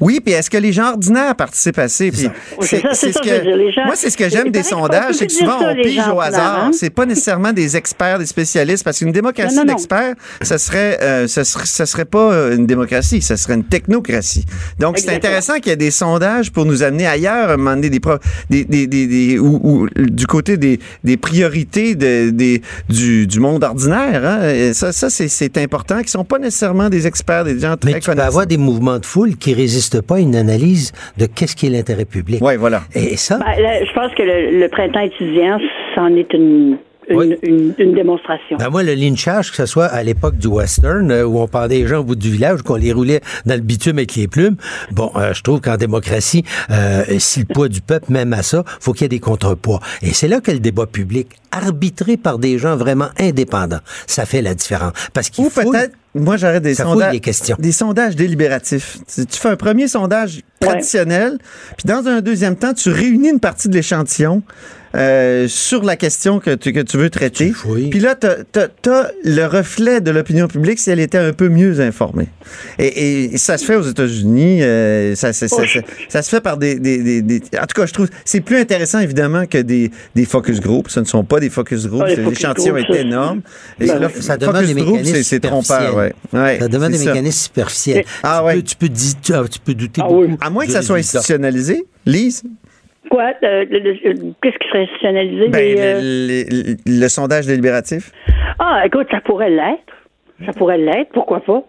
Oui, 0.00 0.20
puis 0.24 0.34
est-ce 0.34 0.50
que 0.50 0.58
les 0.58 0.72
gens 0.72 0.90
ordinaires 0.90 1.34
participent 1.34 1.78
assez? 1.78 2.10
Puis 2.10 2.28
c'est 2.60 2.80
ça, 2.80 2.88
c'est 2.94 3.12
ce 3.12 3.18
je 3.24 3.30
veux 3.30 3.40
dire, 3.40 3.56
les 3.56 3.72
gens- 3.72 3.84
moi, 3.86 3.94
c'est 3.96 4.10
ce 4.10 4.16
que 4.16 4.28
j'aime 4.28 4.50
des 4.50 4.62
sondages, 4.62 5.14
c'est 5.16 5.26
que 5.26 5.32
souvent 5.32 5.58
ça, 5.60 5.70
on 5.70 5.82
pige 5.82 6.08
au 6.14 6.20
hasard. 6.20 6.64
hein? 6.66 6.70
C'est 6.72 6.90
pas 6.90 7.06
nécessairement 7.06 7.52
des 7.52 7.76
experts, 7.76 8.18
des 8.18 8.26
spécialistes, 8.26 8.84
parce 8.84 8.98
qu'une 8.98 9.12
démocratie 9.12 9.54
d'experts, 9.64 10.14
ça 10.42 10.58
serait, 10.58 10.98
euh, 11.02 11.26
ça 11.28 11.44
serait, 11.44 11.66
ça 11.66 11.86
serait 11.86 12.04
pas 12.04 12.32
euh, 12.32 12.56
une 12.56 12.66
démocratie, 12.66 13.22
ça 13.22 13.36
serait 13.36 13.54
une 13.54 13.64
technocratie. 13.64 14.44
Donc, 14.78 14.98
c'est 14.98 15.14
intéressant 15.14 15.54
qu'il 15.56 15.68
y 15.68 15.72
ait 15.72 15.76
des 15.76 15.90
sondages 15.90 16.50
pour 16.52 16.64
nous 16.64 16.82
amener 16.82 17.06
ailleurs, 17.06 17.50
à 17.50 17.54
un 17.54 17.56
moment 17.56 17.74
donné, 17.74 17.90
des, 17.90 18.00
pro- 18.00 18.18
des, 18.50 18.64
des, 18.64 18.86
des, 18.86 19.06
des- 19.06 19.38
ou, 19.38 19.60
ou 19.62 19.88
du 19.96 20.26
côté 20.26 20.56
des, 20.56 20.78
des 21.04 21.16
priorités 21.16 21.94
de, 21.94 22.30
des, 22.30 22.62
du, 22.88 23.26
du 23.26 23.40
monde 23.40 23.64
ordinaire. 23.64 24.24
Hein? 24.24 24.48
Et 24.50 24.74
ça, 24.74 24.92
ça 24.92 25.10
c'est, 25.10 25.28
c'est 25.28 25.56
important, 25.58 26.02
qui 26.02 26.10
sont 26.10 26.24
pas 26.24 26.38
nécessairement 26.38 26.88
des 26.88 27.06
experts, 27.06 27.44
des 27.44 27.58
gens 27.58 27.76
très 27.76 27.92
Mais 27.92 28.00
tu 28.00 28.10
peux 28.10 28.20
avoir 28.20 28.46
des 28.46 28.56
mouvements 28.56 28.98
de 28.98 29.06
foule 29.06 29.36
qui 29.36 29.54
résistent 29.62 30.00
pas 30.02 30.16
à 30.16 30.20
une 30.20 30.36
analyse 30.36 30.92
de 31.18 31.26
qu'est-ce 31.26 31.54
qui 31.56 31.66
est 31.66 31.70
l'intérêt 31.70 32.04
public. 32.04 32.40
Oui, 32.42 32.56
voilà. 32.56 32.82
Et 32.94 33.16
ça, 33.16 33.38
Ben, 33.38 33.60
là, 33.62 33.84
je 33.84 33.92
pense 33.92 34.12
que 34.14 34.22
le, 34.22 34.58
le 34.60 34.68
printemps 34.68 35.00
étudiant, 35.00 35.58
c'en 35.94 36.08
est 36.14 36.32
une, 36.32 36.76
une, 37.08 37.16
Oui. 37.18 37.36
une, 37.42 37.74
une 37.78 37.94
démonstration. 37.94 38.56
Ben 38.58 38.68
moi, 38.70 38.82
le 38.82 38.94
lynchage, 38.94 39.50
que 39.50 39.56
ce 39.56 39.66
soit 39.66 39.86
à 39.86 40.02
l'époque 40.02 40.36
du 40.36 40.46
western, 40.46 41.10
euh, 41.10 41.24
où 41.24 41.38
on 41.40 41.48
pendait 41.48 41.78
les 41.80 41.86
gens 41.86 41.98
au 42.00 42.04
bout 42.04 42.14
du 42.16 42.30
village, 42.30 42.62
qu'on 42.62 42.76
les 42.76 42.92
roulait 42.92 43.20
dans 43.46 43.54
le 43.54 43.60
bitume 43.60 43.98
avec 43.98 44.14
les 44.14 44.28
plumes, 44.28 44.56
bon, 44.92 45.10
euh, 45.16 45.32
je 45.34 45.42
trouve 45.42 45.60
qu'en 45.60 45.76
démocratie, 45.76 46.44
euh, 46.70 47.02
si 47.18 47.40
le 47.40 47.46
poids 47.46 47.68
du 47.68 47.80
peuple, 47.80 48.06
même 48.12 48.32
à 48.32 48.42
ça, 48.42 48.62
faut 48.80 48.92
qu'il 48.92 49.02
y 49.02 49.06
ait 49.06 49.08
des 49.08 49.20
contrepoids. 49.20 49.80
Et 50.02 50.12
c'est 50.12 50.28
là 50.28 50.40
que 50.40 50.50
le 50.52 50.60
débat 50.60 50.86
public, 50.86 51.28
arbitré 51.50 52.16
par 52.16 52.38
des 52.38 52.56
gens 52.58 52.76
vraiment 52.76 53.08
indépendants, 53.18 53.80
ça 54.06 54.24
fait 54.24 54.42
la 54.42 54.54
différence. 54.54 54.92
Parce 55.12 55.28
qu'il 55.30 55.44
Ou 55.44 55.50
faut... 55.50 55.70
peut-être, 55.70 55.94
moi 56.14 56.36
j'aurais 56.36 56.60
des 56.60 56.74
sondages, 56.94 57.12
des 57.58 57.72
sondages 57.72 58.16
délibératifs. 58.16 58.98
Tu, 59.14 59.26
tu 59.26 59.38
fais 59.38 59.48
un 59.48 59.56
premier 59.56 59.88
sondage 59.88 60.40
traditionnel, 60.60 61.38
puis 61.76 61.86
dans 61.86 62.06
un 62.06 62.20
deuxième 62.20 62.56
temps, 62.56 62.72
tu 62.74 62.90
réunis 62.90 63.30
une 63.30 63.40
partie 63.40 63.68
de 63.68 63.74
l'échantillon 63.74 64.42
euh, 64.94 65.48
sur 65.48 65.84
la 65.84 65.96
question 65.96 66.38
que 66.38 66.54
tu, 66.54 66.70
que 66.74 66.80
tu 66.80 66.98
veux 66.98 67.08
traiter. 67.08 67.50
Puis 67.88 67.98
là, 67.98 68.14
tu 68.14 68.26
as, 68.90 69.10
le 69.24 69.46
reflet 69.46 70.02
de 70.02 70.10
l'opinion 70.10 70.48
publique 70.48 70.78
si 70.78 70.90
elle 70.90 71.00
était 71.00 71.16
un 71.16 71.32
peu 71.32 71.48
mieux 71.48 71.80
informée. 71.80 72.28
Et, 72.78 73.32
et 73.32 73.38
ça 73.38 73.56
se 73.56 73.64
fait 73.64 73.74
aux 73.76 73.82
États-Unis, 73.82 74.62
euh, 74.62 75.14
ça, 75.14 75.32
ça, 75.32 75.48
ça, 75.48 75.56
ça- 75.66 75.80
ça 76.10 76.20
se 76.22 76.28
fait 76.28 76.42
par 76.42 76.58
des, 76.58 76.74
des, 76.78 76.98
des- 77.02 77.22
des- 77.22 77.42
En 77.58 77.62
tout 77.66 77.80
cas, 77.80 77.86
je 77.86 77.92
trouve 77.94 78.08
c'est 78.26 78.42
plus 78.42 78.58
intéressant 78.58 78.98
évidemment 79.00 79.46
que 79.46 79.56
des, 79.58 79.90
des 80.14 80.26
focus 80.26 80.60
groups. 80.60 80.90
Ce 80.90 81.00
ne 81.00 81.06
sont 81.06 81.24
pas 81.24 81.40
des 81.40 81.48
focus 81.48 81.86
groups. 81.86 82.02
Ah, 82.04 82.10
focus 82.10 82.28
L'échantillon 82.28 82.74
groups, 82.74 82.90
est 82.90 83.00
énorme. 83.00 83.40
Et 83.80 83.86
Ben 83.86 83.98
là. 83.98 84.08
Ça 84.20 84.36
demande 84.36 84.56
focus 84.56 84.74
des 84.74 84.80
group, 84.82 84.96
mécanismes 84.98 85.22
c'est- 85.22 85.40
trompeur. 85.40 86.01
Ouais. 86.02 86.12
Ouais, 86.32 86.58
Ça 86.58 86.68
demande 86.68 86.90
des 86.92 86.98
ça. 86.98 87.10
mécanismes 87.10 87.44
superficiels. 87.44 88.04
Ah 88.22 88.38
tu, 88.40 88.46
ouais. 88.46 88.54
peux, 88.56 88.62
tu, 88.62 88.76
peux 88.76 88.88
di- 88.88 89.14
tu, 89.22 89.32
tu 89.50 89.60
peux 89.60 89.74
douter 89.74 90.00
Ah 90.04 90.08
beaucoup. 90.08 90.22
oui. 90.24 90.36
À 90.40 90.50
moins 90.50 90.64
que 90.66 90.72
ça 90.72 90.82
soit 90.82 90.96
institutionnalisé, 90.98 91.84
Lise, 92.06 92.42
Quoi? 93.10 93.32
euh, 93.42 93.64
Qu'est-ce 94.42 94.58
qui 94.58 94.68
serait 94.68 94.82
institutionnalisé? 94.84 95.48
ben, 95.48 95.60
les, 96.00 96.44
euh, 96.44 96.74
le 96.86 97.08
sondage 97.08 97.46
délibératif. 97.46 98.10
Ah, 98.58 98.82
écoute, 98.86 99.06
ça 99.10 99.20
pourrait 99.20 99.50
l'être. 99.50 99.92
Ça 100.46 100.52
pourrait 100.52 100.78
l'être. 100.78 101.10
Pourquoi 101.12 101.40
pas? 101.40 101.62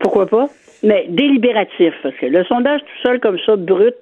Pourquoi 0.00 0.26
pas? 0.26 0.46
Mais 0.82 1.06
délibératif, 1.10 1.92
parce 2.02 2.14
que 2.16 2.26
le 2.26 2.42
sondage 2.44 2.80
tout 2.80 3.02
seul 3.08 3.20
comme 3.20 3.36
ça, 3.46 3.56
brut, 3.56 3.94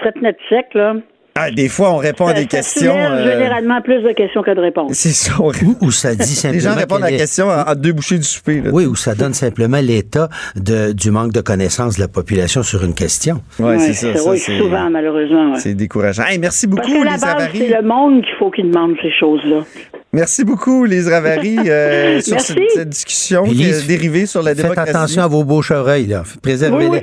fret 0.00 0.14
net 0.22 0.36
sec, 0.48 0.66
là. 0.74 0.94
Ah, 1.36 1.50
des 1.50 1.68
fois, 1.68 1.90
on 1.92 1.96
répond 1.96 2.28
à 2.28 2.32
des 2.32 2.42
ça 2.42 2.46
questions. 2.46 2.94
euh, 2.96 3.24
généralement 3.28 3.82
plus 3.82 4.00
de 4.02 4.12
questions 4.12 4.40
que 4.44 4.52
de 4.54 4.60
réponses. 4.60 4.92
c'est 4.92 5.10
ça. 5.12 5.32
on- 5.40 5.48
Ou, 5.48 5.76
ou 5.80 5.90
ça 5.90 6.14
dit 6.14 6.24
simplement 6.26 6.52
Les 6.54 6.60
gens 6.60 6.74
répondent 6.76 7.02
à 7.02 7.10
la 7.10 7.12
est- 7.12 7.18
question 7.18 7.48
en 7.48 7.74
deux 7.74 7.92
bouchées 7.92 8.18
du 8.18 8.22
souper. 8.24 8.60
là. 8.60 8.70
Oui, 8.72 8.86
ou 8.86 8.94
ça 8.94 9.16
donne 9.16 9.34
simplement 9.34 9.80
l'état 9.80 10.28
de, 10.54 10.92
du 10.92 11.10
manque 11.10 11.32
de 11.32 11.40
connaissance 11.40 11.96
de 11.96 12.00
la 12.02 12.06
population 12.08 12.62
sur 12.62 12.84
une 12.84 12.94
question. 12.94 13.42
Ouais, 13.58 13.80
c'est 13.80 13.94
ça. 13.94 14.14
ça, 14.16 14.30
oui, 14.30 14.38
c'est- 14.38 14.56
souvent, 14.58 14.88
malheureusement. 14.90 15.54
ouais. 15.54 15.58
C'est 15.58 15.74
décourageant. 15.74 16.22
Hey, 16.24 16.38
merci 16.38 16.68
Parce 16.68 16.86
beaucoup, 16.86 17.02
la 17.02 17.10
base, 17.12 17.24
Ravary. 17.24 17.58
c'est 17.58 17.68
le 17.68 17.82
monde 17.82 18.22
qu'il 18.22 18.34
faut 18.38 18.50
qu'il 18.52 18.70
demande 18.70 18.94
ces 19.02 19.10
choses-là. 19.18 19.64
Merci 20.12 20.44
beaucoup, 20.44 20.84
Lise 20.84 21.08
Ravary, 21.08 21.58
euh, 21.66 22.20
sur 22.20 22.40
cette, 22.40 22.58
cette 22.72 22.88
discussion 22.90 23.42
qui 23.42 23.54
Lise, 23.54 23.82
est 23.82 23.86
dérivée 23.88 24.26
sur 24.26 24.40
la 24.44 24.50
Faites 24.54 24.62
démocratie. 24.62 24.90
attention 24.90 25.22
à 25.24 25.26
vos 25.26 25.42
beaux 25.42 25.62
chevreuils, 25.62 26.06
là. 26.06 26.22
Préservez-les. 26.42 27.02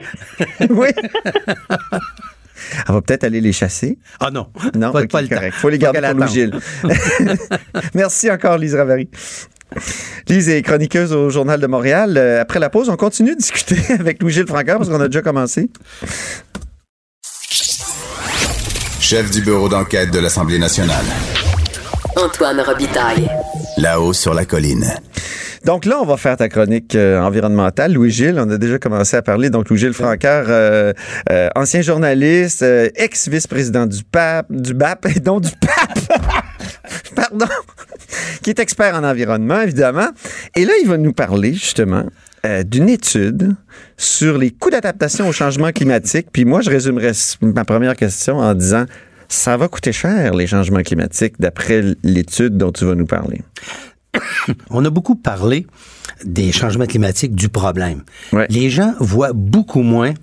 oui. 0.69 0.87
On 2.89 2.93
va 2.93 3.01
peut-être 3.01 3.23
aller 3.23 3.41
les 3.41 3.51
chasser. 3.53 3.97
Ah 4.19 4.29
non. 4.31 4.47
Non, 4.75 4.91
Pas- 4.91 5.01
ok, 5.01 5.11
pas 5.11 5.21
le 5.21 5.27
correct. 5.27 5.51
temps. 5.53 5.59
faut 5.59 5.69
les 5.69 5.77
garder 5.79 5.99
pour 6.01 6.13
Louis-Gilles. 6.13 6.59
Merci 7.93 8.29
encore, 8.31 8.57
Lise 8.57 8.75
Ravary. 8.75 9.09
Lise 10.27 10.49
est 10.49 10.61
chroniqueuse 10.63 11.13
au 11.13 11.29
Journal 11.29 11.59
de 11.59 11.67
Montréal. 11.67 12.15
Euh, 12.17 12.41
Après 12.41 12.59
la 12.59 12.69
pause, 12.69 12.89
on 12.89 12.97
continue 12.97 13.31
de 13.31 13.37
discuter 13.37 13.77
avec 13.99 14.21
Louis-Gilles 14.21 14.47
Francaire 14.47 14.77
parce 14.77 14.89
qu'on 14.89 14.99
a 15.01 15.07
déjà 15.07 15.21
commencé. 15.21 15.69
Chef 18.99 19.29
du 19.31 19.41
bureau 19.41 19.67
d'enquête 19.69 20.11
de 20.11 20.19
l'Assemblée 20.19 20.59
nationale. 20.59 21.05
Antoine 22.15 22.61
Robitaille. 22.61 23.29
Là-haut 23.77 24.13
sur 24.13 24.33
la 24.33 24.45
colline. 24.45 24.85
Donc 25.65 25.85
là, 25.85 25.99
on 26.01 26.05
va 26.05 26.17
faire 26.17 26.37
ta 26.37 26.49
chronique 26.49 26.95
euh, 26.95 27.19
environnementale. 27.21 27.93
Louis-Gilles, 27.93 28.35
on 28.39 28.49
a 28.49 28.57
déjà 28.57 28.79
commencé 28.79 29.15
à 29.15 29.21
parler. 29.21 29.49
Donc 29.49 29.69
Louis-Gilles 29.69 29.93
Francaire, 29.93 30.45
euh, 30.47 30.91
euh, 31.29 31.49
ancien 31.55 31.81
journaliste, 31.81 32.63
euh, 32.63 32.89
ex-vice-président 32.95 33.85
du 33.85 34.03
PAP, 34.03 34.47
du 34.51 34.73
BAP, 34.73 35.05
et 35.15 35.19
donc 35.19 35.41
du 35.43 35.51
PAP, 35.61 36.19
pardon, 37.15 37.45
qui 38.41 38.49
est 38.49 38.59
expert 38.59 38.95
en 38.95 39.03
environnement, 39.03 39.61
évidemment. 39.61 40.07
Et 40.55 40.65
là, 40.65 40.73
il 40.81 40.87
va 40.87 40.97
nous 40.97 41.13
parler, 41.13 41.53
justement, 41.53 42.05
euh, 42.45 42.63
d'une 42.63 42.89
étude 42.89 43.55
sur 43.97 44.37
les 44.39 44.49
coûts 44.51 44.71
d'adaptation 44.71 45.27
au 45.27 45.31
changement 45.31 45.71
climatique. 45.71 46.27
Puis 46.33 46.43
moi, 46.45 46.61
je 46.61 46.71
résumerai 46.71 47.09
s- 47.09 47.37
ma 47.41 47.65
première 47.65 47.95
question 47.95 48.37
en 48.39 48.53
disant, 48.55 48.85
ça 49.29 49.55
va 49.57 49.67
coûter 49.67 49.93
cher, 49.93 50.33
les 50.33 50.47
changements 50.47 50.81
climatiques, 50.81 51.35
d'après 51.39 51.83
l'étude 52.03 52.57
dont 52.57 52.71
tu 52.71 52.83
vas 52.85 52.95
nous 52.95 53.05
parler. 53.05 53.41
On 54.69 54.83
a 54.85 54.89
beaucoup 54.89 55.15
parlé 55.15 55.67
des 56.23 56.51
changements 56.51 56.85
climatiques, 56.85 57.35
du 57.35 57.49
problème. 57.49 58.03
Ouais. 58.31 58.47
Les 58.49 58.69
gens 58.69 58.93
voient 58.99 59.33
beaucoup 59.33 59.81
moins 59.81 60.13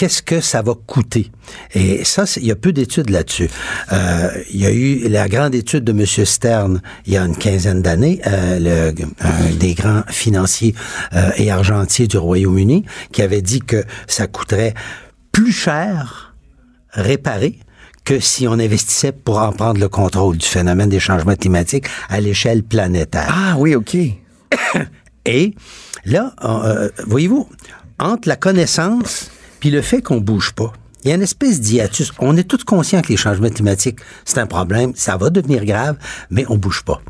qu'est-ce 0.00 0.22
que 0.22 0.40
ça 0.40 0.62
va 0.62 0.72
coûter. 0.86 1.30
Et 1.74 2.04
ça, 2.04 2.24
il 2.36 2.46
y 2.46 2.50
a 2.50 2.56
peu 2.56 2.72
d'études 2.72 3.10
là-dessus. 3.10 3.50
Euh, 3.92 4.30
il 4.50 4.58
y 4.58 4.64
a 4.64 4.72
eu 4.72 5.06
la 5.10 5.28
grande 5.28 5.54
étude 5.54 5.84
de 5.84 5.92
M. 5.92 6.06
Stern 6.24 6.80
il 7.04 7.12
y 7.12 7.16
a 7.18 7.22
une 7.22 7.36
quinzaine 7.36 7.82
d'années, 7.82 8.18
euh, 8.26 8.92
un 9.20 9.50
des 9.58 9.74
grands 9.74 10.02
financiers 10.08 10.74
euh, 11.12 11.32
et 11.36 11.50
argentiers 11.50 12.06
du 12.06 12.16
Royaume-Uni, 12.16 12.86
qui 13.12 13.20
avait 13.20 13.42
dit 13.42 13.60
que 13.60 13.84
ça 14.06 14.26
coûterait 14.26 14.72
plus 15.32 15.52
cher 15.52 16.34
réparer 16.92 17.58
que 18.10 18.18
si 18.18 18.48
on 18.48 18.54
investissait 18.54 19.12
pour 19.12 19.38
en 19.38 19.52
prendre 19.52 19.78
le 19.78 19.88
contrôle 19.88 20.36
du 20.36 20.44
phénomène 20.44 20.88
des 20.88 20.98
changements 20.98 21.36
climatiques 21.36 21.84
à 22.08 22.20
l'échelle 22.20 22.64
planétaire. 22.64 23.28
Ah 23.32 23.54
oui, 23.56 23.76
OK. 23.76 23.96
Et 25.26 25.54
Là, 26.04 26.34
euh, 26.42 26.88
voyez-vous, 27.06 27.48
entre 28.00 28.28
la 28.28 28.34
connaissance 28.34 29.30
puis 29.60 29.70
le 29.70 29.80
fait 29.80 30.02
qu'on 30.02 30.20
bouge 30.20 30.52
pas, 30.52 30.72
il 31.04 31.10
y 31.10 31.12
a 31.12 31.14
une 31.14 31.22
espèce 31.22 31.60
d'hiatus. 31.60 32.12
On 32.18 32.36
est 32.36 32.42
tous 32.42 32.64
conscients 32.64 33.00
que 33.00 33.10
les 33.10 33.16
changements 33.16 33.50
climatiques, 33.50 34.00
c'est 34.24 34.38
un 34.38 34.46
problème, 34.46 34.92
ça 34.96 35.16
va 35.16 35.30
devenir 35.30 35.64
grave, 35.64 35.96
mais 36.30 36.44
on 36.48 36.56
bouge 36.56 36.82
pas. 36.82 37.00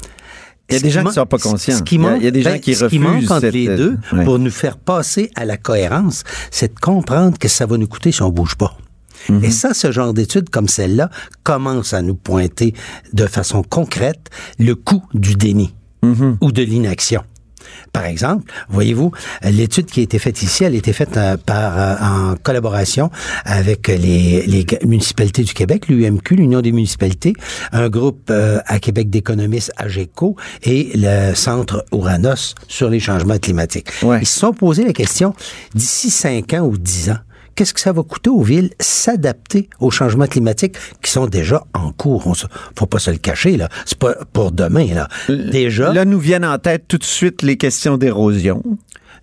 Il 0.68 0.74
y 0.74 0.76
a 0.76 0.80
des 0.80 0.90
gens 0.90 1.04
qui 1.04 1.14
sont 1.14 1.24
pas 1.24 1.38
conscients. 1.38 1.78
Ce 1.78 1.82
qui 1.82 1.96
manque, 1.96 2.18
il 2.18 2.24
y 2.24 2.28
a 2.28 2.30
des 2.30 2.42
gens 2.42 2.50
ben, 2.50 2.60
qui 2.60 2.74
ce 2.74 2.84
qui 2.86 2.98
refusent 2.98 3.00
manque 3.00 3.30
entre 3.30 3.40
cette- 3.40 3.54
les 3.54 3.68
deux 3.68 3.96
ouais. 4.12 4.24
pour 4.24 4.38
nous 4.38 4.50
faire 4.50 4.76
passer 4.76 5.30
à 5.34 5.46
la 5.46 5.56
cohérence, 5.56 6.24
c'est 6.50 6.74
de 6.74 6.78
comprendre 6.78 7.38
que 7.38 7.48
ça 7.48 7.64
va 7.64 7.78
nous 7.78 7.88
coûter 7.88 8.12
si 8.12 8.20
on 8.22 8.28
bouge 8.28 8.54
pas. 8.56 8.76
Mhm. 9.28 9.44
Et 9.44 9.50
ça, 9.50 9.74
ce 9.74 9.92
genre 9.92 10.12
d'études 10.14 10.50
comme 10.50 10.68
celle-là 10.68 11.10
commence 11.42 11.92
à 11.94 12.02
nous 12.02 12.14
pointer 12.14 12.74
de 13.12 13.26
façon 13.26 13.62
concrète 13.62 14.28
le 14.58 14.74
coût 14.74 15.02
du 15.14 15.34
déni 15.34 15.74
Mhm. 16.02 16.38
ou 16.40 16.50
de 16.52 16.62
l'inaction. 16.62 17.22
Par 17.92 18.04
exemple, 18.06 18.50
voyez-vous, 18.70 19.12
l'étude 19.44 19.86
qui 19.86 20.00
a 20.00 20.02
été 20.02 20.18
faite 20.18 20.42
ici, 20.42 20.64
elle 20.64 20.74
a 20.74 20.76
été 20.78 20.92
faite 20.92 21.16
euh, 21.16 21.36
par, 21.36 21.78
euh, 21.78 21.94
en 22.32 22.34
collaboration 22.36 23.10
avec 23.44 23.88
les, 23.88 24.44
les 24.46 24.66
municipalités 24.84 25.42
du 25.44 25.52
Québec, 25.52 25.88
l'UMQ, 25.88 26.36
l'Union 26.36 26.62
des 26.62 26.72
municipalités, 26.72 27.34
un 27.72 27.88
groupe 27.88 28.28
euh, 28.30 28.60
à 28.66 28.78
Québec 28.78 29.10
d'économistes, 29.10 29.72
AGECO, 29.76 30.36
et 30.62 30.90
le 30.94 31.34
Centre 31.34 31.84
Ouranos 31.92 32.54
sur 32.66 32.88
les 32.88 32.98
changements 33.00 33.38
climatiques. 33.38 33.88
Ils 34.02 34.26
se 34.26 34.38
sont 34.40 34.52
posé 34.52 34.84
la 34.84 34.92
question, 34.92 35.34
d'ici 35.74 36.10
5 36.10 36.54
ans 36.54 36.66
ou 36.66 36.78
10 36.78 37.10
ans, 37.10 37.18
Qu'est-ce 37.60 37.74
que 37.74 37.80
ça 37.80 37.92
va 37.92 38.02
coûter 38.02 38.30
aux 38.30 38.40
villes 38.40 38.70
s'adapter 38.80 39.68
aux 39.80 39.90
changements 39.90 40.26
climatiques 40.26 40.76
qui 41.02 41.10
sont 41.10 41.26
déjà 41.26 41.62
en 41.74 41.92
cours? 41.92 42.26
On 42.26 42.32
faut 42.32 42.86
pas 42.86 42.98
se 42.98 43.10
le 43.10 43.18
cacher, 43.18 43.58
là. 43.58 43.68
C'est 43.84 43.98
pas 43.98 44.14
pour 44.32 44.50
demain, 44.50 44.86
là. 44.94 45.08
Déjà. 45.28 45.92
Là, 45.92 46.06
nous 46.06 46.18
viennent 46.18 46.46
en 46.46 46.56
tête 46.56 46.84
tout 46.88 46.96
de 46.96 47.04
suite 47.04 47.42
les 47.42 47.58
questions 47.58 47.98
d'érosion. 47.98 48.62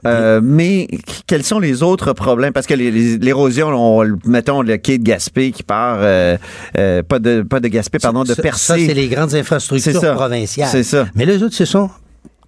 Euh, 0.06 0.40
mais 0.44 0.88
quels 1.26 1.44
sont 1.44 1.58
les 1.58 1.82
autres 1.82 2.14
problèmes? 2.14 2.54
Parce 2.54 2.68
que 2.68 2.76
l'érosion, 2.76 3.70
on- 3.70 4.20
mettons 4.26 4.62
le 4.62 4.78
quai 4.78 5.00
de 5.00 5.04
Gaspé 5.04 5.52
qui 5.52 5.64
part, 5.64 5.98
euh, 6.02 6.38
euh, 6.78 7.02
pas 7.02 7.18
de 7.18 7.42
pas 7.42 7.60
de 7.60 7.70
Gaspé, 7.70 7.98
pardon, 7.98 8.24
de 8.24 8.36
Percé. 8.36 8.74
Ça, 8.74 8.76
c'est 8.78 8.94
les 8.94 9.08
grandes 9.08 9.34
infrastructures 9.34 10.14
provinciales. 10.14 10.70
C'est 10.72 10.84
ça. 10.84 11.08
Mais 11.16 11.26
les 11.26 11.42
autres, 11.42 11.56
se 11.56 11.66
sont 11.66 11.90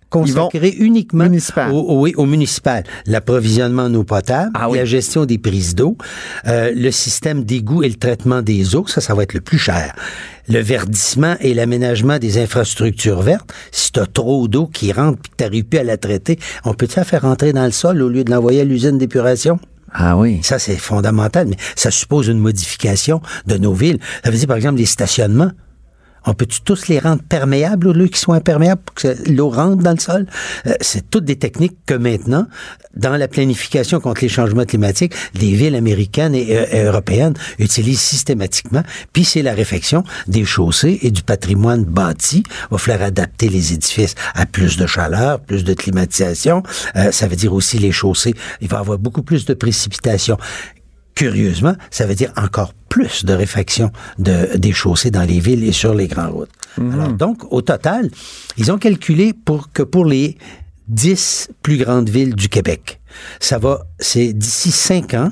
consacrés 0.09 0.75
uniquement 0.79 1.27
au, 1.71 2.01
oui, 2.01 2.13
au 2.17 2.25
municipal. 2.25 2.83
L'approvisionnement 3.05 3.83
en 3.83 3.93
eau 3.93 4.03
potable, 4.03 4.51
Ah 4.55 4.67
la 4.73 4.85
gestion 4.85 5.25
des 5.25 5.37
prises 5.37 5.75
d'eau, 5.75 5.97
euh, 6.47 6.71
le 6.75 6.91
système 6.91 7.43
d'égout 7.43 7.83
et 7.83 7.89
le 7.89 7.95
traitement 7.95 8.41
des 8.41 8.75
eaux, 8.75 8.85
ça, 8.87 9.01
ça 9.01 9.13
va 9.13 9.23
être 9.23 9.33
le 9.33 9.41
plus 9.41 9.59
cher. 9.59 9.93
Le 10.47 10.59
verdissement 10.59 11.35
et 11.41 11.53
l'aménagement 11.53 12.17
des 12.17 12.41
infrastructures 12.41 13.21
vertes, 13.21 13.53
si 13.71 13.91
tu 13.91 13.99
as 13.99 14.07
trop 14.07 14.47
d'eau 14.47 14.65
qui 14.65 14.91
rentre 14.91 15.19
puis 15.21 15.31
que 15.31 15.35
tu 15.37 15.43
n'arrives 15.43 15.65
plus 15.65 15.79
à 15.79 15.83
la 15.83 15.97
traiter, 15.97 16.39
on 16.65 16.73
peut 16.73 16.87
la 16.95 17.03
faire 17.03 17.21
rentrer 17.21 17.53
dans 17.53 17.65
le 17.65 17.71
sol 17.71 18.01
au 18.01 18.09
lieu 18.09 18.23
de 18.23 18.31
l'envoyer 18.31 18.61
à 18.61 18.63
l'usine 18.63 18.97
d'épuration? 18.97 19.59
Ah 19.91 20.17
oui. 20.17 20.39
Ça, 20.43 20.59
c'est 20.59 20.77
fondamental, 20.77 21.47
mais 21.47 21.57
ça 21.75 21.91
suppose 21.91 22.27
une 22.27 22.39
modification 22.39 23.21
de 23.47 23.57
nos 23.57 23.73
villes. 23.73 23.99
Ça 24.23 24.31
veut 24.31 24.37
dire, 24.37 24.47
par 24.47 24.57
exemple, 24.57 24.77
les 24.77 24.85
stationnements. 24.85 25.51
On 26.25 26.33
peut-tu 26.33 26.61
tous 26.61 26.87
les 26.87 26.99
rendre 26.99 27.21
perméables 27.23 27.87
au 27.87 27.93
lieu 27.93 28.07
qu'ils 28.07 28.17
soient 28.17 28.35
imperméables 28.35 28.81
pour 28.81 28.95
que 28.95 29.31
l'eau 29.31 29.49
rentre 29.49 29.83
dans 29.83 29.91
le 29.91 29.99
sol? 29.99 30.25
Euh, 30.67 30.73
c'est 30.81 31.09
toutes 31.09 31.25
des 31.25 31.37
techniques 31.37 31.77
que 31.85 31.93
maintenant, 31.93 32.47
dans 32.95 33.15
la 33.15 33.27
planification 33.27 33.99
contre 33.99 34.21
les 34.21 34.29
changements 34.29 34.65
climatiques, 34.65 35.13
les 35.35 35.53
villes 35.53 35.75
américaines 35.75 36.35
et, 36.35 36.57
euh, 36.57 36.65
et 36.71 36.83
européennes 36.83 37.33
utilisent 37.57 38.01
systématiquement. 38.01 38.83
Puis 39.13 39.23
c'est 39.23 39.41
la 39.41 39.53
réfection 39.53 40.03
des 40.27 40.45
chaussées 40.45 40.99
et 41.01 41.11
du 41.11 41.23
patrimoine 41.23 41.83
bâti. 41.83 42.43
Il 42.47 42.71
va 42.71 42.77
falloir 42.77 43.07
adapter 43.07 43.49
les 43.49 43.73
édifices 43.73 44.15
à 44.35 44.45
plus 44.45 44.77
de 44.77 44.85
chaleur, 44.87 45.39
plus 45.39 45.63
de 45.63 45.73
climatisation. 45.73 46.63
Euh, 46.95 47.11
ça 47.11 47.27
veut 47.27 47.35
dire 47.35 47.53
aussi 47.53 47.77
les 47.77 47.91
chaussées. 47.91 48.33
Il 48.61 48.67
va 48.67 48.77
y 48.77 48.79
avoir 48.79 48.97
beaucoup 48.97 49.23
plus 49.23 49.45
de 49.45 49.53
précipitations. 49.53 50.37
Curieusement, 51.15 51.75
ça 51.91 52.05
veut 52.05 52.15
dire 52.15 52.31
encore 52.37 52.73
plus 52.99 53.23
de 53.25 53.33
réfaction 53.33 53.91
de, 54.17 54.57
des 54.57 54.73
chaussées 54.73 55.11
dans 55.11 55.23
les 55.23 55.39
villes 55.39 55.63
et 55.63 55.71
sur 55.71 55.93
les 55.93 56.07
grandes 56.07 56.33
routes. 56.33 56.49
Alors 56.77 57.09
donc, 57.09 57.51
au 57.51 57.61
total, 57.61 58.09
ils 58.57 58.71
ont 58.71 58.77
calculé 58.77 59.33
pour 59.33 59.71
que 59.71 59.83
pour 59.83 60.05
les 60.05 60.37
10 60.87 61.49
plus 61.61 61.77
grandes 61.77 62.09
villes 62.09 62.35
du 62.35 62.49
Québec, 62.49 62.99
ça 63.39 63.57
va, 63.57 63.85
c'est 63.99 64.33
d'ici 64.33 64.71
5 64.71 65.13
ans, 65.13 65.31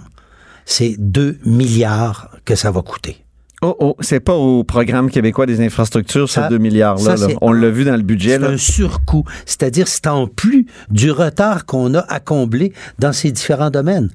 c'est 0.65 0.95
2 0.97 1.39
milliards 1.45 2.37
que 2.45 2.55
ça 2.55 2.71
va 2.71 2.81
coûter. 2.81 3.26
Oh, 3.67 3.75
oh, 3.79 3.95
c'est 3.99 4.21
pas 4.21 4.33
au 4.35 4.63
programme 4.63 5.09
québécois 5.09 5.45
des 5.45 5.59
infrastructures, 5.59 6.29
ce 6.29 6.35
Ça- 6.35 6.47
2 6.47 6.57
milliards-là. 6.57 7.03
ça, 7.03 7.11
là. 7.17 7.27
c'est- 7.31 7.37
On 7.41 7.51
l'a 7.51 7.69
vu 7.69 7.83
dans 7.83 7.97
le 7.97 8.01
budget. 8.01 8.37
C'est 8.39 8.45
un 8.45 8.57
surcoût. 8.57 9.25
C'est-à-dire, 9.45 9.87
c'est 9.89 10.07
en 10.07 10.25
plus 10.27 10.65
du 10.89 11.11
retard 11.11 11.65
qu'on 11.65 11.93
a 11.95 11.99
à 11.99 12.19
combler 12.21 12.71
dans 12.99 13.11
ces 13.11 13.31
différents 13.31 13.69
domaines. 13.69 14.09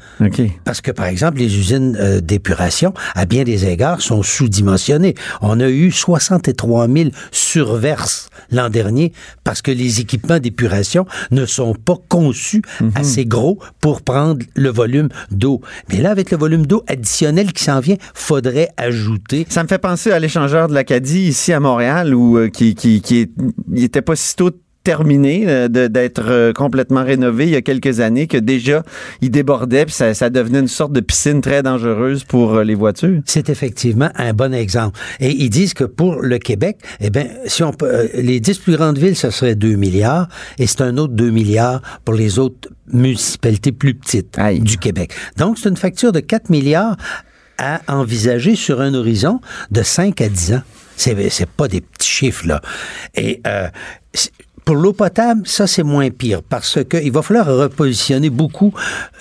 Parce 0.64 0.80
que, 0.80 0.90
par 0.90 1.06
exemple, 1.06 1.38
les 1.38 1.58
usines 1.58 1.96
euh, 2.00 2.20
d'épuration, 2.20 2.94
à 3.14 3.26
bien 3.26 3.44
des 3.44 3.66
égards, 3.66 4.00
sont 4.00 4.22
sous-dimensionnées. 4.22 5.14
On 5.42 5.60
a 5.60 5.68
eu 5.68 5.90
63 5.90 6.88
000 6.88 7.10
surverses 7.30 8.30
l'an 8.50 8.70
dernier 8.70 9.12
parce 9.44 9.60
que 9.60 9.70
les 9.70 10.00
équipements 10.00 10.38
d'épuration 10.38 11.04
ne 11.30 11.44
sont 11.44 11.74
pas 11.74 11.96
conçus 12.08 12.62
assez 12.94 13.26
gros 13.26 13.58
pour 13.80 14.02
prendre 14.02 14.44
le 14.54 14.70
volume 14.70 15.08
d'eau. 15.30 15.60
Mais 15.90 15.98
là, 16.00 16.10
avec 16.10 16.30
le 16.30 16.38
volume 16.38 16.66
d'eau 16.66 16.82
additionnel 16.86 17.52
qui 17.52 17.64
s'en 17.64 17.80
vient, 17.80 17.96
faudrait 18.14 18.68
ajouter. 18.76 19.41
Ça 19.48 19.62
me 19.62 19.68
fait 19.68 19.78
penser 19.78 20.10
à 20.12 20.18
l'échangeur 20.18 20.68
de 20.68 20.74
l'Acadie 20.74 21.22
ici 21.28 21.52
à 21.52 21.60
Montréal 21.60 22.14
où 22.14 22.38
euh, 22.38 22.48
qui, 22.48 22.74
qui, 22.74 23.00
qui 23.00 23.20
est- 23.20 23.30
il 23.74 23.84
était 23.84 24.02
pas 24.02 24.16
si 24.16 24.36
tôt 24.36 24.50
terminé 24.84 25.44
euh, 25.46 25.68
d'être 25.68 26.24
euh, 26.28 26.52
complètement 26.52 27.04
rénové 27.04 27.44
il 27.44 27.50
y 27.50 27.54
a 27.56 27.62
quelques 27.62 28.00
années 28.00 28.26
que 28.26 28.36
déjà 28.36 28.82
il 29.20 29.30
débordait 29.30 29.84
puis 29.84 29.94
ça, 29.94 30.12
ça 30.12 30.28
devenait 30.28 30.58
une 30.58 30.66
sorte 30.66 30.92
de 30.92 30.98
piscine 30.98 31.40
très 31.40 31.62
dangereuse 31.62 32.24
pour 32.24 32.54
euh, 32.56 32.64
les 32.64 32.74
voitures. 32.74 33.20
C'est 33.24 33.48
effectivement 33.48 34.10
un 34.16 34.32
bon 34.32 34.52
exemple. 34.52 34.98
Et 35.20 35.30
ils 35.30 35.50
disent 35.50 35.72
que 35.74 35.84
pour 35.84 36.20
le 36.20 36.38
Québec, 36.38 36.78
eh 37.00 37.10
bien, 37.10 37.28
si 37.46 37.62
on 37.62 37.72
peut, 37.72 38.08
les 38.14 38.40
dix 38.40 38.58
plus 38.58 38.76
grandes 38.76 38.98
villes, 38.98 39.14
ce 39.14 39.30
serait 39.30 39.54
2 39.54 39.76
milliards, 39.76 40.26
et 40.58 40.66
c'est 40.66 40.80
un 40.80 40.96
autre 40.98 41.12
2 41.14 41.30
milliards 41.30 41.80
pour 42.04 42.14
les 42.14 42.40
autres 42.40 42.68
municipalités 42.92 43.70
plus 43.70 43.94
petites 43.94 44.36
du 44.62 44.78
Québec. 44.78 45.12
Donc, 45.36 45.58
c'est 45.58 45.68
une 45.68 45.76
facture 45.76 46.10
de 46.10 46.18
4 46.20 46.50
milliards 46.50 46.96
à 47.62 47.80
envisager 47.88 48.56
sur 48.56 48.80
un 48.80 48.92
horizon 48.94 49.40
de 49.70 49.82
5 49.82 50.20
à 50.20 50.28
10 50.28 50.54
ans. 50.54 50.62
C'est, 50.96 51.30
c'est 51.30 51.48
pas 51.48 51.68
des 51.68 51.80
petits 51.80 52.08
chiffres, 52.08 52.46
là. 52.46 52.60
Et 53.14 53.40
euh, 53.46 53.68
pour 54.64 54.76
l'eau 54.76 54.92
potable, 54.92 55.42
ça 55.44 55.66
c'est 55.66 55.82
moins 55.82 56.10
pire 56.10 56.42
parce 56.42 56.82
que 56.84 56.96
il 56.96 57.12
va 57.12 57.22
falloir 57.22 57.46
repositionner 57.46 58.30
beaucoup 58.30 58.72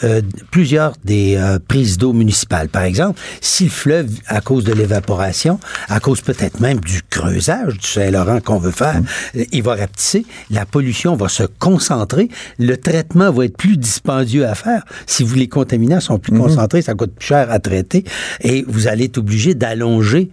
euh, 0.03 0.21
plusieurs 0.51 0.93
des 1.03 1.35
euh, 1.35 1.57
prises 1.65 1.97
d'eau 1.97 2.13
municipales. 2.13 2.69
Par 2.69 2.83
exemple, 2.83 3.19
si 3.41 3.65
le 3.65 3.69
fleuve, 3.69 4.09
à 4.27 4.41
cause 4.41 4.63
de 4.63 4.73
l'évaporation, 4.73 5.59
à 5.89 5.99
cause 5.99 6.21
peut-être 6.21 6.59
même 6.59 6.79
du 6.79 7.01
creusage 7.09 7.77
du 7.77 7.87
Saint-Laurent 7.87 8.39
qu'on 8.41 8.59
veut 8.59 8.71
faire, 8.71 9.01
euh, 9.35 9.43
il 9.51 9.63
va 9.63 9.75
rapetisser, 9.75 10.25
la 10.49 10.65
pollution 10.65 11.15
va 11.15 11.27
se 11.27 11.43
concentrer, 11.43 12.29
le 12.59 12.77
traitement 12.77 13.31
va 13.31 13.45
être 13.45 13.57
plus 13.57 13.77
dispendieux 13.77 14.45
à 14.45 14.55
faire. 14.55 14.83
Si 15.07 15.23
vous 15.23 15.35
les 15.35 15.47
contaminants 15.47 15.99
sont 15.99 16.19
plus 16.19 16.37
concentrés, 16.37 16.81
ça 16.81 16.93
coûte 16.93 17.15
plus 17.15 17.27
cher 17.27 17.49
à 17.49 17.59
traiter 17.59 18.03
et 18.41 18.63
vous 18.67 18.87
allez 18.87 19.05
être 19.05 19.17
obligé 19.17 19.55
d'allonger 19.55 20.29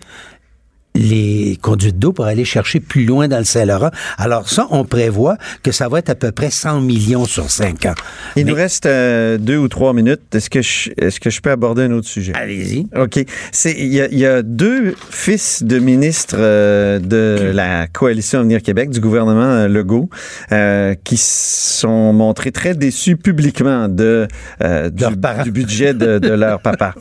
les 0.98 1.58
conduites 1.62 1.98
d'eau 1.98 2.12
pour 2.12 2.26
aller 2.26 2.44
chercher 2.44 2.80
plus 2.80 3.04
loin 3.06 3.28
dans 3.28 3.38
le 3.38 3.44
Saint-Laurent. 3.44 3.90
Alors 4.18 4.48
ça, 4.48 4.66
on 4.70 4.84
prévoit 4.84 5.36
que 5.62 5.72
ça 5.72 5.88
va 5.88 6.00
être 6.00 6.10
à 6.10 6.14
peu 6.14 6.32
près 6.32 6.50
100 6.50 6.80
millions 6.80 7.24
sur 7.24 7.50
5 7.50 7.86
ans. 7.86 7.94
Il 8.36 8.46
nous 8.46 8.54
reste 8.54 8.86
euh, 8.86 9.38
deux 9.38 9.56
ou 9.56 9.68
trois 9.68 9.92
minutes. 9.94 10.20
Est-ce 10.34 10.50
que 10.50 10.60
je, 10.60 10.90
est-ce 10.98 11.20
que 11.20 11.30
je 11.30 11.40
peux 11.40 11.50
aborder 11.50 11.82
un 11.82 11.92
autre 11.92 12.08
sujet? 12.08 12.32
Allez-y. 12.34 12.86
OK. 12.96 13.24
Il 13.64 13.94
y 13.94 14.00
a, 14.00 14.08
il 14.08 14.18
y 14.18 14.26
a 14.26 14.42
deux 14.42 14.94
fils 15.10 15.62
de 15.62 15.78
ministres 15.78 16.36
euh, 16.38 16.98
de 16.98 17.52
la 17.52 17.86
coalition 17.86 18.40
Avenir 18.40 18.62
Québec, 18.62 18.90
du 18.90 19.00
gouvernement 19.00 19.42
euh, 19.42 19.68
Legault, 19.68 20.10
euh, 20.52 20.94
qui 21.04 21.16
sont 21.16 22.12
montrés 22.12 22.52
très 22.52 22.74
déçus 22.74 23.16
publiquement 23.16 23.88
de, 23.88 24.26
euh, 24.62 24.90
du, 24.90 25.04
du 25.44 25.52
budget 25.52 25.94
de, 25.94 26.18
de 26.18 26.30
leur 26.30 26.60
papa. 26.62 26.94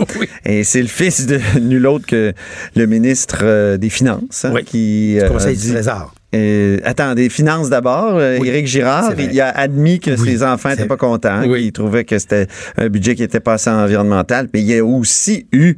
Et 0.45 0.63
c'est 0.63 0.81
le 0.81 0.87
fils 0.87 1.25
de 1.25 1.39
nul 1.59 1.87
autre 1.87 2.05
que 2.05 2.33
le 2.75 2.85
ministre 2.85 3.39
euh, 3.43 3.77
des 3.88 3.89
Finances 3.89 4.45
hein, 4.45 4.53
qui 4.65 5.17
euh, 5.19 5.29
Conseil 5.29 5.55
du 5.55 5.61
dit- 5.61 5.71
Trésor. 5.73 6.13
euh, 6.35 6.77
attends, 6.83 7.15
des 7.15 7.29
finances 7.29 7.69
d'abord. 7.69 8.15
Euh, 8.17 8.38
Éric 8.43 8.67
Girard, 8.67 9.13
il 9.17 9.39
a 9.39 9.49
admis 9.49 9.99
que 9.99 10.15
ses 10.17 10.43
enfants 10.43 10.69
n'étaient 10.69 10.85
pas 10.85 10.97
contents, 10.97 11.41
qu'il 11.43 11.71
trouvait 11.71 12.03
que 12.03 12.19
c'était 12.19 12.47
un 12.77 12.89
budget 12.89 13.15
qui 13.15 13.23
était 13.23 13.39
pas 13.39 13.53
assez 13.53 13.69
environnemental. 13.69 14.47
Mais 14.53 14.59
il 14.61 14.67
y 14.67 14.77
a 14.77 14.83
aussi 14.83 15.47
eu 15.53 15.75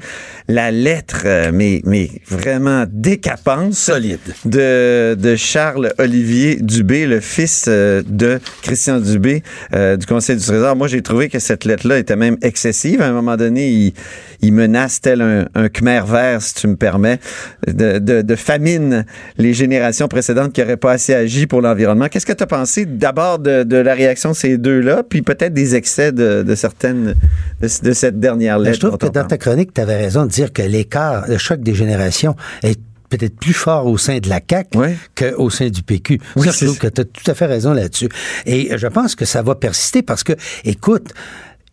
la 0.48 0.72
lettre, 0.72 1.22
euh, 1.26 1.52
mais, 1.54 1.82
mais 1.86 2.10
vraiment 2.28 2.86
décapante. 2.92 3.74
Solide. 3.74 4.20
De, 4.46 5.16
de 5.16 5.36
Charles-Olivier 5.36 6.56
Dubé, 6.62 7.06
le 7.06 7.20
fils 7.20 7.68
de 7.68 8.40
Christian 8.64 9.00
Dubé 9.00 9.44
euh, 9.74 9.98
du 9.98 10.06
Conseil 10.08 10.38
du 10.38 10.44
Trésor. 10.44 10.76
Moi, 10.76 10.88
j'ai 10.88 11.02
trouvé 11.04 11.30
que 11.30 11.40
cette 11.40 11.64
lettre-là 11.66 12.00
était 12.00 12.16
même 12.16 12.38
excessive. 12.42 13.02
À 13.02 13.08
un 13.08 13.12
moment 13.14 13.38
donné, 13.38 13.70
il, 13.70 13.94
il 14.42 14.54
menace 14.54 15.02
tel 15.02 15.22
un, 15.22 15.48
un 15.56 15.70
Khmer 15.70 16.02
vert, 16.06 16.42
si 16.42 16.54
tu 16.54 16.68
me 16.68 16.76
permets, 16.76 17.20
de, 17.68 18.00
de, 18.00 18.22
de 18.22 18.36
famine 18.36 19.06
les 19.38 19.54
générations 19.54 20.08
précédentes 20.08 20.20
précédente 20.20 20.52
qui 20.52 20.60
n'aurait 20.60 20.78
pas 20.78 20.92
assez 20.92 21.14
agi 21.14 21.48
pour 21.48 21.62
l'environnement. 21.62 22.08
Qu'est-ce 22.10 22.26
que 22.26 22.34
tu 22.34 22.44
as 22.44 22.48
pensé 22.48 22.86
d'abord 22.86 23.40
de, 23.40 23.64
de, 23.64 23.78
la 23.78 23.94
réaction 23.94 24.32
de 24.32 24.36
ces 24.36 24.58
deux-là, 24.58 25.04
puis 25.08 25.22
peut-être 25.22 25.54
des 25.54 25.76
excès 25.76 26.12
de, 26.12 26.44
de 26.44 26.56
certaines 26.56 27.16
de, 27.62 27.68
cette 27.68 28.20
dernière 28.20 28.60
lettre? 28.60 28.76
Je 28.76 28.88
trouve 28.88 28.98
que 28.98 29.08
dans 29.08 29.26
ta 29.26 29.38
chronique, 29.38 29.74
tu 29.74 29.80
avais 29.80 29.96
raison 29.96 30.26
de 30.26 30.30
dire 30.30 30.52
que 30.52 30.62
l'écart, 30.62 31.26
le 31.30 31.38
choc 31.38 31.62
des 31.62 31.74
générations 31.74 32.36
est 32.64 32.80
peut-être 33.10 33.40
plus 33.40 33.54
fort 33.54 33.88
au 33.88 33.98
sein 33.98 34.20
de 34.20 34.28
la 34.28 34.42
CAQ 34.48 34.78
qu'au 35.16 35.50
sein 35.50 35.70
du 35.70 35.84
PQ. 35.84 36.20
Oui, 36.36 36.46
ça, 36.46 36.52
je 36.52 36.66
trouve 36.66 36.78
que 36.78 36.88
tu 36.88 37.02
as 37.02 37.06
tout 37.06 37.32
à 37.32 37.34
fait 37.34 37.46
raison 37.46 37.72
là-dessus. 37.72 38.10
Et 38.46 38.78
je 38.78 38.88
pense 38.88 39.16
que 39.16 39.24
ça 39.24 39.42
va 39.42 39.56
persister 39.56 40.02
parce 40.02 40.24
que, 40.24 40.34
écoute, 40.66 41.14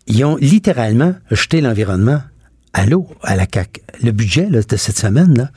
ils 0.07 0.25
ont 0.25 0.37
littéralement 0.37 1.14
jeté 1.33 1.61
l'environnement 1.61 2.21
l'eau 2.85 3.09
à 3.22 3.37
la 3.37 3.47
CAQ. 3.53 3.81
Le 4.03 4.12
budget 4.12 4.47
de 4.47 4.77
cette 4.77 4.99
semaine, 4.99 5.39
là, 5.39 5.51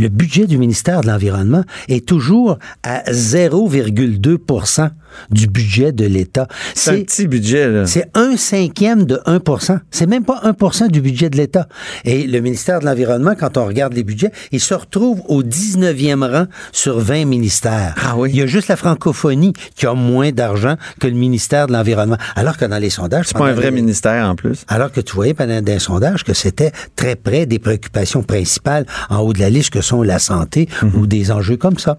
le 0.00 0.08
budget 0.08 0.46
du 0.46 0.56
ministère 0.56 1.02
de 1.02 1.06
l'Environnement 1.06 1.62
est 1.88 2.06
toujours 2.06 2.58
à 2.82 3.02
0,2% 3.10 4.90
du 5.30 5.46
budget 5.46 5.92
de 5.92 6.06
l'État. 6.06 6.46
C'est 6.74 6.90
un 6.90 7.02
petit 7.02 7.26
budget, 7.26 7.68
là. 7.68 7.86
C'est 7.86 8.08
un 8.14 8.36
cinquième 8.36 9.04
de 9.04 9.16
1% 9.26 9.78
C'est 9.90 10.06
même 10.06 10.24
pas 10.24 10.40
1% 10.44 10.88
du 10.88 11.00
budget 11.00 11.30
de 11.30 11.36
l'État. 11.36 11.68
Et 12.04 12.26
le 12.26 12.40
ministère 12.40 12.80
de 12.80 12.86
l'Environnement, 12.86 13.34
quand 13.38 13.56
on 13.56 13.66
regarde 13.66 13.92
les 13.92 14.04
budgets, 14.04 14.30
il 14.52 14.60
se 14.60 14.74
retrouve 14.74 15.20
au 15.28 15.42
19e 15.42 16.24
rang 16.30 16.46
sur 16.72 16.98
20 16.98 17.24
ministères. 17.24 17.94
Ah 18.02 18.14
oui. 18.16 18.30
Il 18.32 18.36
y 18.36 18.42
a 18.42 18.46
juste 18.46 18.68
la 18.68 18.76
francophonie 18.76 19.52
qui 19.74 19.86
a 19.86 19.94
moins 19.94 20.30
d'argent 20.30 20.76
que 21.00 21.06
le 21.08 21.14
ministère 21.14 21.66
de 21.66 21.72
l'Environnement. 21.72 22.18
Alors 22.36 22.56
que 22.56 22.64
dans 22.64 22.78
les 22.78 22.90
sondages... 22.90 23.26
C'est 23.26 23.36
pas 23.36 23.48
un 23.48 23.52
vrai 23.52 23.70
ministère, 23.70 24.28
en 24.28 24.34
plus. 24.34 24.64
Alors 24.68 24.92
que 24.92 25.00
tu 25.00 25.14
voyais 25.14 25.34
pendant 25.34 25.60
des 25.60 25.78
sondages 25.78 26.24
que 26.24 26.34
c'était 26.34 26.72
très 26.96 27.16
près 27.16 27.46
des 27.46 27.58
préoccupations 27.58 28.22
principales 28.22 28.86
en 29.08 29.18
haut 29.18 29.32
de 29.32 29.40
la 29.40 29.50
liste 29.50 29.70
que 29.70 29.80
sont 29.90 30.02
la 30.02 30.18
santé 30.18 30.68
mhm. 30.82 30.92
ou 30.94 31.06
des 31.06 31.30
enjeux 31.30 31.56
comme 31.56 31.78
ça. 31.78 31.96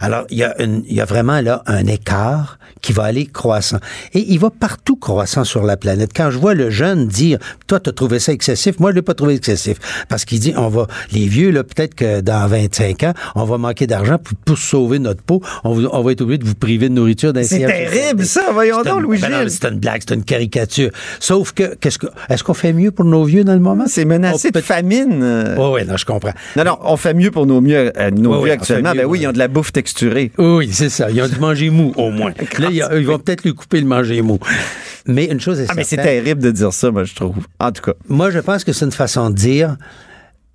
Alors, 0.00 0.24
il 0.30 0.38
y, 0.38 0.44
a 0.44 0.60
une, 0.62 0.82
il 0.86 0.94
y 0.94 1.00
a 1.00 1.04
vraiment 1.04 1.40
là 1.40 1.62
un 1.66 1.86
écart 1.86 2.58
qui 2.80 2.92
va 2.92 3.04
aller 3.04 3.26
croissant. 3.26 3.78
Et 4.12 4.24
il 4.28 4.38
va 4.38 4.50
partout 4.50 4.96
croissant 4.96 5.44
sur 5.44 5.62
la 5.62 5.78
planète. 5.78 6.10
Quand 6.14 6.30
je 6.30 6.38
vois 6.38 6.52
le 6.54 6.68
jeune 6.68 7.06
dire, 7.06 7.38
toi, 7.66 7.80
tu 7.80 7.88
as 7.88 7.92
trouvé 7.92 8.18
ça 8.18 8.32
excessif, 8.32 8.78
moi, 8.78 8.90
je 8.90 8.96
l'ai 8.96 9.02
pas 9.02 9.14
trouvé 9.14 9.34
excessif. 9.34 9.78
Parce 10.08 10.26
qu'il 10.26 10.38
dit, 10.38 10.52
on 10.56 10.68
va, 10.68 10.86
les 11.10 11.26
vieux, 11.26 11.50
là, 11.50 11.64
peut-être 11.64 11.94
que 11.94 12.20
dans 12.20 12.46
25 12.46 13.02
ans, 13.04 13.14
on 13.36 13.44
va 13.44 13.56
manquer 13.56 13.86
d'argent 13.86 14.18
pour, 14.18 14.36
pour, 14.44 14.58
sauver 14.58 14.98
notre 14.98 15.22
peau. 15.22 15.42
On, 15.64 15.82
on, 15.84 16.02
va 16.02 16.12
être 16.12 16.20
obligé 16.20 16.38
de 16.38 16.44
vous 16.44 16.54
priver 16.54 16.88
de 16.90 16.94
nourriture 16.94 17.32
d'un 17.32 17.42
C'est 17.42 17.64
terrible, 17.64 18.24
ça, 18.26 18.50
voyons 18.52 18.82
donc, 18.82 19.00
Louis-Gilles. 19.00 19.30
Ben 19.30 19.48
c'est 19.48 19.64
une 19.64 19.78
blague, 19.78 20.02
c'est 20.06 20.14
une 20.14 20.24
caricature. 20.24 20.90
Sauf 21.20 21.52
que, 21.52 21.74
qu'est-ce 21.76 21.98
que, 21.98 22.06
est-ce 22.28 22.44
qu'on 22.44 22.54
fait 22.54 22.72
mieux 22.72 22.90
pour 22.90 23.06
nos 23.06 23.24
vieux 23.24 23.44
dans 23.44 23.54
le 23.54 23.60
moment? 23.60 23.84
C'est 23.86 24.04
menacé 24.04 24.50
de 24.50 24.60
famine. 24.60 25.54
Oui, 25.58 25.66
oui, 25.72 25.86
non, 25.86 25.96
je 25.96 26.04
comprends. 26.04 26.34
Non, 26.56 26.64
non, 26.64 26.78
on 26.82 26.96
fait 26.98 27.14
mieux 27.14 27.23
pour 27.30 27.46
nos 27.46 27.60
mieux, 27.60 27.92
euh, 27.96 28.10
nos 28.10 28.42
vieux 28.42 28.52
actuellement. 28.52 28.92
ben 28.94 29.06
oui, 29.06 29.20
ils 29.22 29.26
ont 29.26 29.32
de 29.32 29.38
la 29.38 29.48
bouffe 29.48 29.72
texturée. 29.72 30.32
Oui, 30.38 30.68
c'est 30.72 30.88
ça. 30.88 31.10
Ils 31.10 31.22
ont 31.22 31.28
du 31.28 31.38
manger 31.38 31.70
mou, 31.70 31.92
au 31.96 32.10
moins. 32.10 32.32
Là, 32.58 32.68
ils 32.70 33.06
vont 33.06 33.18
peut-être 33.18 33.44
lui 33.44 33.54
couper 33.54 33.80
le 33.80 33.86
manger 33.86 34.22
mot. 34.22 34.38
Mais 35.06 35.26
une 35.26 35.40
chose 35.40 35.60
est 35.60 35.66
ah, 35.68 35.74
mais 35.76 35.84
c'est 35.84 35.96
terrible 35.96 36.42
de 36.42 36.50
dire 36.50 36.72
ça, 36.72 36.90
moi, 36.90 37.04
je 37.04 37.14
trouve. 37.14 37.36
En 37.60 37.72
tout 37.72 37.82
cas. 37.82 37.92
Moi, 38.08 38.30
je 38.30 38.38
pense 38.38 38.64
que 38.64 38.72
c'est 38.72 38.86
une 38.86 38.92
façon 38.92 39.30
de 39.30 39.34
dire 39.34 39.76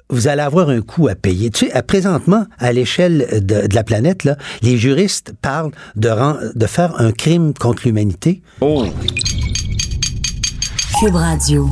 vous 0.09 0.27
allez 0.27 0.41
avoir 0.41 0.69
un 0.69 0.81
coût 0.81 1.07
à 1.07 1.15
payer. 1.15 1.51
Tu 1.51 1.67
sais, 1.67 1.71
à, 1.71 1.83
présentement, 1.83 2.45
à 2.57 2.73
l'échelle 2.73 3.43
de, 3.45 3.63
la 3.73 3.83
planète, 3.83 4.23
là, 4.23 4.37
les 4.63 4.77
juristes 4.77 5.33
parlent 5.41 5.71
de, 5.95 6.09
de 6.57 6.65
faire 6.65 6.99
un 6.99 7.11
crime 7.11 7.53
contre 7.53 7.83
l'humanité. 7.85 8.41
Oh. 8.61 8.85
Cube 10.99 11.15
Radio. 11.15 11.69